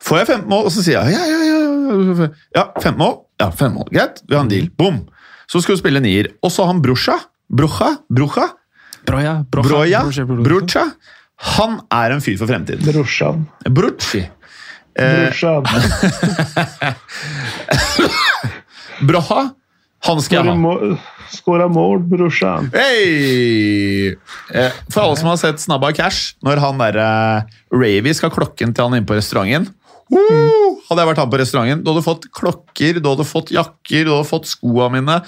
Får 0.04 0.20
jeg 0.20 0.28
15 0.28 0.50
mål, 0.52 0.66
og 0.68 0.74
så 0.76 0.84
sier 0.84 1.00
jeg 1.00 1.16
ja, 1.16 1.24
ja, 1.24 1.38
ja, 1.48 1.60
ja, 1.60 2.28
ja 2.58 2.66
15 2.82 2.98
mål. 3.00 3.16
Ja, 3.40 3.48
15 3.52 3.74
mål. 3.78 3.88
Greit, 3.94 4.20
vi 4.28 4.36
har 4.36 4.44
en 4.44 4.52
deal. 4.52 4.68
Bom. 4.80 5.04
Så 5.48 5.62
skal 5.64 5.78
du 5.78 5.84
spille 5.84 6.02
nier. 6.04 6.34
Og 6.44 6.52
så 6.52 6.66
han 6.68 6.82
Brusja. 6.84 7.16
Brucha? 7.54 7.94
Brucha? 8.12 8.50
Broja, 9.08 9.44
Broja, 9.52 9.68
Broja? 9.70 10.04
Broja, 10.04 10.26
Broja. 10.26 10.44
Brucha? 10.48 10.86
Han 11.58 11.82
er 11.92 12.16
en 12.16 12.24
fyr 12.24 12.38
for 12.40 12.48
fremtiden. 12.52 12.86
Brorsan. 12.88 13.44
Brucci. 13.68 14.24
Eh, 15.00 15.34
Broha. 19.08 19.50
Han 20.04 20.20
skal 20.20 20.44
jeg 20.44 20.52
ha. 20.52 20.96
skåra 21.32 21.70
mål, 21.72 22.02
brorsan. 22.12 22.66
Hei! 22.76 24.10
Eh, 24.52 24.74
For 24.92 25.00
alle 25.06 25.16
som 25.16 25.30
har 25.32 25.38
sett 25.40 25.64
Snabba 25.64 25.94
Cash, 25.96 26.34
når 26.44 26.60
han 26.60 26.82
der 26.82 26.98
eh, 27.00 27.54
Ravy 27.72 28.12
skal 28.18 28.34
klokken 28.36 28.74
til 28.76 28.84
han 28.84 28.98
inne 28.98 29.08
på 29.08 29.16
restauranten 29.16 29.70
Woo! 30.14 30.78
Hadde 30.88 31.04
jeg 31.04 31.10
vært 31.10 31.22
han 31.24 31.32
på 31.32 31.40
restauranten, 31.42 31.84
du 31.84 31.92
hadde 31.92 32.06
fått 32.06 32.30
klokker, 32.36 33.00
du 33.02 33.10
hadde 33.10 33.28
fått 33.28 33.54
jakker, 33.56 34.06
du 34.06 34.14
hadde 34.14 34.30
fått 34.30 34.50
skoene 34.52 35.00
mine. 35.00 35.20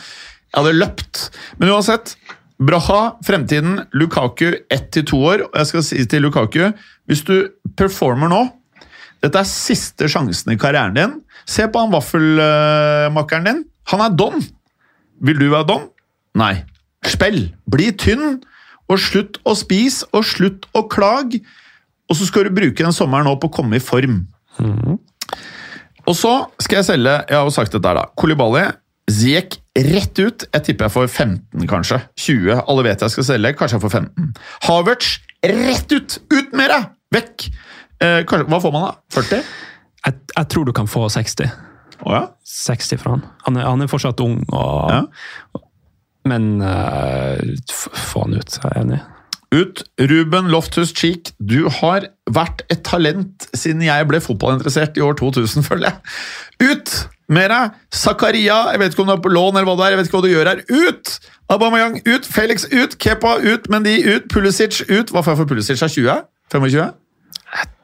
Jeg 0.51 0.59
hadde 0.59 0.75
løpt. 0.77 1.21
Men 1.59 1.73
uansett, 1.75 2.15
Braha, 2.55 3.17
fremtiden, 3.25 3.81
Lukaku 3.91 4.53
ett 4.71 4.91
til 4.95 5.05
to 5.09 5.19
år. 5.27 5.47
Og 5.49 5.57
jeg 5.59 5.71
skal 5.71 5.83
si 5.83 6.05
til 6.07 6.23
Lukaku, 6.23 6.61
hvis 7.09 7.25
du 7.27 7.49
performer 7.77 8.31
nå 8.31 8.45
Dette 9.23 9.39
er 9.41 9.47
siste 9.49 10.05
sjansen 10.11 10.51
i 10.53 10.57
karrieren 10.59 10.93
din. 10.93 11.13
Se 11.49 11.65
på 11.65 11.81
han 11.81 11.89
vaffelmakkeren 11.89 13.47
din. 13.47 13.61
Han 13.89 14.03
er 14.05 14.13
don. 14.13 14.43
Vil 15.25 15.39
du 15.39 15.47
være 15.49 15.65
don? 15.71 15.87
Nei. 16.37 16.59
Spill. 17.09 17.47
Bli 17.71 17.89
tynn, 17.97 18.43
og 18.85 19.01
slutt 19.01 19.39
å 19.47 19.55
spise, 19.57 20.05
og 20.13 20.27
slutt 20.29 20.67
å 20.77 20.83
klage. 20.91 21.41
Og 22.05 22.19
så 22.19 22.27
skal 22.29 22.45
du 22.45 22.53
bruke 22.53 22.83
den 22.83 22.93
sommeren 22.93 23.25
nå 23.25 23.33
på 23.41 23.49
å 23.49 23.55
komme 23.55 23.79
i 23.79 23.83
form. 23.83 24.27
Og 26.05 26.13
så 26.15 26.31
skal 26.61 26.77
jeg 26.79 26.85
selge 26.85 27.13
Jeg 27.29 27.37
har 27.37 27.45
jo 27.47 27.53
sagt 27.53 27.73
dette 27.73 27.89
her, 27.89 27.97
da. 27.97 28.05
Kolibali. 28.19 28.65
Ziek 29.11 29.57
rett 29.75 30.17
ut. 30.21 30.45
Jeg 30.53 30.63
tipper 30.65 30.87
jeg 30.87 30.93
får 30.95 31.07
15, 31.11 31.67
kanskje. 31.69 31.99
20. 32.21 32.61
Alle 32.65 32.85
vet 32.87 33.03
jeg 33.05 33.13
skal 33.13 33.27
selge. 33.27 33.53
Kanskje 33.59 33.77
jeg 33.79 33.83
får 33.85 33.93
15. 33.99 34.29
Havertz 34.69 35.11
rett 35.45 35.91
ut! 35.93 36.17
Ut 36.33 36.55
med 36.57 36.71
deg! 36.73 36.87
Vekk! 37.13 37.45
Eh, 38.01 38.21
kanskje, 38.25 38.47
hva 38.49 38.59
får 38.63 38.73
man 38.73 38.87
da? 38.87 38.93
40? 39.13 39.43
Jeg, 40.05 40.17
jeg 40.37 40.49
tror 40.53 40.65
du 40.65 40.73
kan 40.77 40.89
få 40.89 41.05
60. 41.13 41.51
Å 42.05 42.15
ja? 42.15 42.23
60 42.49 43.01
fra 43.01 43.13
han. 43.15 43.23
Han 43.45 43.59
er, 43.61 43.67
han 43.69 43.85
er 43.85 43.91
fortsatt 43.91 44.21
ung, 44.25 44.39
og, 44.49 44.89
Ja. 44.93 45.61
men 46.25 46.47
uh, 46.65 47.37
få 47.69 48.25
han 48.25 48.33
ut. 48.39 48.57
Jeg 48.57 48.71
er 48.71 48.79
enig. 48.81 48.99
Ut. 49.53 49.83
Ruben 49.99 50.47
Loftus 50.51 50.93
Cheek, 50.93 51.31
du 51.39 51.67
har 51.69 52.07
vært 52.29 52.63
et 52.73 52.81
talent 52.83 53.45
siden 53.55 53.81
jeg 53.85 54.07
ble 54.09 54.19
fotballinteressert 54.23 54.97
i 54.97 55.01
år 55.05 55.13
2000, 55.19 55.63
føler 55.69 55.89
jeg. 55.91 56.71
Ut 56.71 56.95
med 57.29 57.49
deg! 57.49 57.71
Zakaria, 57.93 58.57
jeg 58.73 58.79
vet 58.81 58.93
ikke 58.93 59.01
om 59.05 59.07
du 59.09 59.13
er 59.15 59.21
på 59.23 59.31
lån 59.33 59.55
eller 59.57 59.65
hva 59.69 59.75
det 59.79 59.85
er, 59.85 59.95
jeg 59.95 59.97
vet 60.01 60.09
ikke 60.09 60.19
hva 60.19 60.25
du 60.27 60.33
gjør 60.33 60.51
her. 60.51 60.61
Ut! 60.69 61.15
Aubameyang 61.53 61.99
ut! 62.05 62.25
Felix 62.25 62.65
ut! 62.73 62.97
Kepa 63.01 63.37
ut! 63.45 63.69
Mendy 63.73 63.97
ut! 64.15 64.27
Pulisic 64.33 64.81
ut! 64.89 65.09
Hva 65.13 65.21
får 65.25 65.33
jeg 65.35 65.41
for 65.43 65.51
Pulisic? 65.53 65.81
Er 65.85 65.93
20? 65.93 66.21
25? 66.53 66.93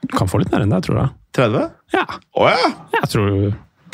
Du 0.10 0.16
kan 0.18 0.28
få 0.30 0.42
litt 0.42 0.52
mer 0.54 0.64
enn 0.66 0.72
det, 0.74 0.82
tror 0.86 0.98
jeg. 1.04 1.12
30? 1.38 1.68
Ja, 1.96 2.06
Å 2.42 2.48
ja! 2.52 2.72
jeg 2.98 3.10
tror 3.14 3.52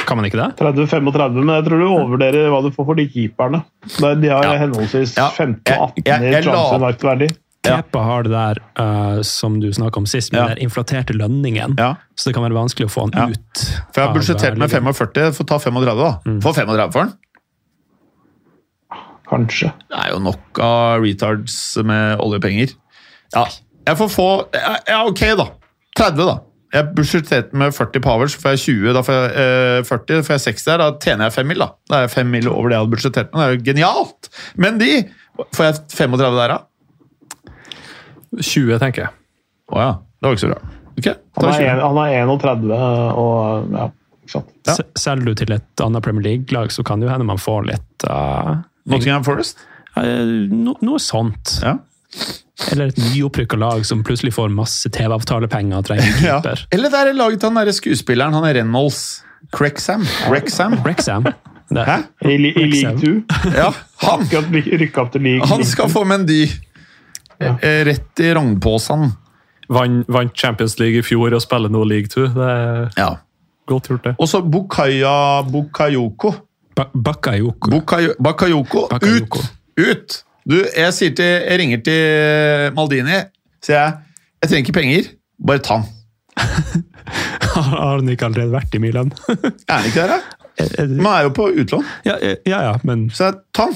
Kan 0.08 0.18
man 0.20 0.26
ikke 0.30 0.40
det? 0.40 0.48
30-35, 0.62 1.36
men 1.44 1.52
jeg 1.58 1.66
tror 1.68 1.82
du 1.82 1.86
overvurderer 1.90 2.48
hva 2.54 2.62
du 2.66 2.70
får 2.74 2.86
for 2.88 2.98
de 3.00 3.06
keeperne. 3.12 3.60
De 3.98 4.12
de 4.24 4.30
har 4.32 4.46
Ja. 4.48 4.54
henholdsvis 4.62 5.16
Ja. 5.18 5.28
15 5.36 5.74
og 5.76 5.90
18 5.92 6.04
Jeg- 6.06 6.22
jeg- 6.22 6.32
jeg 6.34 6.44
i 6.44 6.48
la- 6.48 6.54
transfermarkedverdi. 6.56 7.28
Ja. 7.30 7.42
Kepa 7.76 8.02
har 8.08 8.24
det 8.24 8.32
der 8.32 8.60
uh, 8.80 9.22
som 9.28 9.60
du 9.60 9.68
snakka 9.74 9.98
om 10.02 10.06
sist, 10.10 10.32
med 10.34 10.42
Ja. 10.42 10.48
den 10.56 10.64
inflaterte 10.70 11.14
lønningen. 11.18 11.76
ja. 11.78 11.96
Så 12.18 12.30
det 12.30 12.34
kan 12.38 12.44
være 12.44 12.58
vanskelig 12.58 12.88
å 12.88 12.94
få 12.94 13.06
han 13.06 13.12
Ja. 13.14 13.28
ut. 13.30 13.64
For 13.94 14.02
jeg 14.02 14.08
har 14.08 14.16
budsjettert 14.16 14.58
med 14.58 14.72
eh, 14.72 14.80
ligaen. 14.80 14.94
45, 14.94 15.34
får 15.38 15.48
ta 15.48 15.58
35, 15.60 15.98
da. 16.02 16.40
Få 16.42 16.54
35 16.56 16.92
for 16.94 17.04
den. 17.04 17.14
Kanskje. 19.28 19.72
Det 19.92 19.98
er 20.06 20.12
jo 20.14 20.20
nok 20.24 20.60
av 20.64 21.02
retards 21.04 21.56
med 21.84 22.20
oljepenger. 22.24 22.72
Ja, 23.36 23.46
jeg 23.88 23.98
får 24.00 24.10
få 24.14 24.28
Ja, 24.88 25.02
ok, 25.06 25.24
da. 25.36 25.50
30, 25.98 26.26
da. 26.30 26.38
Jeg 26.74 26.90
budsjetterte 26.96 27.56
med 27.56 27.72
40 27.76 28.02
powers, 28.04 28.34
så 28.36 28.42
får 28.44 28.56
jeg 28.56 28.60
20. 28.84 28.94
Da 28.96 29.02
får 29.08 29.18
jeg 29.18 29.30
eh, 29.44 29.84
40, 29.88 30.08
da 30.18 30.24
får 30.28 30.34
jeg 30.36 30.44
60 30.56 30.66
der. 30.68 30.78
Da 30.84 30.88
tjener 31.04 31.28
jeg 31.30 31.34
5 31.38 31.48
mil, 31.48 31.62
da. 31.64 31.68
Da 31.90 31.96
er 32.02 32.08
jeg 32.08 32.12
5 32.16 32.32
mil 32.32 32.50
over 32.52 32.70
det 32.70 32.76
jeg 32.78 32.84
hadde 32.84 32.94
budsjettert 32.96 33.30
med. 33.34 33.40
Det 33.40 33.48
er 33.48 33.56
jo 33.58 33.68
genialt! 33.72 34.30
Men 34.56 34.78
de 34.82 34.92
Får 35.54 35.68
jeg 35.68 35.76
35 35.94 36.34
der, 36.34 36.50
da? 36.50 36.58
20, 38.42 38.80
tenker 38.82 39.08
jeg. 39.08 39.14
Å 39.74 39.82
ja. 39.82 39.94
Det 40.18 40.28
var 40.28 40.36
ikke 40.38 40.46
så 40.46 40.52
bra. 40.52 40.76
Okay, 40.98 41.14
Han 41.38 41.52
er, 41.52 41.64
en, 41.70 41.82
han 41.84 41.98
er 42.02 42.14
31 42.26 42.72
og 42.74 43.74
ja, 43.76 43.84
ikke 44.26 44.34
sant. 44.34 44.54
Ja. 44.66 44.76
Selger 44.98 45.28
du 45.30 45.38
til 45.38 45.54
et 45.54 45.84
annet 45.86 46.06
Premier 46.06 46.26
League-lag, 46.26 46.74
så 46.74 46.86
kan 46.88 47.00
det 47.00 47.08
jo 47.08 47.14
hende 47.14 47.28
man 47.28 47.42
får 47.42 47.68
litt 47.70 48.08
uh, 48.10 48.58
Nottingham 48.90 49.26
Forest? 49.28 49.62
Uh, 49.94 50.50
no, 50.50 50.74
Noe 50.82 51.02
sånt. 51.04 51.60
Ja. 51.62 51.78
Eller 52.72 52.90
et 52.90 52.98
nyopprykka 52.98 53.60
lag 53.62 53.86
som 53.86 54.02
plutselig 54.06 54.34
får 54.34 54.50
masse 54.50 54.90
TV-avtalepenger 54.90 55.78
og 55.78 55.90
trenger 55.92 56.18
keeper. 56.18 56.66
Ja. 56.66 56.72
Eller 56.74 56.94
det 56.94 57.04
er 57.04 57.18
laget 57.18 57.44
til 57.44 57.52
han 57.52 57.62
derre 57.62 57.78
skuespilleren, 57.78 58.34
han 58.34 58.48
er 58.50 58.58
Reynolds. 58.64 59.04
Crexham. 59.54 60.02
Wrexham. 60.32 60.80
Wrexham. 60.82 61.30
Hæ? 61.70 61.98
I, 62.26 62.34
i 62.34 62.66
league 62.66 62.98
2. 63.00 63.08
Ja, 63.54 63.74
han, 64.02 64.24
han 65.44 65.66
skal 65.66 65.90
få 65.92 66.04
Mendy 66.08 66.48
eh, 67.42 67.84
rett 67.86 68.20
i 68.24 68.34
rognposen. 68.34 69.12
Vant, 69.70 70.06
vant 70.08 70.32
Champions 70.38 70.78
League 70.80 71.00
i 71.00 71.04
fjor 71.04 71.34
og 71.36 71.42
spiller 71.44 71.70
nå 71.74 71.82
League 71.88 72.08
2. 72.08 72.28
Det 72.34 72.50
er 72.50 72.90
Ja. 72.98 73.10
godt 73.68 73.90
gjort, 73.90 74.04
det. 74.04 74.16
Og 74.20 74.28
så 74.32 74.42
Bukaya 74.42 75.42
Bukayoko. 75.44 76.34
Ba- 76.78 76.92
Bakayoko. 76.94 77.70
Bukayo, 77.74 78.14
Bakayoko. 78.22 78.88
Bakayoko. 78.92 79.40
Ut! 79.40 79.88
Ut! 79.90 80.24
Du, 80.48 80.56
jeg, 80.78 80.94
sier 80.94 81.12
til, 81.18 81.26
jeg 81.44 81.60
ringer 81.60 81.82
til 81.84 82.74
Maldini, 82.78 83.18
sier 83.66 83.76
jeg. 83.82 83.94
Jeg 84.42 84.50
trenger 84.50 84.64
ikke 84.70 84.76
penger, 84.78 85.10
bare 85.46 85.60
ta 85.66 85.80
den. 85.82 85.94
Har 87.58 87.98
han 87.98 88.10
ikke 88.14 88.28
allerede 88.30 88.54
vært 88.54 88.76
i 88.78 88.80
Milan? 88.84 89.10
Er 89.28 89.74
han 89.74 89.88
ikke 89.90 90.04
der, 90.06 90.14
da? 90.14 90.27
Man 90.58 91.12
er 91.12 91.28
jo 91.28 91.32
på 91.38 91.48
utlån. 91.54 91.84
ja, 92.08 92.16
ja, 92.24 92.34
ja, 92.66 92.72
men 92.88 93.04
Så 93.14 93.28
jeg, 93.28 93.36
ta 93.54 93.68
han! 93.68 93.76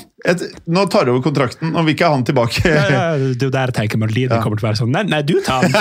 Nå 0.65 0.85
tar 0.89 1.05
du 1.05 1.11
over 1.13 1.21
kontrakten, 1.25 1.75
og 1.75 1.85
vil 1.85 1.93
ikke 1.93 2.07
ha 2.09 2.15
han 2.15 2.25
tilbake. 2.25 2.63
ja, 2.65 2.85
ja, 2.89 3.03
Det 3.21 3.45
er 3.45 3.49
jo 3.49 3.53
der 3.53 3.73
tenker 3.75 4.01
Maldini 4.01 4.39
kommer 4.41 4.57
til 4.57 4.65
å 4.65 4.69
være 4.71 4.79
sånn 4.81 4.91
Nei, 4.95 5.03
nei, 5.09 5.21
du 5.25 5.35
tar 5.45 5.67
han! 5.67 5.77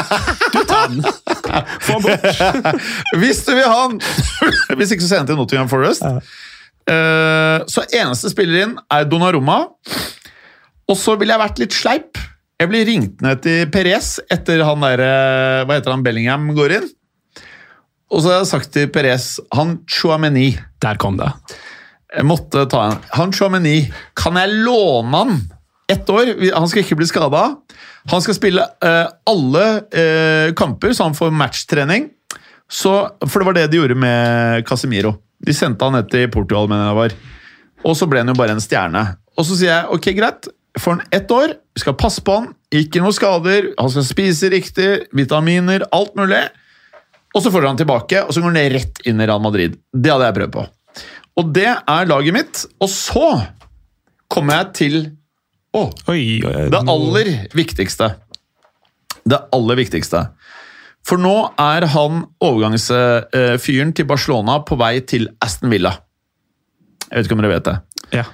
Du 0.53 0.61
tar 0.68 0.86
han! 0.90 1.01
Få 1.86 1.96
han 1.96 2.05
bort! 2.05 2.84
Hvis 3.22 3.42
du 3.48 3.55
vil 3.57 3.64
ha 3.64 3.78
han! 3.86 3.96
Hvis 4.78 4.92
ikke, 4.92 5.05
så 5.07 5.14
sender 5.14 5.24
jeg 5.24 5.32
til 5.32 5.40
Nottingham 5.40 5.72
Forest. 5.72 6.05
Eh, 6.90 7.59
så 7.70 7.84
eneste 7.96 8.32
spiller 8.32 8.66
inn 8.66 8.76
er 8.92 9.09
Donnarumma. 9.09 9.62
Og 10.90 10.98
så 10.98 11.14
ville 11.20 11.32
jeg 11.36 11.42
vært 11.44 11.61
litt 11.62 11.76
sleip. 11.76 12.20
Jeg 12.61 12.68
blir 12.68 12.84
ringt 12.88 13.22
ned 13.24 13.40
til 13.44 13.68
Perez 13.72 14.18
etter 14.32 14.61
han 14.68 14.82
der, 14.84 15.01
eh, 15.07 15.61
hva 15.64 15.78
heter 15.78 15.94
han, 15.94 16.03
Bellingham 16.05 16.51
går 16.57 16.76
inn. 16.80 16.88
Og 18.11 18.22
så 18.22 18.30
har 18.30 18.40
jeg 18.40 18.50
sagt 18.50 18.72
til 18.74 18.90
Perez 18.90 19.36
Han 19.54 19.78
Chouameni 19.90 20.52
Der 20.82 20.98
kom 21.00 21.18
det. 21.20 21.30
Jeg 22.11 22.26
måtte 22.26 22.64
ta 22.66 22.88
en. 22.88 23.02
Han 23.14 23.32
Chouameni, 23.32 23.84
kan 24.18 24.34
jeg 24.40 24.62
låne 24.66 25.14
han 25.14 25.36
ett 25.90 26.08
år? 26.11 26.32
Han 26.56 26.66
skal 26.70 26.82
ikke 26.82 26.98
bli 26.98 27.06
skada. 27.06 27.42
Han 28.11 28.22
skal 28.24 28.34
spille 28.34 28.64
uh, 28.82 29.06
alle 29.30 29.64
uh, 29.94 30.48
kamper, 30.58 30.94
så 30.94 31.06
han 31.06 31.14
får 31.14 31.30
matchtrening. 31.34 32.08
Så, 32.70 32.92
for 33.26 33.42
det 33.42 33.46
var 33.46 33.58
det 33.58 33.66
de 33.70 33.78
gjorde 33.78 33.98
med 33.98 34.66
Casemiro. 34.66 35.16
De 35.38 35.54
sendte 35.54 35.86
han 35.86 35.94
ned 35.98 36.11
til 36.11 36.26
Portugal, 36.34 36.66
mener 36.70 36.88
jeg 36.88 36.98
var. 36.98 37.14
Og 37.86 37.96
så 37.98 38.11
ble 38.11 38.22
han 38.24 38.30
jo 38.30 38.38
bare 38.38 38.54
en 38.54 38.62
stjerne. 38.62 39.04
Og 39.38 39.46
så 39.46 39.58
sier 39.58 39.72
jeg 39.72 39.94
ok, 39.94 40.11
greit, 40.18 40.50
får 40.78 40.96
han 40.96 41.14
ett 41.14 41.30
år, 41.34 41.54
vi 41.74 41.82
skal 41.82 41.98
passe 41.98 42.22
på 42.26 42.36
han, 42.38 42.50
ikke 42.74 43.02
noe 43.02 43.14
skader, 43.14 43.72
han 43.78 43.94
skal 43.94 44.06
spise 44.06 44.50
riktig, 44.52 44.88
vitaminer, 45.16 45.86
alt 45.94 46.14
mulig. 46.18 46.44
Og 47.35 47.45
så 47.45 47.53
får 47.53 47.68
han 47.68 47.78
tilbake, 47.78 48.24
og 48.24 48.35
så 48.35 48.43
går 48.43 48.53
han 48.53 48.74
rett 48.74 49.01
inn 49.07 49.22
i 49.22 49.26
Real 49.28 49.43
Madrid. 49.43 49.76
Det 49.93 50.11
hadde 50.11 50.28
jeg 50.31 50.39
prøvd 50.41 50.55
på. 50.57 50.66
Og 51.41 51.53
det 51.55 51.68
er 51.70 52.11
laget 52.11 52.37
mitt. 52.37 52.64
Og 52.83 52.91
så 52.91 53.28
kommer 54.31 54.61
jeg 54.61 54.72
til 54.81 54.99
å, 55.76 55.87
det 56.11 56.83
aller 56.91 57.31
viktigste. 57.55 58.11
Det 59.31 59.39
aller 59.55 59.78
viktigste. 59.78 60.24
For 61.07 61.20
nå 61.20 61.35
er 61.61 61.87
han 61.95 62.24
overgangsfyren 62.45 63.95
til 63.97 64.09
Barcelona 64.11 64.59
på 64.66 64.76
vei 64.81 64.97
til 65.07 65.31
Aston 65.43 65.72
Villa. 65.72 65.95
Jeg 67.07 67.14
vet 67.14 67.28
ikke 67.28 67.39
om 67.39 67.45
dere 67.45 67.55
vet 67.55 67.68
det. 67.70 67.76
Ja. 68.20 68.26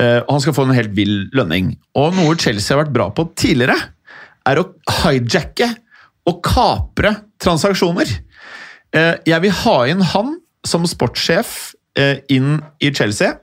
Eh, 0.00 0.18
og 0.24 0.34
han 0.34 0.42
skal 0.44 0.56
få 0.56 0.66
en 0.66 0.76
helt 0.76 0.92
vill 0.96 1.30
lønning. 1.36 1.72
Og 1.98 2.14
noe 2.18 2.36
Chelsea 2.40 2.74
har 2.74 2.84
vært 2.84 2.94
bra 2.94 3.08
på 3.14 3.26
tidligere, 3.38 3.78
er 4.48 4.60
å 4.60 4.68
hijacke 5.02 5.70
og 6.28 6.42
kapre 6.44 7.14
transaksjoner. 7.42 8.12
Eh, 8.96 9.16
jeg 9.28 9.44
vil 9.44 9.54
ha 9.62 9.76
inn 9.90 10.02
han 10.12 10.36
som 10.66 10.86
sportssjef 10.88 11.72
eh, 11.98 12.20
inn 12.32 12.58
i 12.82 12.90
Chelsea. 12.94 13.36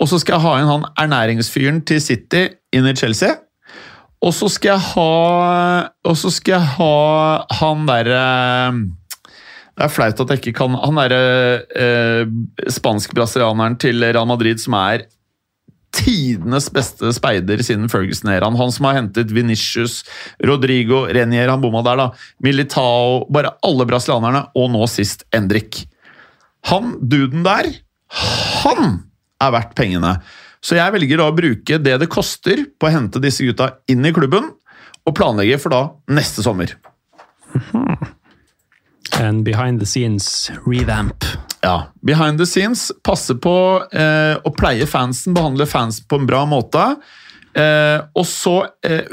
Og 0.00 0.10
så 0.10 0.18
skal 0.20 0.38
jeg 0.38 0.44
ha 0.46 0.54
inn 0.58 0.70
han 0.70 0.86
ernæringsfyren 1.00 1.82
til 1.86 2.00
City 2.02 2.48
inn 2.74 2.88
i 2.88 2.96
Chelsea. 2.98 3.36
Og 4.24 4.32
så 4.32 4.48
skal 4.48 4.78
jeg 4.78 4.84
ha 4.94 5.88
Og 6.08 6.14
så 6.16 6.30
skal 6.32 6.54
jeg 6.54 6.68
ha 6.78 7.46
han 7.58 7.82
derre 7.84 8.20
Det 9.74 9.84
er 9.84 9.92
flaut 9.92 10.22
at 10.22 10.30
jeg 10.32 10.40
ikke 10.40 10.54
kan 10.62 10.78
Han 10.80 10.96
derre 10.96 11.18
eh, 11.76 12.30
spansk-brasilianeren 12.72 13.76
til 13.82 14.00
Real 14.00 14.28
Madrid 14.30 14.62
som 14.62 14.78
er 14.80 15.04
tidenes 15.94 16.68
beste 16.74 17.12
speider 17.16 17.62
siden 17.64 17.88
Ferguson-æraen. 17.92 18.58
Han 18.58 18.72
som 18.74 18.88
har 18.88 18.98
hentet 18.98 19.32
Vinicius, 19.34 20.02
Rodrigo, 20.44 21.04
Renier, 21.06 21.52
han 21.52 21.62
bomma 21.62 21.84
der, 21.86 22.00
da. 22.02 22.08
Militao 22.44 23.24
Bare 23.32 23.54
alle 23.66 23.86
brasilianerne, 23.88 24.46
og 24.58 24.72
nå 24.74 24.86
sist 24.90 25.26
Endrik. 25.34 25.84
Han 26.70 26.96
duden 27.00 27.44
der, 27.46 27.70
han 28.64 28.98
er 29.42 29.54
verdt 29.54 29.74
pengene. 29.78 30.16
Så 30.64 30.78
jeg 30.78 30.94
velger 30.94 31.20
da 31.20 31.28
å 31.28 31.36
bruke 31.36 31.78
det 31.82 31.98
det 32.00 32.10
koster 32.12 32.64
på 32.80 32.88
å 32.88 32.94
hente 32.94 33.20
disse 33.20 33.44
gutta 33.44 33.74
inn 33.90 34.04
i 34.06 34.14
klubben, 34.16 34.54
og 35.04 35.16
planlegge 35.16 35.58
for 35.60 35.74
da 35.74 35.82
neste 36.16 36.44
sommer. 36.44 36.76
En 39.20 39.44
behind 39.44 39.78
the 39.78 39.86
scenes 39.86 40.50
revamp. 40.66 41.22
Ja, 41.64 41.92
Behind 42.04 42.38
the 42.38 42.46
scenes. 42.46 42.90
Passe 43.04 43.34
på 43.40 43.54
eh, 43.92 44.36
å 44.36 44.50
pleie 44.52 44.86
fansen, 44.88 45.34
behandle 45.36 45.66
fans 45.66 46.02
på 46.04 46.20
en 46.20 46.26
bra 46.28 46.42
måte. 46.48 46.82
Eh, 47.56 48.00
og 48.18 48.26
så 48.28 48.56
eh, 48.84 49.06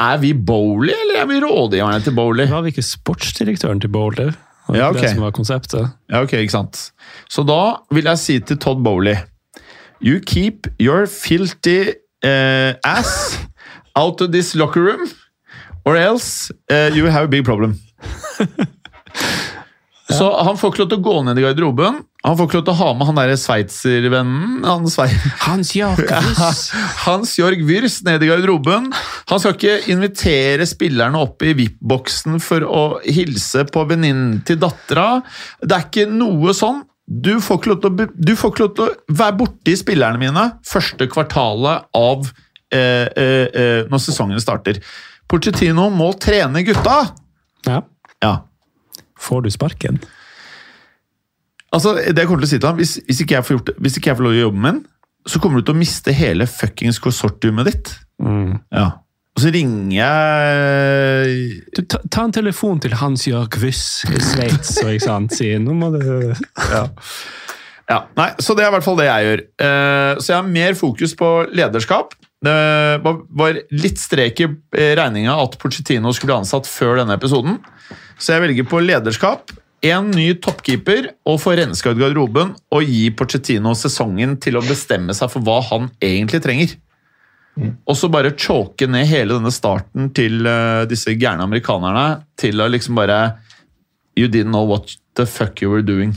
Er 0.00 0.16
vi 0.18 0.32
Bowley, 0.34 0.94
eller 1.04 1.20
er 1.22 1.28
vi 1.30 1.38
rådgiverne 1.44 2.00
til 2.02 2.16
Bowley? 2.16 2.48
Var 2.50 2.64
vi 2.66 2.72
ikke 2.74 2.86
sportsdirektøren 2.88 3.82
til 3.84 3.92
Bowley? 3.94 4.32
Var 4.66 4.80
Ja, 4.80 4.88
okay. 4.88 4.98
ok. 4.98 5.02
Det 5.04 5.12
som 5.12 5.22
var 5.28 5.36
konseptet. 5.36 5.92
Ja, 6.10 6.22
ok, 6.24 6.32
ikke 6.40 6.56
sant. 6.56 6.80
Så 7.30 7.44
da 7.46 7.60
vil 7.94 8.10
jeg 8.10 8.18
si 8.18 8.40
til 8.40 8.58
Todd 8.58 8.82
Bowley 8.82 9.14
You 10.02 10.18
keep 10.20 10.66
your 10.82 11.06
filthy 11.06 11.94
eh, 12.24 12.74
ass 12.84 13.38
out 13.94 14.20
of 14.20 14.32
this 14.32 14.54
locker 14.58 14.82
room, 14.82 15.06
or 15.84 15.94
else 15.96 16.50
eh, 16.68 16.90
you 16.96 17.06
have 17.06 17.24
a 17.24 17.28
big 17.28 17.44
problem. 17.44 17.78
Så 20.12 20.26
han 20.44 20.58
får 20.60 20.72
ikke 20.72 20.82
lov 20.82 20.88
til 20.90 21.00
å 21.00 21.04
gå 21.04 21.14
ned 21.24 21.38
i 21.40 21.44
garderoben. 21.46 22.02
Han 22.24 22.36
får 22.36 22.48
ikke 22.48 22.58
lov 22.58 22.64
til 22.66 22.74
å 22.74 22.80
ha 22.80 22.88
med 22.96 23.08
han 23.08 23.18
derre 23.18 23.36
sveitservennen. 23.40 24.64
Han 24.64 24.88
svei 24.92 25.06
Hans 25.46 25.72
Jakob 25.76 26.10
Hans 27.06 27.32
Jorg 27.38 27.64
Wyrs 27.68 28.02
ned 28.04 28.24
i 28.24 28.28
garderoben. 28.28 28.90
Han 29.30 29.40
skal 29.40 29.56
ikke 29.56 29.78
invitere 29.92 30.66
spillerne 30.68 31.20
opp 31.24 31.44
i 31.44 31.54
VIP-boksen 31.56 32.36
for 32.44 32.66
å 32.68 32.84
hilse 33.04 33.64
på 33.72 33.86
venninnen 33.88 34.42
til 34.44 34.60
dattera. 34.60 35.22
Det 35.64 35.78
er 35.78 35.88
ikke 35.88 36.06
noe 36.12 36.52
sånn. 36.56 36.84
Du 37.04 37.34
får 37.44 37.60
ikke 37.60 37.72
lov 37.72 37.80
til 37.84 37.90
å, 37.92 38.44
lov 38.60 38.76
til 38.76 38.84
å 38.84 38.90
være 39.12 39.38
borti 39.40 39.76
spillerne 39.76 40.20
mine 40.20 40.44
første 40.68 41.08
kvartalet 41.12 41.88
av 41.96 42.28
eh, 42.72 43.08
eh, 43.08 43.48
eh, 43.48 43.80
når 43.88 44.04
sesongen 44.04 44.40
starter. 44.40 44.80
Porcettino 45.28 45.88
må 45.92 46.12
trene 46.20 46.64
gutta! 46.64 47.02
Ja. 47.64 47.80
Får 49.20 49.44
du 49.44 49.50
sparken? 49.54 50.00
Altså, 51.74 51.94
det 51.98 52.18
jeg 52.18 52.28
kommer 52.30 52.44
til 52.44 52.48
å 52.48 52.52
si 52.52 52.58
til 52.60 52.70
ham, 52.70 52.78
hvis, 52.78 52.98
hvis, 53.06 53.22
ikke 53.24 53.38
jeg 53.38 53.46
får 53.46 53.56
gjort 53.56 53.72
hvis 53.82 53.96
ikke 53.98 54.10
jeg 54.10 54.18
får 54.18 54.26
lov 54.26 54.34
til 54.34 54.42
å 54.42 54.46
jobbe 54.46 54.62
med 54.64 54.76
den, 54.76 54.84
så 55.26 55.40
kommer 55.40 55.60
du 55.60 55.66
til 55.66 55.74
å 55.74 55.80
miste 55.80 56.12
hele 56.14 56.46
fuckings 56.50 57.00
konsortiumet 57.02 57.70
ditt. 57.70 57.94
Ja. 58.74 58.90
Og 59.34 59.42
så 59.42 59.50
ringer 59.50 59.96
jeg 59.96 61.62
Du, 61.74 61.80
ta, 61.90 61.98
ta 62.06 62.26
en 62.28 62.34
telefon 62.34 62.78
til 62.82 62.94
Hans 63.00 63.24
Jørg 63.26 63.56
Wyss 63.64 64.04
i 64.06 64.20
Sveits 64.22 64.76
og 64.84 64.92
ikke 64.92 65.06
sant? 65.08 65.34
si 65.34 65.48
nå 65.58 65.74
må 65.74 65.90
du 65.96 66.04
Ja, 66.04 66.84
nei, 68.16 68.30
Så 68.40 68.54
det 68.56 68.64
er 68.64 68.70
i 68.70 68.74
hvert 68.76 68.86
fall 68.86 69.00
det 69.00 69.08
jeg 69.08 69.26
gjør. 69.28 69.42
Eh, 69.66 70.12
så 70.20 70.32
jeg 70.32 70.38
har 70.38 70.54
mer 70.54 70.78
fokus 70.78 71.16
på 71.18 71.30
lederskap. 71.52 72.14
Det 72.44 72.54
var, 73.04 73.18
var 73.32 73.58
litt 73.72 74.00
strek 74.00 74.40
i 74.44 74.48
eh, 74.48 74.94
regninga 74.98 75.36
at 75.40 75.58
Pochettino 75.60 76.12
skulle 76.12 76.32
bli 76.32 76.40
ansatt 76.42 76.68
før 76.68 77.00
denne 77.00 77.16
episoden. 77.18 77.58
Så 78.18 78.34
jeg 78.34 78.44
velger 78.44 78.68
på 78.68 78.80
lederskap, 78.84 79.52
en 79.84 80.08
ny 80.14 80.30
toppkeeper 80.40 81.10
og 81.28 81.40
få 81.42 81.58
renska 81.58 81.92
ut 81.92 82.00
garderoben 82.00 82.54
og 82.72 82.88
gi 82.88 83.10
Pochettino 83.16 83.74
sesongen 83.76 84.38
til 84.40 84.56
å 84.56 84.64
bestemme 84.64 85.12
seg 85.16 85.32
for 85.32 85.44
hva 85.44 85.58
han 85.68 85.90
egentlig 86.04 86.40
trenger. 86.44 86.76
Og 87.86 87.94
så 87.94 88.08
bare 88.10 88.34
choke 88.34 88.88
ned 88.90 89.06
hele 89.06 89.36
denne 89.36 89.52
starten 89.54 90.08
til 90.16 90.46
eh, 90.48 90.84
disse 90.90 91.14
gærne 91.14 91.44
amerikanerne 91.46 92.24
til 92.40 92.60
å 92.60 92.70
liksom 92.72 92.98
bare 92.98 93.38
You 94.14 94.28
didn't 94.30 94.54
know 94.54 94.62
what 94.62 94.92
the 95.18 95.26
fuck 95.26 95.60
you 95.62 95.70
were 95.70 95.82
doing. 95.82 96.14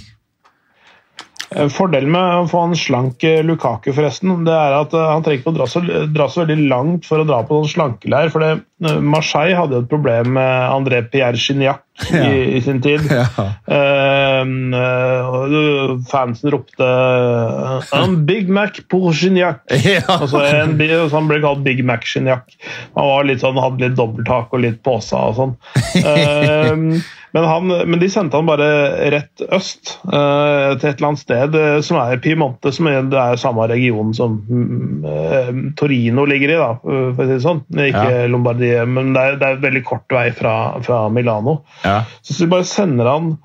Eh, 1.56 1.68
Fordelen 1.72 2.12
med 2.12 2.41
å 2.41 2.48
få 2.52 2.66
en 2.68 2.76
slank 2.78 3.24
eh, 3.28 3.43
Lukaku 3.45 3.93
forresten, 3.95 4.34
det 4.48 4.56
er 4.56 4.76
at 4.82 4.95
eh, 4.98 5.12
han 5.14 5.24
trenger 5.24 5.41
ikke 5.41 5.54
å 5.54 5.58
dra 5.58 5.68
så, 5.72 5.84
dra 6.12 6.28
så 6.32 6.43
veldig 6.43 6.68
langt 6.68 7.08
for 7.08 7.24
å 7.24 7.28
dra 7.28 7.39
på 7.48 7.62
sånn 7.62 7.74
slankeleir. 7.76 8.34
for 8.34 8.43
det, 8.43 8.52
Marseille 8.80 9.57
hadde 9.57 9.73
jo 9.73 9.82
et 9.82 9.89
problem 9.89 10.36
med 10.38 10.69
André 10.69 11.01
Pierre 11.09 11.39
Gignac 11.39 11.82
i, 12.13 12.57
i 12.57 12.61
sin 12.61 12.82
tid. 12.82 13.01
Ja. 13.09 13.25
Eh, 13.65 14.45
fansen 16.11 16.51
ropte 16.51 16.86
'En 17.91 18.25
Big 18.25 18.49
Mac 18.49 18.82
pour 18.89 19.13
Gignac. 19.13 19.61
Ja. 19.88 20.01
Altså 20.19 20.41
en, 20.43 20.78
så 20.78 21.15
han 21.15 21.28
ble 21.30 21.39
kalt 21.41 21.63
Big 21.65 21.84
Mac 21.86 22.05
Gignac. 22.05 22.43
Han 22.95 23.07
var 23.07 23.23
litt 23.28 23.41
sånn, 23.41 23.57
hadde 23.61 23.88
litt 23.88 23.97
dobbelttak 23.97 24.53
og 24.53 24.61
litt 24.61 24.82
påsa 24.86 25.17
og 25.30 25.38
sånn. 25.38 25.53
Uh, 25.97 26.99
men, 27.34 27.47
han, 27.47 27.71
men 27.89 27.99
de 28.01 28.09
sendte 28.11 28.38
han 28.38 28.49
bare 28.49 28.69
rett 29.13 29.45
øst, 29.47 29.97
uh, 30.11 30.75
til 30.78 30.89
et 30.89 30.97
eller 30.97 31.09
annet 31.11 31.23
sted 31.23 31.57
eh, 31.57 31.80
som 31.86 31.99
er 32.01 32.21
Piemonte, 32.21 32.73
som 32.75 32.89
er, 32.91 33.01
det 33.09 33.21
er 33.21 33.41
samme 33.41 33.67
region 33.71 34.13
som 34.17 34.41
mm, 34.43 35.73
Torino 35.80 36.28
ligger 36.30 36.53
i, 36.53 36.59
da, 36.59 36.71
for 36.84 37.23
å 37.23 37.28
si 37.28 37.32
det 37.32 37.41
sånn. 37.45 37.63
Ikke 37.88 38.28
Lombardiet, 38.68 38.89
men 38.89 39.13
det 39.13 39.22
er, 39.22 39.38
det 39.39 39.47
er 39.47 39.61
veldig 39.63 39.84
kort 39.86 40.11
vei 40.11 40.32
fra, 40.36 40.80
fra 40.84 41.07
Milano. 41.09 41.61
Ja. 41.84 42.03
Så 42.22 42.34
så 42.34 42.47
bare 42.47 42.68
sender 42.68 43.05
han 43.05 43.38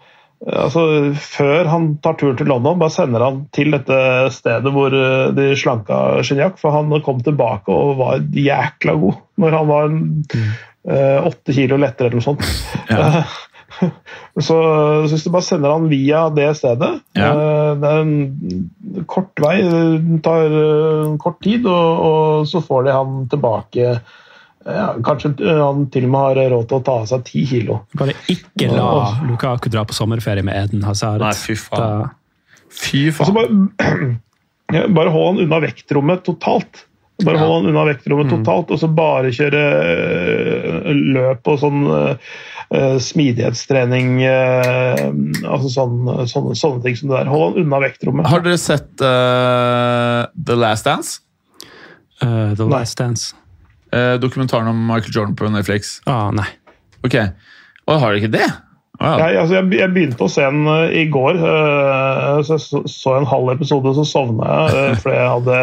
altså 0.43 1.13
Før 1.15 1.69
han 1.71 1.85
tar 2.03 2.17
turen 2.19 2.37
til 2.37 2.49
London, 2.51 2.81
bare 2.81 2.91
sender 2.91 3.23
han 3.23 3.45
til 3.55 3.71
dette 3.71 4.29
stedet 4.35 4.73
hvor 4.75 4.91
eh, 4.91 5.31
de 5.37 5.53
slanka 5.55 6.19
Gignac, 6.27 6.57
for 6.59 6.75
han 6.75 6.91
kom 7.07 7.21
tilbake 7.23 7.71
og 7.71 8.01
var 8.01 8.25
jækla 8.35 8.97
god 8.99 9.21
når 9.39 9.57
han 9.57 9.69
var 9.71 9.95
åtte 11.31 11.53
mm. 11.53 11.55
kilo 11.55 11.79
lettere 11.79 12.11
eller 12.11 12.19
noe 12.19 12.27
sånt. 12.27 12.43
så, 14.47 14.57
så 15.07 15.13
hvis 15.15 15.25
du 15.29 15.31
bare 15.31 15.47
sender 15.47 15.73
han 15.77 15.87
via 15.93 16.25
det 16.35 16.49
stedet 16.59 16.91
Ja. 17.15 17.31
eh, 17.31 17.71
Det 17.79 17.93
er 17.93 18.03
en 18.03 19.07
kort 19.07 19.39
vei, 19.47 19.61
det 19.63 20.21
tar 20.27 20.59
eh, 20.59 21.15
kort 21.23 21.39
tid, 21.45 21.71
og, 21.71 22.03
og 22.11 22.51
så 22.51 22.63
får 22.67 22.89
de 22.89 22.99
han 22.99 23.23
tilbake 23.31 23.95
ja, 24.67 24.89
Kanskje 25.05 25.33
han 25.59 25.87
til 25.93 26.05
og 26.07 26.11
med 26.13 26.21
har 26.39 26.51
råd 26.55 26.69
til 26.71 26.79
å 26.79 26.85
ta 26.87 26.97
av 27.03 27.07
seg 27.11 27.25
ti 27.29 27.45
kilo. 27.49 27.81
Bare 27.99 28.15
ikke 28.31 28.69
la 28.73 28.89
Lukaku 29.29 29.69
dra 29.73 29.83
på 29.89 29.97
sommerferie 29.97 30.45
med 30.47 30.55
Eden 30.61 30.83
Hazard. 30.87 31.21
Nei, 31.25 31.33
fy 31.37 31.57
faen. 31.59 31.81
Da- 32.07 32.19
Fy 32.73 33.07
Altså 33.11 33.33
faen. 33.35 33.67
bare, 33.77 34.15
ja, 34.79 34.87
bare 34.89 35.11
hold 35.13 35.27
han 35.37 35.45
unna 35.47 35.59
vektrommet 35.67 36.23
totalt. 36.25 36.87
Bare 37.23 37.37
Ja. 37.39 37.45
hold 37.45 37.65
han 37.67 37.71
unna 37.75 37.83
vektrommet 37.93 38.31
totalt, 38.33 38.71
og 38.73 38.79
så 38.81 38.89
bare 38.89 39.29
kjøre 39.31 39.61
øh, 39.61 40.89
løp 41.15 41.47
og 41.53 41.59
sånn 41.61 41.83
uh, 41.87 42.97
smidighetstrening 42.99 44.17
uh, 44.25 45.03
altså 45.53 45.69
sånn, 45.75 45.99
sånne, 46.31 46.57
sånne 46.59 46.83
ting 46.87 46.97
som 46.99 47.13
det 47.13 47.21
der. 47.21 47.31
Hold 47.31 47.45
han 47.53 47.67
unna 47.67 47.83
vektrommet. 47.85 48.27
Har 48.33 48.43
dere 48.43 48.59
sett 48.59 49.05
uh, 49.05 50.25
The 50.35 50.57
Last 50.59 50.89
Dance? 50.89 51.21
Eh, 52.23 52.53
The 52.57 52.65
Nei. 52.67 52.73
Last 52.79 52.99
Dance. 52.99 53.35
Eh, 53.93 54.15
dokumentaren 54.21 54.71
om 54.71 54.85
Michael 54.87 55.15
Jordan 55.15 55.37
på 55.37 55.49
Netflix. 55.53 55.99
Ah, 56.09 56.31
nei. 56.35 56.49
Ok. 57.05 57.17
Og 57.89 57.99
har 57.99 58.13
dere 58.13 58.23
ikke 58.23 58.33
det? 58.33 58.47
Å, 59.03 59.03
ja. 59.03 59.13
Jeg, 59.19 59.39
altså, 59.41 59.57
jeg, 59.57 59.71
jeg 59.81 59.93
begynte 59.93 60.27
å 60.27 60.31
se 60.31 60.45
den 60.47 60.69
uh, 60.69 60.93
i 60.95 61.07
går, 61.11 61.41
Uh, 61.43 62.39
så 62.47 62.55
jeg 62.55 62.63
så, 62.65 62.83
så 62.89 63.15
en 63.19 63.27
halv 63.29 63.51
episode, 63.55 63.93
så 63.97 64.05
sovna 64.07 64.47
jeg 64.53 64.93
uh, 64.93 64.99
fordi 65.03 65.17
jeg 65.17 65.33
hadde 65.33 65.57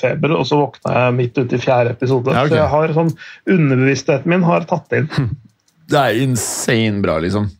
feber, 0.00 0.36
og 0.36 0.46
så 0.48 0.60
våkna 0.60 0.94
jeg 0.94 1.16
midt 1.18 1.40
ute 1.40 1.58
i 1.58 1.62
fjerde 1.64 1.94
episode. 1.96 2.32
Ja, 2.32 2.44
okay. 2.44 2.54
Så 2.54 2.60
jeg 2.60 2.72
har 2.76 2.94
sånn, 3.00 3.12
underbevisstheten 3.56 4.34
min 4.34 4.46
har 4.46 4.68
tatt 4.70 4.96
inn. 5.00 5.10
Det 5.90 6.00
er 6.00 6.22
insane 6.22 7.02
bra, 7.04 7.18
liksom. 7.20 7.50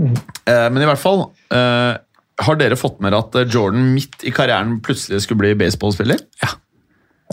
Eh, 0.00 0.66
men 0.72 0.80
i 0.80 0.86
hvert 0.88 0.98
fall 0.98 1.20
eh, 1.52 1.92
Har 2.40 2.56
dere 2.56 2.78
fått 2.78 3.02
med 3.04 3.12
dere 3.12 3.20
at 3.20 3.52
Jordan 3.52 3.90
midt 3.92 4.24
i 4.24 4.32
karrieren 4.34 4.78
plutselig 4.82 5.20
skulle 5.22 5.42
bli 5.42 5.52
baseballspiller? 5.60 6.22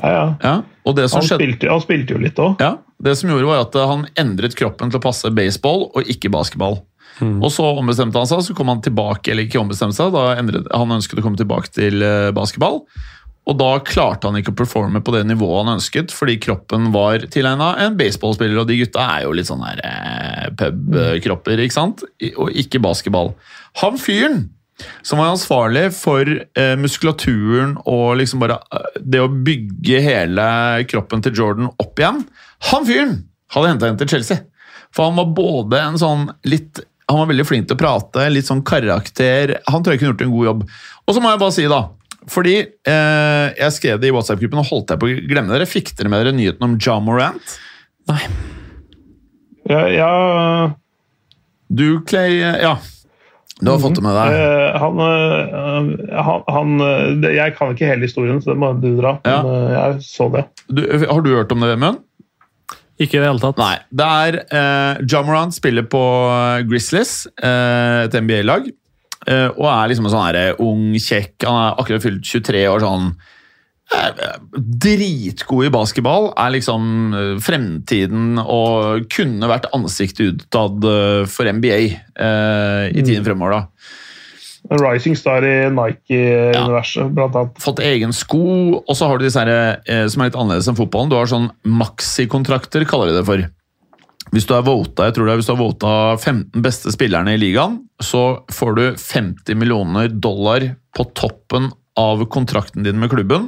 Ja, 0.04 0.10
ja. 0.14 0.26
Ja, 0.44 0.56
og 0.86 0.98
det 0.98 1.08
som 1.10 1.22
Han 1.22 1.28
skjedde 1.30 1.42
spilte, 1.44 1.72
han 1.72 1.82
spilte 1.84 2.16
jo 2.16 2.22
litt 2.22 2.38
òg. 2.42 2.62
Ja, 2.62 2.78
Det 3.02 3.16
som 3.18 3.30
gjorde 3.30 3.50
var 3.50 3.64
at 3.66 3.76
eh, 3.78 3.90
han 3.90 4.06
endret 4.18 4.56
kroppen 4.58 4.94
til 4.94 5.02
å 5.02 5.04
passe 5.04 5.32
baseball 5.34 5.90
og 5.92 6.10
ikke 6.10 6.32
basketball. 6.34 6.82
Og 7.18 7.50
så 7.50 7.66
ombestemte 7.66 8.20
han 8.20 8.30
seg, 8.30 8.44
så 8.46 8.54
kom 8.54 8.70
han 8.70 8.82
tilbake, 8.86 9.32
eller 9.32 9.48
ikke 9.48 9.58
ombestemte 9.58 9.98
seg, 9.98 10.12
da 10.14 10.36
endret, 10.38 10.68
han 10.70 10.92
ønsket 10.94 11.18
å 11.18 11.24
komme 11.26 11.40
tilbake 11.40 11.72
til 11.74 12.04
eh, 12.06 12.30
basketball. 12.36 12.84
Og 13.48 13.56
da 13.58 13.70
klarte 13.88 14.28
han 14.28 14.36
ikke 14.38 14.52
å 14.52 14.58
performe 14.60 15.00
på 15.02 15.14
det 15.16 15.24
nivået 15.30 15.64
han 15.64 15.78
ønsket, 15.78 16.12
fordi 16.14 16.36
kroppen 16.44 16.92
var 16.94 17.24
tilegna 17.32 17.72
en 17.86 17.96
baseballspiller, 17.98 18.60
og 18.60 18.68
de 18.70 18.82
gutta 18.82 19.06
er 19.16 19.24
jo 19.24 19.34
litt 19.38 19.48
sånn 19.50 19.64
her 19.64 19.82
eh, 19.88 20.50
pubkropper, 20.60 21.64
ikke 21.64 21.78
sant? 21.78 22.04
Og 22.36 22.52
ikke 22.52 22.84
basketball. 22.84 23.32
Han 23.82 23.98
fyren 24.02 24.44
som 25.02 25.20
var 25.20 25.32
ansvarlig 25.32 25.88
for 25.96 26.28
eh, 26.28 26.76
muskulaturen 26.80 27.76
og 27.86 28.18
liksom 28.20 28.42
bare 28.44 28.60
eh, 28.74 29.00
det 29.02 29.24
å 29.24 29.32
bygge 29.32 30.02
hele 30.06 30.48
kroppen 30.90 31.24
til 31.26 31.36
Jordan 31.38 31.72
opp 31.72 32.00
igjen. 32.00 32.22
Han 32.72 32.88
fyren 32.88 33.16
hadde 33.54 33.74
henta 33.74 33.90
henne 33.90 34.02
til 34.02 34.12
Chelsea. 34.12 34.44
For 34.96 35.10
han 35.10 35.18
var 35.20 35.34
både 35.36 35.82
en 35.84 36.00
sånn 36.00 36.30
litt 36.48 36.80
Han 37.08 37.22
var 37.22 37.30
veldig 37.30 37.46
flink 37.48 37.68
til 37.68 37.78
å 37.78 37.80
prate, 37.80 38.26
litt 38.32 38.48
sånn 38.50 38.66
karakter. 38.68 39.54
Han 39.72 39.84
tror 39.84 39.94
jeg 39.94 40.02
kunne 40.02 40.12
gjort 40.12 40.24
en 40.26 40.34
god 40.34 40.48
jobb. 40.50 40.66
Og 41.08 41.16
så 41.16 41.22
må 41.24 41.30
jeg 41.32 41.40
bare 41.40 41.56
si, 41.56 41.68
da 41.72 41.80
Fordi 42.34 42.56
eh, 42.60 43.46
jeg 43.56 43.76
skrev 43.78 44.02
det 44.02 44.10
i 44.10 44.16
WhatsApp-gruppen 44.16 44.60
og 44.60 44.68
holdt 44.72 44.92
jeg 44.92 45.00
på 45.00 45.08
å 45.08 45.22
glemme 45.30 45.54
dere. 45.54 45.70
Fikk 45.70 45.94
dere 45.96 46.12
med 46.12 46.24
dere 46.24 46.36
nyheten 46.36 46.68
om 46.68 46.76
Ja 46.84 46.98
Morant? 47.04 47.56
Nei. 48.12 48.20
Ja, 49.68 49.82
ja 49.92 50.12
Du, 51.68 52.04
Clay 52.08 52.40
Ja. 52.40 52.78
Du 53.58 53.72
har 53.72 53.80
fått 53.82 53.98
det 53.98 54.04
med 54.06 54.14
deg? 54.14 54.36
Uh, 54.38 54.78
han, 54.82 55.00
uh, 55.02 56.18
han, 56.28 56.44
han 56.54 56.74
eh, 56.86 57.06
det- 57.24 57.36
Jeg 57.40 57.56
kan 57.58 57.74
ikke 57.74 57.90
hele 57.90 58.06
historien, 58.06 58.42
så 58.44 58.54
det 58.54 58.60
må 58.62 58.74
du 58.78 58.92
dra. 59.00 59.16
Ja. 59.26 59.40
Men 59.42 59.50
uh, 59.50 59.72
jeg 59.74 60.04
så 60.06 60.28
det. 60.34 60.44
Du, 60.70 60.84
har 60.86 61.24
du 61.26 61.32
hørt 61.34 61.56
om 61.56 61.66
det, 61.66 61.72
Vemund? 61.74 62.04
Ikke 62.98 63.18
i 63.18 63.22
det 63.22 63.30
hele 63.30 63.42
tatt. 63.42 63.58
Nei. 63.62 63.76
Det 63.94 64.10
er 64.26 64.40
uh, 64.50 65.02
Ja 65.06 65.54
spiller 65.54 65.86
på 65.90 66.02
Grizzlies, 66.70 67.24
et 67.38 68.14
NBA-lag. 68.18 68.70
Eh, 69.28 69.50
og 69.58 69.66
er 69.68 69.90
liksom 69.92 70.08
en 70.08 70.14
sånn 70.14 70.28
her 70.30 70.62
ung, 70.64 70.94
kjekk 71.04 71.44
Han 71.48 71.58
er 71.60 71.82
akkurat 71.82 72.04
fylt 72.06 72.24
23 72.24 72.62
år, 72.72 72.84
sånn 72.86 73.10
Dritgod 74.58 75.68
i 75.68 75.72
basketball. 75.72 76.32
Er 76.36 76.52
liksom 76.56 77.14
eh, 77.16 77.36
fremtiden 77.44 78.42
og 78.44 79.08
kunne 79.14 79.50
vært 79.50 79.70
ansiktet 79.76 80.44
utad 80.44 80.84
eh, 80.88 81.24
for 81.32 81.48
NBA 81.48 81.80
eh, 81.88 82.84
i 82.92 83.06
tiden 83.06 83.26
fremover. 83.28 83.56
da. 83.56 83.96
En 84.68 84.82
rising 84.84 85.16
star 85.16 85.46
i 85.48 85.70
Nike-universet, 85.72 87.12
blant 87.16 87.36
annet. 87.40 87.60
Fått 87.64 87.80
egen 87.86 88.12
sko, 88.16 88.82
og 88.82 88.98
så 88.98 89.08
har 89.08 89.20
du 89.20 89.24
disse 89.24 89.40
her, 89.40 89.80
eh, 89.88 90.04
som 90.12 90.24
er 90.24 90.32
litt 90.32 90.40
annerledes 90.40 90.68
enn 90.68 90.80
fotballen. 90.80 91.12
Du 91.12 91.16
har 91.16 91.30
sånn 91.32 91.48
maxikontrakter, 91.64 92.84
kaller 92.90 93.14
de 93.14 93.22
det 93.22 93.28
for. 93.30 93.46
Hvis 94.36 94.48
du 94.50 94.52
har 94.58 94.66
vota, 94.68 95.08
jeg 95.08 95.16
tror 95.16 95.30
det 95.30 95.34
er 95.34 95.40
hvis 95.40 95.48
du 95.48 95.54
har 95.54 95.62
vota 95.62 95.92
15 96.18 96.64
beste 96.66 96.92
spillerne 96.92 97.38
i 97.38 97.40
ligaen, 97.40 97.80
så 98.04 98.44
får 98.52 98.76
du 98.76 98.84
50 99.00 99.56
millioner 99.56 100.12
dollar 100.12 100.66
på 100.98 101.08
toppen 101.16 101.72
av 101.98 102.26
kontrakten 102.28 102.84
din 102.84 103.00
med 103.00 103.14
klubben. 103.14 103.48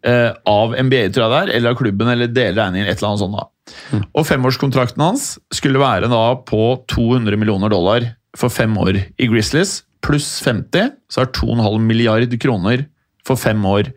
Eh, 0.00 0.32
av 0.48 0.72
NBA, 0.72 1.10
tror 1.12 1.26
jeg 1.26 1.30
det 1.32 1.38
er, 1.40 1.50
eller 1.58 1.74
av 1.74 1.76
klubben, 1.76 2.08
eller 2.08 2.30
deler 2.32 2.56
regningen, 2.56 2.88
et 2.88 2.96
eller 2.96 3.10
annet 3.10 3.20
sånt. 3.20 3.36
da. 3.36 4.00
Og 4.16 4.24
femårskontrakten 4.24 5.02
hans 5.04 5.34
skulle 5.52 5.82
være 5.82 6.08
da 6.08 6.22
på 6.48 6.62
200 6.88 7.36
millioner 7.36 7.72
dollar 7.72 8.06
for 8.38 8.52
fem 8.52 8.72
år 8.80 8.96
i 8.96 9.28
Grizzlies, 9.28 9.82
pluss 10.00 10.38
50, 10.40 10.94
så 11.12 11.26
er 11.26 11.34
2,5 11.36 11.84
milliard 11.84 12.32
kroner 12.40 12.86
for 13.26 13.36
fem 13.36 13.60
år. 13.68 13.92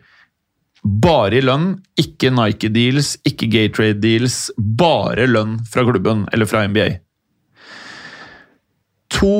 Bare 0.84 1.38
i 1.38 1.40
lønn, 1.40 1.78
ikke 1.96 2.28
Nike-deals, 2.34 3.14
ikke 3.24 3.48
Gatrade-deals. 3.48 4.50
Bare 4.58 5.24
lønn 5.30 5.56
fra 5.72 5.86
klubben, 5.88 6.26
eller 6.36 6.50
fra 6.50 6.66
NBA. 6.68 6.90
To 9.16 9.32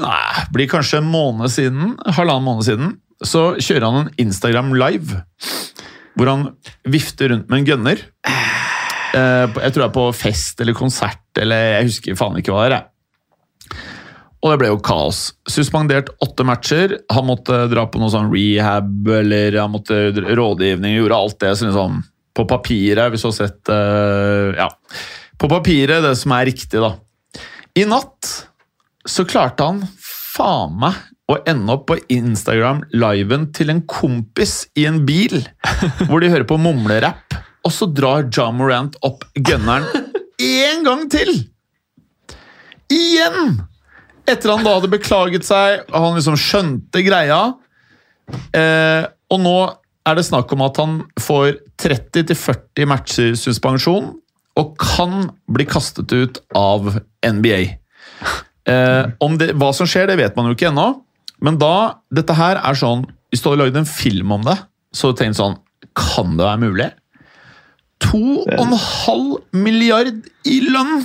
Nei, 0.00 0.44
blir 0.54 0.70
kanskje 0.70 1.02
en 1.02 1.12
måned 1.12 1.52
siden, 1.52 1.96
halvannen 2.16 2.46
måned 2.46 2.64
siden, 2.64 2.94
så 3.24 3.42
kjører 3.60 3.86
han 3.86 3.98
en 4.04 4.14
Instagram 4.26 4.72
live. 4.78 5.22
Hvor 6.18 6.30
han 6.30 6.46
vifter 6.90 7.30
rundt 7.32 7.50
med 7.50 7.60
en 7.62 7.68
gunner. 7.68 8.00
Eh, 8.26 9.46
Jeg 9.50 9.72
tror 9.72 9.80
det 9.82 9.88
er 9.88 9.94
på 9.96 10.06
fest 10.14 10.60
eller 10.62 10.76
konsert, 10.76 11.22
eller 11.40 11.76
jeg 11.80 11.88
husker 11.90 12.18
faen 12.18 12.38
ikke 12.40 12.54
hva 12.54 12.68
det 12.70 12.78
er. 12.80 12.86
Og 14.40 14.52
det 14.54 14.58
ble 14.62 14.70
jo 14.70 14.78
kaos. 14.80 15.18
Suspendert 15.52 16.08
åtte 16.24 16.46
matcher. 16.48 16.94
Han 17.12 17.26
måtte 17.28 17.66
dra 17.68 17.84
på 17.90 18.00
noe 18.00 18.08
sånn 18.12 18.30
rehab 18.32 19.08
eller 19.18 19.58
han 19.60 19.74
måtte 19.74 19.98
rådgivning. 20.16 20.94
Gjorde 20.96 21.18
alt 21.18 21.38
det 21.44 21.50
sånn, 21.60 21.74
sånn 21.76 21.98
på 22.38 22.46
papiret, 22.48 23.10
hvis 23.12 23.24
du 23.26 23.28
har 23.28 23.36
sett 23.36 23.68
eh, 23.74 24.56
Ja. 24.62 24.70
På 25.40 25.48
papiret, 25.48 26.02
det 26.04 26.14
som 26.20 26.32
er 26.36 26.48
riktig, 26.48 26.80
da. 26.80 26.94
I 27.76 27.84
natt 27.88 28.28
så 29.08 29.24
klarte 29.28 29.64
han 29.64 29.82
faen 30.36 30.74
meg 30.82 30.98
å 31.30 31.38
ende 31.48 31.74
opp 31.76 31.86
på 31.90 31.98
Instagram-liven 32.10 33.50
til 33.56 33.72
en 33.72 33.82
kompis 33.88 34.64
i 34.78 34.86
en 34.90 35.04
bil, 35.06 35.40
hvor 36.08 36.22
de 36.22 36.30
hører 36.32 36.48
på 36.48 36.58
mumlerapp, 36.60 37.38
og 37.66 37.74
så 37.74 37.88
drar 37.92 38.28
John 38.32 38.56
Morant 38.58 38.96
opp 39.06 39.26
gunneren 39.36 39.86
én 40.40 40.86
gang 40.86 41.04
til! 41.12 41.34
Igjen! 42.90 43.60
Etter 44.28 44.52
han 44.52 44.64
da 44.64 44.76
hadde 44.76 44.90
beklaget 44.92 45.46
seg, 45.46 45.84
og 45.90 46.06
han 46.06 46.16
liksom 46.16 46.38
skjønte 46.38 47.02
greia. 47.04 47.40
Eh, 48.54 49.04
og 49.30 49.42
nå 49.42 49.56
er 50.06 50.16
det 50.16 50.26
snakk 50.26 50.52
om 50.54 50.64
at 50.66 50.78
han 50.80 50.96
får 51.20 51.60
30-40 51.82 52.88
matcher 52.88 53.36
suspensjon 53.38 54.12
og 54.60 54.72
kan 54.80 55.30
bli 55.50 55.66
kastet 55.68 56.12
ut 56.12 56.40
av 56.56 56.92
NBA. 57.26 57.60
Eh, 58.70 59.30
det, 59.40 59.52
hva 59.58 59.70
som 59.76 59.88
skjer, 59.88 60.10
det 60.10 60.18
vet 60.20 60.36
man 60.38 60.50
jo 60.50 60.56
ikke 60.56 60.70
ennå. 60.70 60.88
Men 61.44 61.58
da, 61.60 62.02
dette 62.12 62.36
her 62.36 62.60
er 62.60 62.76
sånn 62.76 63.06
Hvis 63.32 63.42
du 63.42 63.50
hadde 63.50 63.64
lagd 63.64 63.78
en 63.80 63.88
film 63.88 64.34
om 64.36 64.42
det, 64.46 64.56
så 64.92 65.08
hadde 65.08 65.18
du 65.18 65.22
tenkt 65.24 65.40
sånn 65.40 65.56
Kan 65.98 66.36
det 66.36 66.46
være 66.46 66.64
mulig? 66.66 66.90
2,5 68.00 69.56
milliard 69.60 70.22
i 70.48 70.60
lønn! 70.64 71.02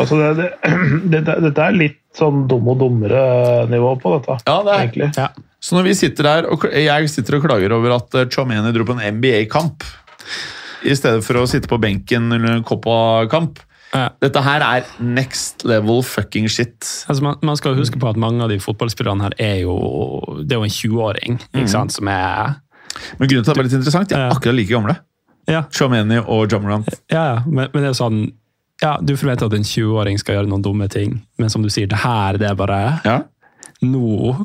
Altså, 0.00 0.16
det, 0.16 0.30
det, 0.38 0.46
dette, 1.14 1.34
dette 1.44 1.66
er 1.66 1.76
litt 1.76 1.98
sånn 2.16 2.46
dum 2.48 2.70
og 2.72 2.78
dummere-nivå 2.80 3.90
på 4.00 4.14
dette. 4.16 4.38
Ja, 4.48 4.54
det 4.64 4.72
er 4.72 4.86
egentlig. 4.86 5.08
Ja. 5.20 5.26
Så 5.62 5.76
når 5.76 5.86
vi 5.90 5.96
sitter 5.98 6.28
der, 6.28 6.48
og 6.50 6.64
jeg 6.72 7.10
sitter 7.12 7.36
og 7.38 7.44
klager 7.44 7.74
over 7.76 7.98
at 7.98 8.16
eh, 8.18 8.28
Chomeni 8.32 8.72
dro 8.74 8.86
på 8.88 8.96
en 8.96 9.18
NBA-kamp 9.18 9.84
i 10.88 10.96
stedet 10.98 11.22
for 11.26 11.38
å 11.38 11.44
sitte 11.50 11.70
på 11.70 11.78
benken 11.82 12.32
under 12.32 12.56
en 12.56 12.64
Copa-kamp 12.66 13.60
Ja. 13.92 14.06
Dette 14.24 14.40
her 14.40 14.62
er 14.64 14.86
next 15.04 15.64
level 15.68 16.02
fucking 16.02 16.46
shit. 16.48 16.80
Altså, 17.08 17.22
man, 17.22 17.36
man 17.44 17.56
skal 17.60 17.74
huske 17.76 17.98
på 18.00 18.08
at 18.08 18.16
mange 18.16 18.40
av 18.42 18.48
de 18.48 18.56
fotballspillerne 18.62 19.20
her 19.26 19.34
er 19.38 19.58
jo 19.66 19.74
Det 20.40 20.52
er 20.56 20.62
jo 20.62 20.64
en 20.64 20.72
20-åring 20.72 21.36
ikke 21.52 21.68
sant, 21.68 21.92
som 21.92 22.08
er 22.08 22.54
Men 23.18 23.28
grunnen 23.28 23.44
til 23.44 23.50
at 23.52 23.56
det 23.56 23.60
er 23.60 23.68
litt 23.68 23.76
interessant, 23.80 24.08
de 24.08 24.16
er 24.16 24.24
Ja. 24.26 24.30
akkurat 24.32 24.56
like 24.56 24.72
gamle. 24.72 24.96
Ja, 25.50 25.64
Chomeni 25.74 26.20
og 26.22 26.48
Jammerant. 26.52 26.88
ja, 27.10 27.24
ja. 27.34 27.38
Men, 27.46 27.68
men 27.74 27.82
det 27.82 27.90
er 27.90 27.98
sånn 27.98 28.22
ja, 28.82 28.96
Du 29.02 29.12
forventer 29.16 29.46
at 29.50 29.54
en 29.58 29.62
20-åring 29.66 30.18
skal 30.18 30.36
gjøre 30.38 30.48
noen 30.48 30.62
dumme 30.64 30.88
ting, 30.88 31.20
men 31.38 31.50
som 31.52 31.62
du 31.62 31.68
sier, 31.68 31.86
det 31.90 31.98
her 32.02 32.38
det 32.40 32.48
er 32.48 32.54
bare 32.58 32.80
Ja. 33.04 33.18
Nå 33.82 34.36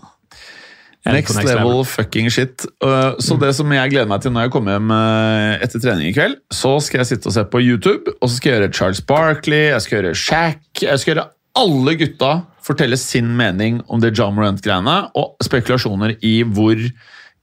det 1.06 1.14
Next 1.14 1.38
level, 1.38 1.56
level 1.56 1.86
fucking 1.88 2.30
shit. 2.34 2.66
Uh, 2.84 3.16
Så 3.24 3.38
det 3.40 3.54
som 3.56 3.72
jeg 3.72 3.94
gleder 3.94 4.10
meg 4.10 4.24
til 4.24 4.34
når 4.36 4.48
jeg 4.48 4.54
kommer 4.58 4.76
hjem 4.76 4.92
uh, 4.92 5.64
etter 5.64 5.84
trening 5.84 6.10
i 6.10 6.16
kveld, 6.16 6.38
så 6.52 6.74
skal 6.84 7.04
jeg 7.04 7.12
sitte 7.14 7.30
og 7.32 7.36
se 7.38 7.46
på 7.48 7.62
YouTube, 7.64 8.16
og 8.18 8.28
så 8.28 8.34
skal 8.36 8.52
jeg 8.52 8.62
gjøre 8.62 8.78
Charles 8.80 9.04
Barkley, 9.08 9.70
jeg 9.72 9.86
skal 9.86 10.00
gjøre 10.00 10.16
Shack, 10.20 10.64
jeg 10.84 11.04
skal 11.04 11.14
gjøre 11.14 11.28
alle 11.58 11.96
gutta 12.02 12.32
fortelle 12.68 12.98
sin 13.00 13.30
mening 13.38 13.80
om 13.88 14.02
det 14.04 14.14
John 14.18 14.36
Morant-greiene, 14.36 14.98
og 15.18 15.38
spekulasjoner 15.46 16.18
i 16.26 16.42
hvor 16.44 16.82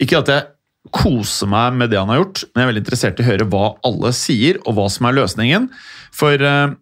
Ikke 0.02 0.18
at 0.18 0.30
jeg 0.32 0.50
koser 0.92 1.48
meg 1.48 1.76
med 1.78 1.92
det 1.92 2.00
han 2.00 2.10
har 2.12 2.18
gjort, 2.20 2.42
men 2.50 2.60
jeg 2.60 2.66
er 2.66 2.70
veldig 2.72 2.82
interessert 2.82 3.20
i 3.20 3.24
å 3.24 3.28
høre 3.30 3.46
hva 3.48 3.68
alle 3.88 4.10
sier, 4.12 4.58
og 4.66 4.74
hva 4.76 4.88
som 4.92 5.06
er 5.08 5.16
løsningen. 5.16 5.68
For 6.12 6.42
uh, 6.42 6.74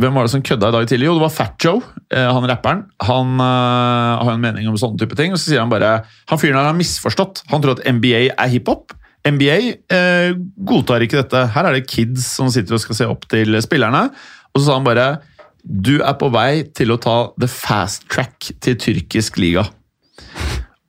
hvem 0.00 0.16
var 0.16 0.26
det 0.26 0.32
som 0.32 0.42
kødda 0.42 0.72
i 0.72 0.74
dag 0.74 0.88
tidlig? 0.90 1.06
Jo, 1.06 1.14
det 1.14 1.22
var 1.22 1.30
Fat 1.30 1.54
Joe, 1.62 1.78
eh, 2.10 2.26
han 2.26 2.46
rapperen. 2.50 2.80
Han 3.06 3.36
uh, 3.38 4.24
har 4.26 4.32
en 4.32 4.42
mening 4.42 4.66
om 4.66 4.78
sånne 4.80 4.98
type 4.98 5.14
ting, 5.18 5.30
og 5.30 5.38
så 5.38 5.52
sier 5.52 5.62
han 5.62 5.70
bare 5.70 6.00
Han 6.32 6.40
fyren 6.40 6.58
her 6.58 6.66
har 6.66 6.78
misforstått. 6.78 7.44
Han 7.52 7.62
tror 7.62 7.76
at 7.76 7.84
NBA 7.86 8.24
er 8.32 8.50
hiphop. 8.50 8.96
NBA 9.24 9.58
uh, 9.94 10.34
godtar 10.66 11.04
ikke 11.06 11.20
dette. 11.22 11.44
Her 11.54 11.68
er 11.70 11.78
det 11.78 11.86
kids 11.86 12.26
som 12.26 12.50
sitter 12.50 12.74
og 12.74 12.82
skal 12.82 12.98
se 12.98 13.08
opp 13.12 13.28
til 13.30 13.54
spillerne. 13.62 14.08
Og 14.50 14.60
så 14.60 14.66
sa 14.66 14.80
han 14.80 14.88
bare 14.88 15.06
Du 15.62 16.00
er 16.00 16.18
på 16.18 16.32
vei 16.34 16.64
til 16.74 16.90
å 16.90 16.98
ta 16.98 17.16
the 17.38 17.50
fast 17.50 18.08
track 18.10 18.50
til 18.66 18.78
tyrkisk 18.80 19.38
liga. 19.38 19.62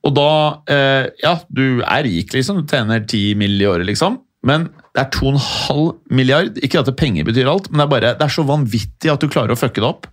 Og 0.02 0.18
da 0.18 0.30
uh, 0.66 1.06
Ja, 1.22 1.36
du 1.46 1.78
er 1.78 2.02
rik, 2.10 2.34
liksom. 2.34 2.58
Du 2.58 2.74
tjener 2.74 3.06
ti 3.06 3.28
mill. 3.38 3.54
i 3.62 3.70
året, 3.70 3.86
liksom. 3.86 4.18
Men 4.46 4.66
det 4.96 5.02
er 5.02 5.10
2,5 5.12 5.88
milliard. 6.16 6.56
Ikke 6.64 6.80
at 6.80 6.88
penger 6.96 7.26
betyr 7.28 7.50
alt, 7.52 7.66
men 7.70 7.82
det 7.82 7.84
er 7.86 7.92
bare, 7.92 8.12
det 8.16 8.24
er 8.24 8.32
så 8.32 8.44
vanvittig 8.48 9.10
at 9.12 9.20
du 9.20 9.28
klarer 9.28 9.52
å 9.52 9.58
fucke 9.60 9.82
det 9.82 9.88
opp. 9.90 10.06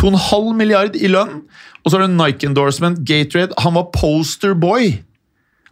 2,5 0.00 0.50
milliard 0.58 0.96
i 0.98 1.10
lønn, 1.10 1.44
og 1.80 1.90
så 1.90 1.98
er 1.98 2.04
det 2.06 2.16
Nike 2.16 2.48
endorsement, 2.50 2.98
Gatorade. 3.06 3.54
Han 3.62 3.76
var 3.78 3.88
poster 3.94 4.56
boy. 4.58 4.96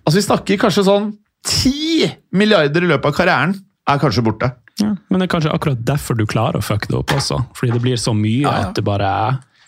Altså 0.04 0.20
Vi 0.20 0.26
snakker 0.28 0.60
kanskje 0.62 0.86
sånn 0.86 1.10
10 1.48 2.14
milliarder 2.38 2.86
i 2.86 2.88
løpet 2.90 3.10
av 3.10 3.16
karrieren 3.18 3.56
er 3.88 4.00
kanskje 4.02 4.24
borte. 4.26 4.52
Ja, 4.78 4.92
men 5.10 5.18
det 5.20 5.26
er 5.26 5.32
kanskje 5.34 5.52
akkurat 5.52 5.82
derfor 5.86 6.14
du 6.18 6.24
klarer 6.30 6.60
å 6.60 6.64
fucke 6.64 6.90
det 6.90 6.98
opp 7.00 7.12
også. 7.16 7.40
Fordi 7.58 7.74
det 7.74 7.82
blir 7.82 7.98
så 7.98 8.14
mye 8.14 8.44
Ja, 8.44 8.54
ja. 8.54 8.68
at 8.68 8.78
det 8.78 8.84
bare 8.86 9.10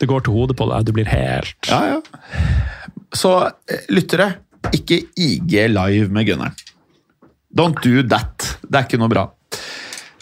det 0.01 0.09
går 0.09 0.23
til 0.25 0.33
hodet 0.39 0.57
på 0.57 0.69
deg. 0.71 0.87
Du 0.89 0.95
blir 0.97 1.11
helt 1.11 1.69
Ja, 1.69 1.81
ja. 1.97 1.99
Så 3.13 3.33
eh, 3.69 3.83
lyttere, 3.91 4.31
ikke 4.77 5.01
IG 5.19 5.57
live 5.75 6.09
med 6.15 6.29
gunneren. 6.29 6.55
Don't 7.57 7.81
do 7.83 8.03
that. 8.09 8.47
Det 8.63 8.79
er 8.79 8.87
ikke 8.87 9.01
noe 9.01 9.11
bra. 9.11 9.27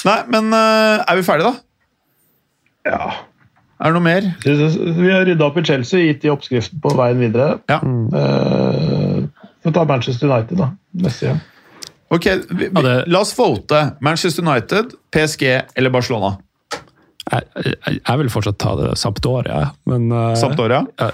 Nei, 0.07 0.18
men 0.33 0.53
eh, 0.55 1.03
er 1.05 1.18
vi 1.18 1.24
ferdige, 1.26 1.51
da? 1.51 1.64
Ja. 2.89 3.11
Er 3.79 3.93
det 3.93 3.99
noe 3.99 4.03
mer? 4.07 4.24
Vi 4.43 5.11
har 5.12 5.26
rydda 5.29 5.45
opp 5.51 5.59
i 5.61 5.64
Chelsea, 5.68 6.07
gitt 6.09 6.22
de 6.24 6.33
oppskriften 6.33 6.81
på 6.83 6.95
veien 6.99 7.20
videre. 7.22 7.59
Ja. 7.70 7.79
Eh, 7.83 9.20
Få 9.62 9.72
ta 9.74 9.85
Manchester 9.91 10.31
United, 10.31 10.59
da. 10.59 10.70
Neste 11.05 11.26
igjen. 11.29 11.41
Ok, 12.14 12.24
vi, 12.57 12.68
vi, 12.72 12.83
det- 12.83 13.05
La 13.12 13.20
oss 13.20 13.35
vote. 13.37 13.83
Manchester 14.01 14.47
United, 14.47 14.95
PSG 15.14 15.45
eller 15.76 15.91
Barcelona? 15.95 16.37
jeg, 17.29 17.43
jeg, 17.61 17.99
jeg 18.01 18.18
vil 18.22 18.31
fortsatt 18.33 18.57
ta 18.62 18.70
det 18.79 18.95
Sampdoria, 18.97 19.66
men 19.91 20.07
uh, 20.14 20.31
Sampdoria? 20.41 20.79
ja. 20.97 21.11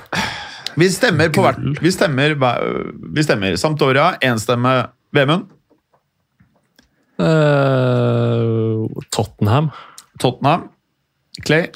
Vi 0.78 0.86
stemmer 0.90 1.28
på 1.34 1.42
hvert 1.42 1.58
Vi 1.82 1.90
vi 3.14 3.22
stemmer. 3.22 3.56
Sampdoria, 3.58 4.12
én 4.22 4.38
stemme. 4.42 4.72
Vemund? 5.14 5.44
Eh, 7.18 8.86
Tottenham. 9.14 9.70
Tottenham? 10.18 10.68
Clay? 11.44 11.70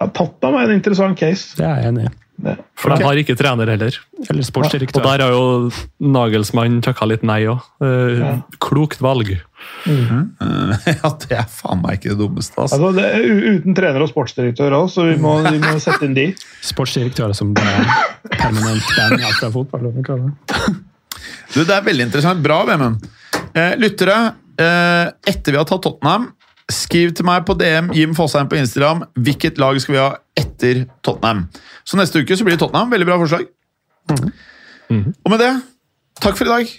Ja, 0.00 0.08
Tottenham 0.08 0.58
er 0.60 0.70
en 0.70 0.80
interessant 0.80 1.18
case. 1.18 1.56
Det 1.58 1.66
er 1.66 1.82
jeg 1.82 1.92
enig 1.92 2.08
i. 2.08 2.12
Det. 2.42 2.56
For 2.80 2.90
de 2.90 3.04
har 3.04 3.18
ikke 3.20 3.36
trener 3.38 3.68
heller. 3.70 3.94
Eller 4.24 4.46
Og 4.56 5.04
der 5.04 5.22
har 5.22 5.30
jo 5.30 5.70
Nagelsmann 6.00 6.80
takka 6.82 7.06
litt 7.06 7.22
nei 7.22 7.42
òg. 7.46 7.60
Ja. 8.18 8.32
Klokt 8.62 9.02
valg. 9.04 9.30
Eh, 9.86 10.88
ja, 10.96 11.10
det 11.22 11.36
er 11.38 11.46
faen 11.52 11.84
meg 11.84 12.00
ikke 12.00 12.14
det 12.14 12.18
dummeste. 12.24 12.56
Altså. 12.58 12.80
Altså, 12.80 12.90
det 12.98 13.04
er 13.12 13.60
uten 13.60 13.76
trener 13.78 14.02
og 14.02 14.10
sportsdirektør 14.10 14.74
òg, 14.80 14.88
så 14.90 15.06
vi 15.06 15.18
må, 15.22 15.36
vi 15.46 15.60
må 15.62 15.76
sette 15.82 16.08
inn 16.08 16.16
de. 16.18 16.26
Sportsdirektører 16.66 17.36
som 17.36 17.52
ble 17.54 17.76
permanent 18.32 18.90
banna 18.96 19.30
fra 19.38 19.52
fotball. 19.54 19.92
eller 19.92 20.08
hva 20.08 20.18
det 20.24 20.58
er. 20.58 20.80
Du, 21.52 21.60
det 21.62 21.74
er 21.76 21.84
veldig 21.84 22.08
interessant. 22.08 22.42
Bra, 22.42 22.62
Vemund. 22.66 23.04
Eh, 23.54 23.74
lyttere, 23.76 24.34
eh, 24.58 25.10
etter 25.28 25.52
vi 25.52 25.58
har 25.60 25.66
tatt 25.68 25.82
Tottenham, 25.84 26.30
skriv 26.72 27.12
til 27.16 27.26
meg 27.28 27.44
på 27.44 27.56
DM 27.58 27.90
Jim 27.92 28.14
Fosheim 28.16 28.48
på 28.48 28.56
Instagram 28.56 29.02
hvilket 29.18 29.58
lag 29.60 29.76
skal 29.82 29.94
vi 29.94 30.00
ha 30.00 30.10
etter 30.38 30.86
Tottenham. 31.04 31.48
Så 31.84 31.98
neste 32.00 32.22
uke 32.22 32.36
så 32.38 32.46
blir 32.46 32.56
det 32.56 32.62
Tottenham. 32.62 32.90
Veldig 32.92 33.06
bra 33.10 33.18
forslag. 33.20 33.44
Mhm. 34.10 35.14
Og 35.24 35.30
med 35.30 35.38
det, 35.40 35.52
takk 36.20 36.36
for 36.36 36.44
i 36.44 36.48
dag. 36.48 36.72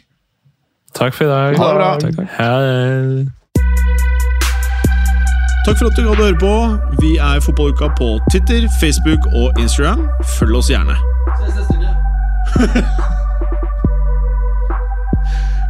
Takk 0.93 1.13
for 1.13 1.25
i 1.25 1.27
dag. 1.27 1.57
Ha 1.57 1.67
det 1.69 1.77
bra. 1.77 1.97
Takk, 1.99 2.15
takk. 2.15 2.29
Hei. 2.37 3.25
Takk 5.65 5.77
for 5.79 5.87
at 5.87 5.95
du 5.95 6.03
gadd 6.03 6.19
å 6.19 6.25
høre 6.27 6.39
på. 6.41 6.53
Vi 6.99 7.15
er 7.17 7.39
Fotballuka 7.39 7.87
på 7.95 8.19
Twitter, 8.29 8.67
Facebook 8.81 9.25
og 9.33 9.59
Instagram. 9.61 10.09
Følg 10.37 10.55
oss 10.59 10.69
gjerne. 10.73 10.97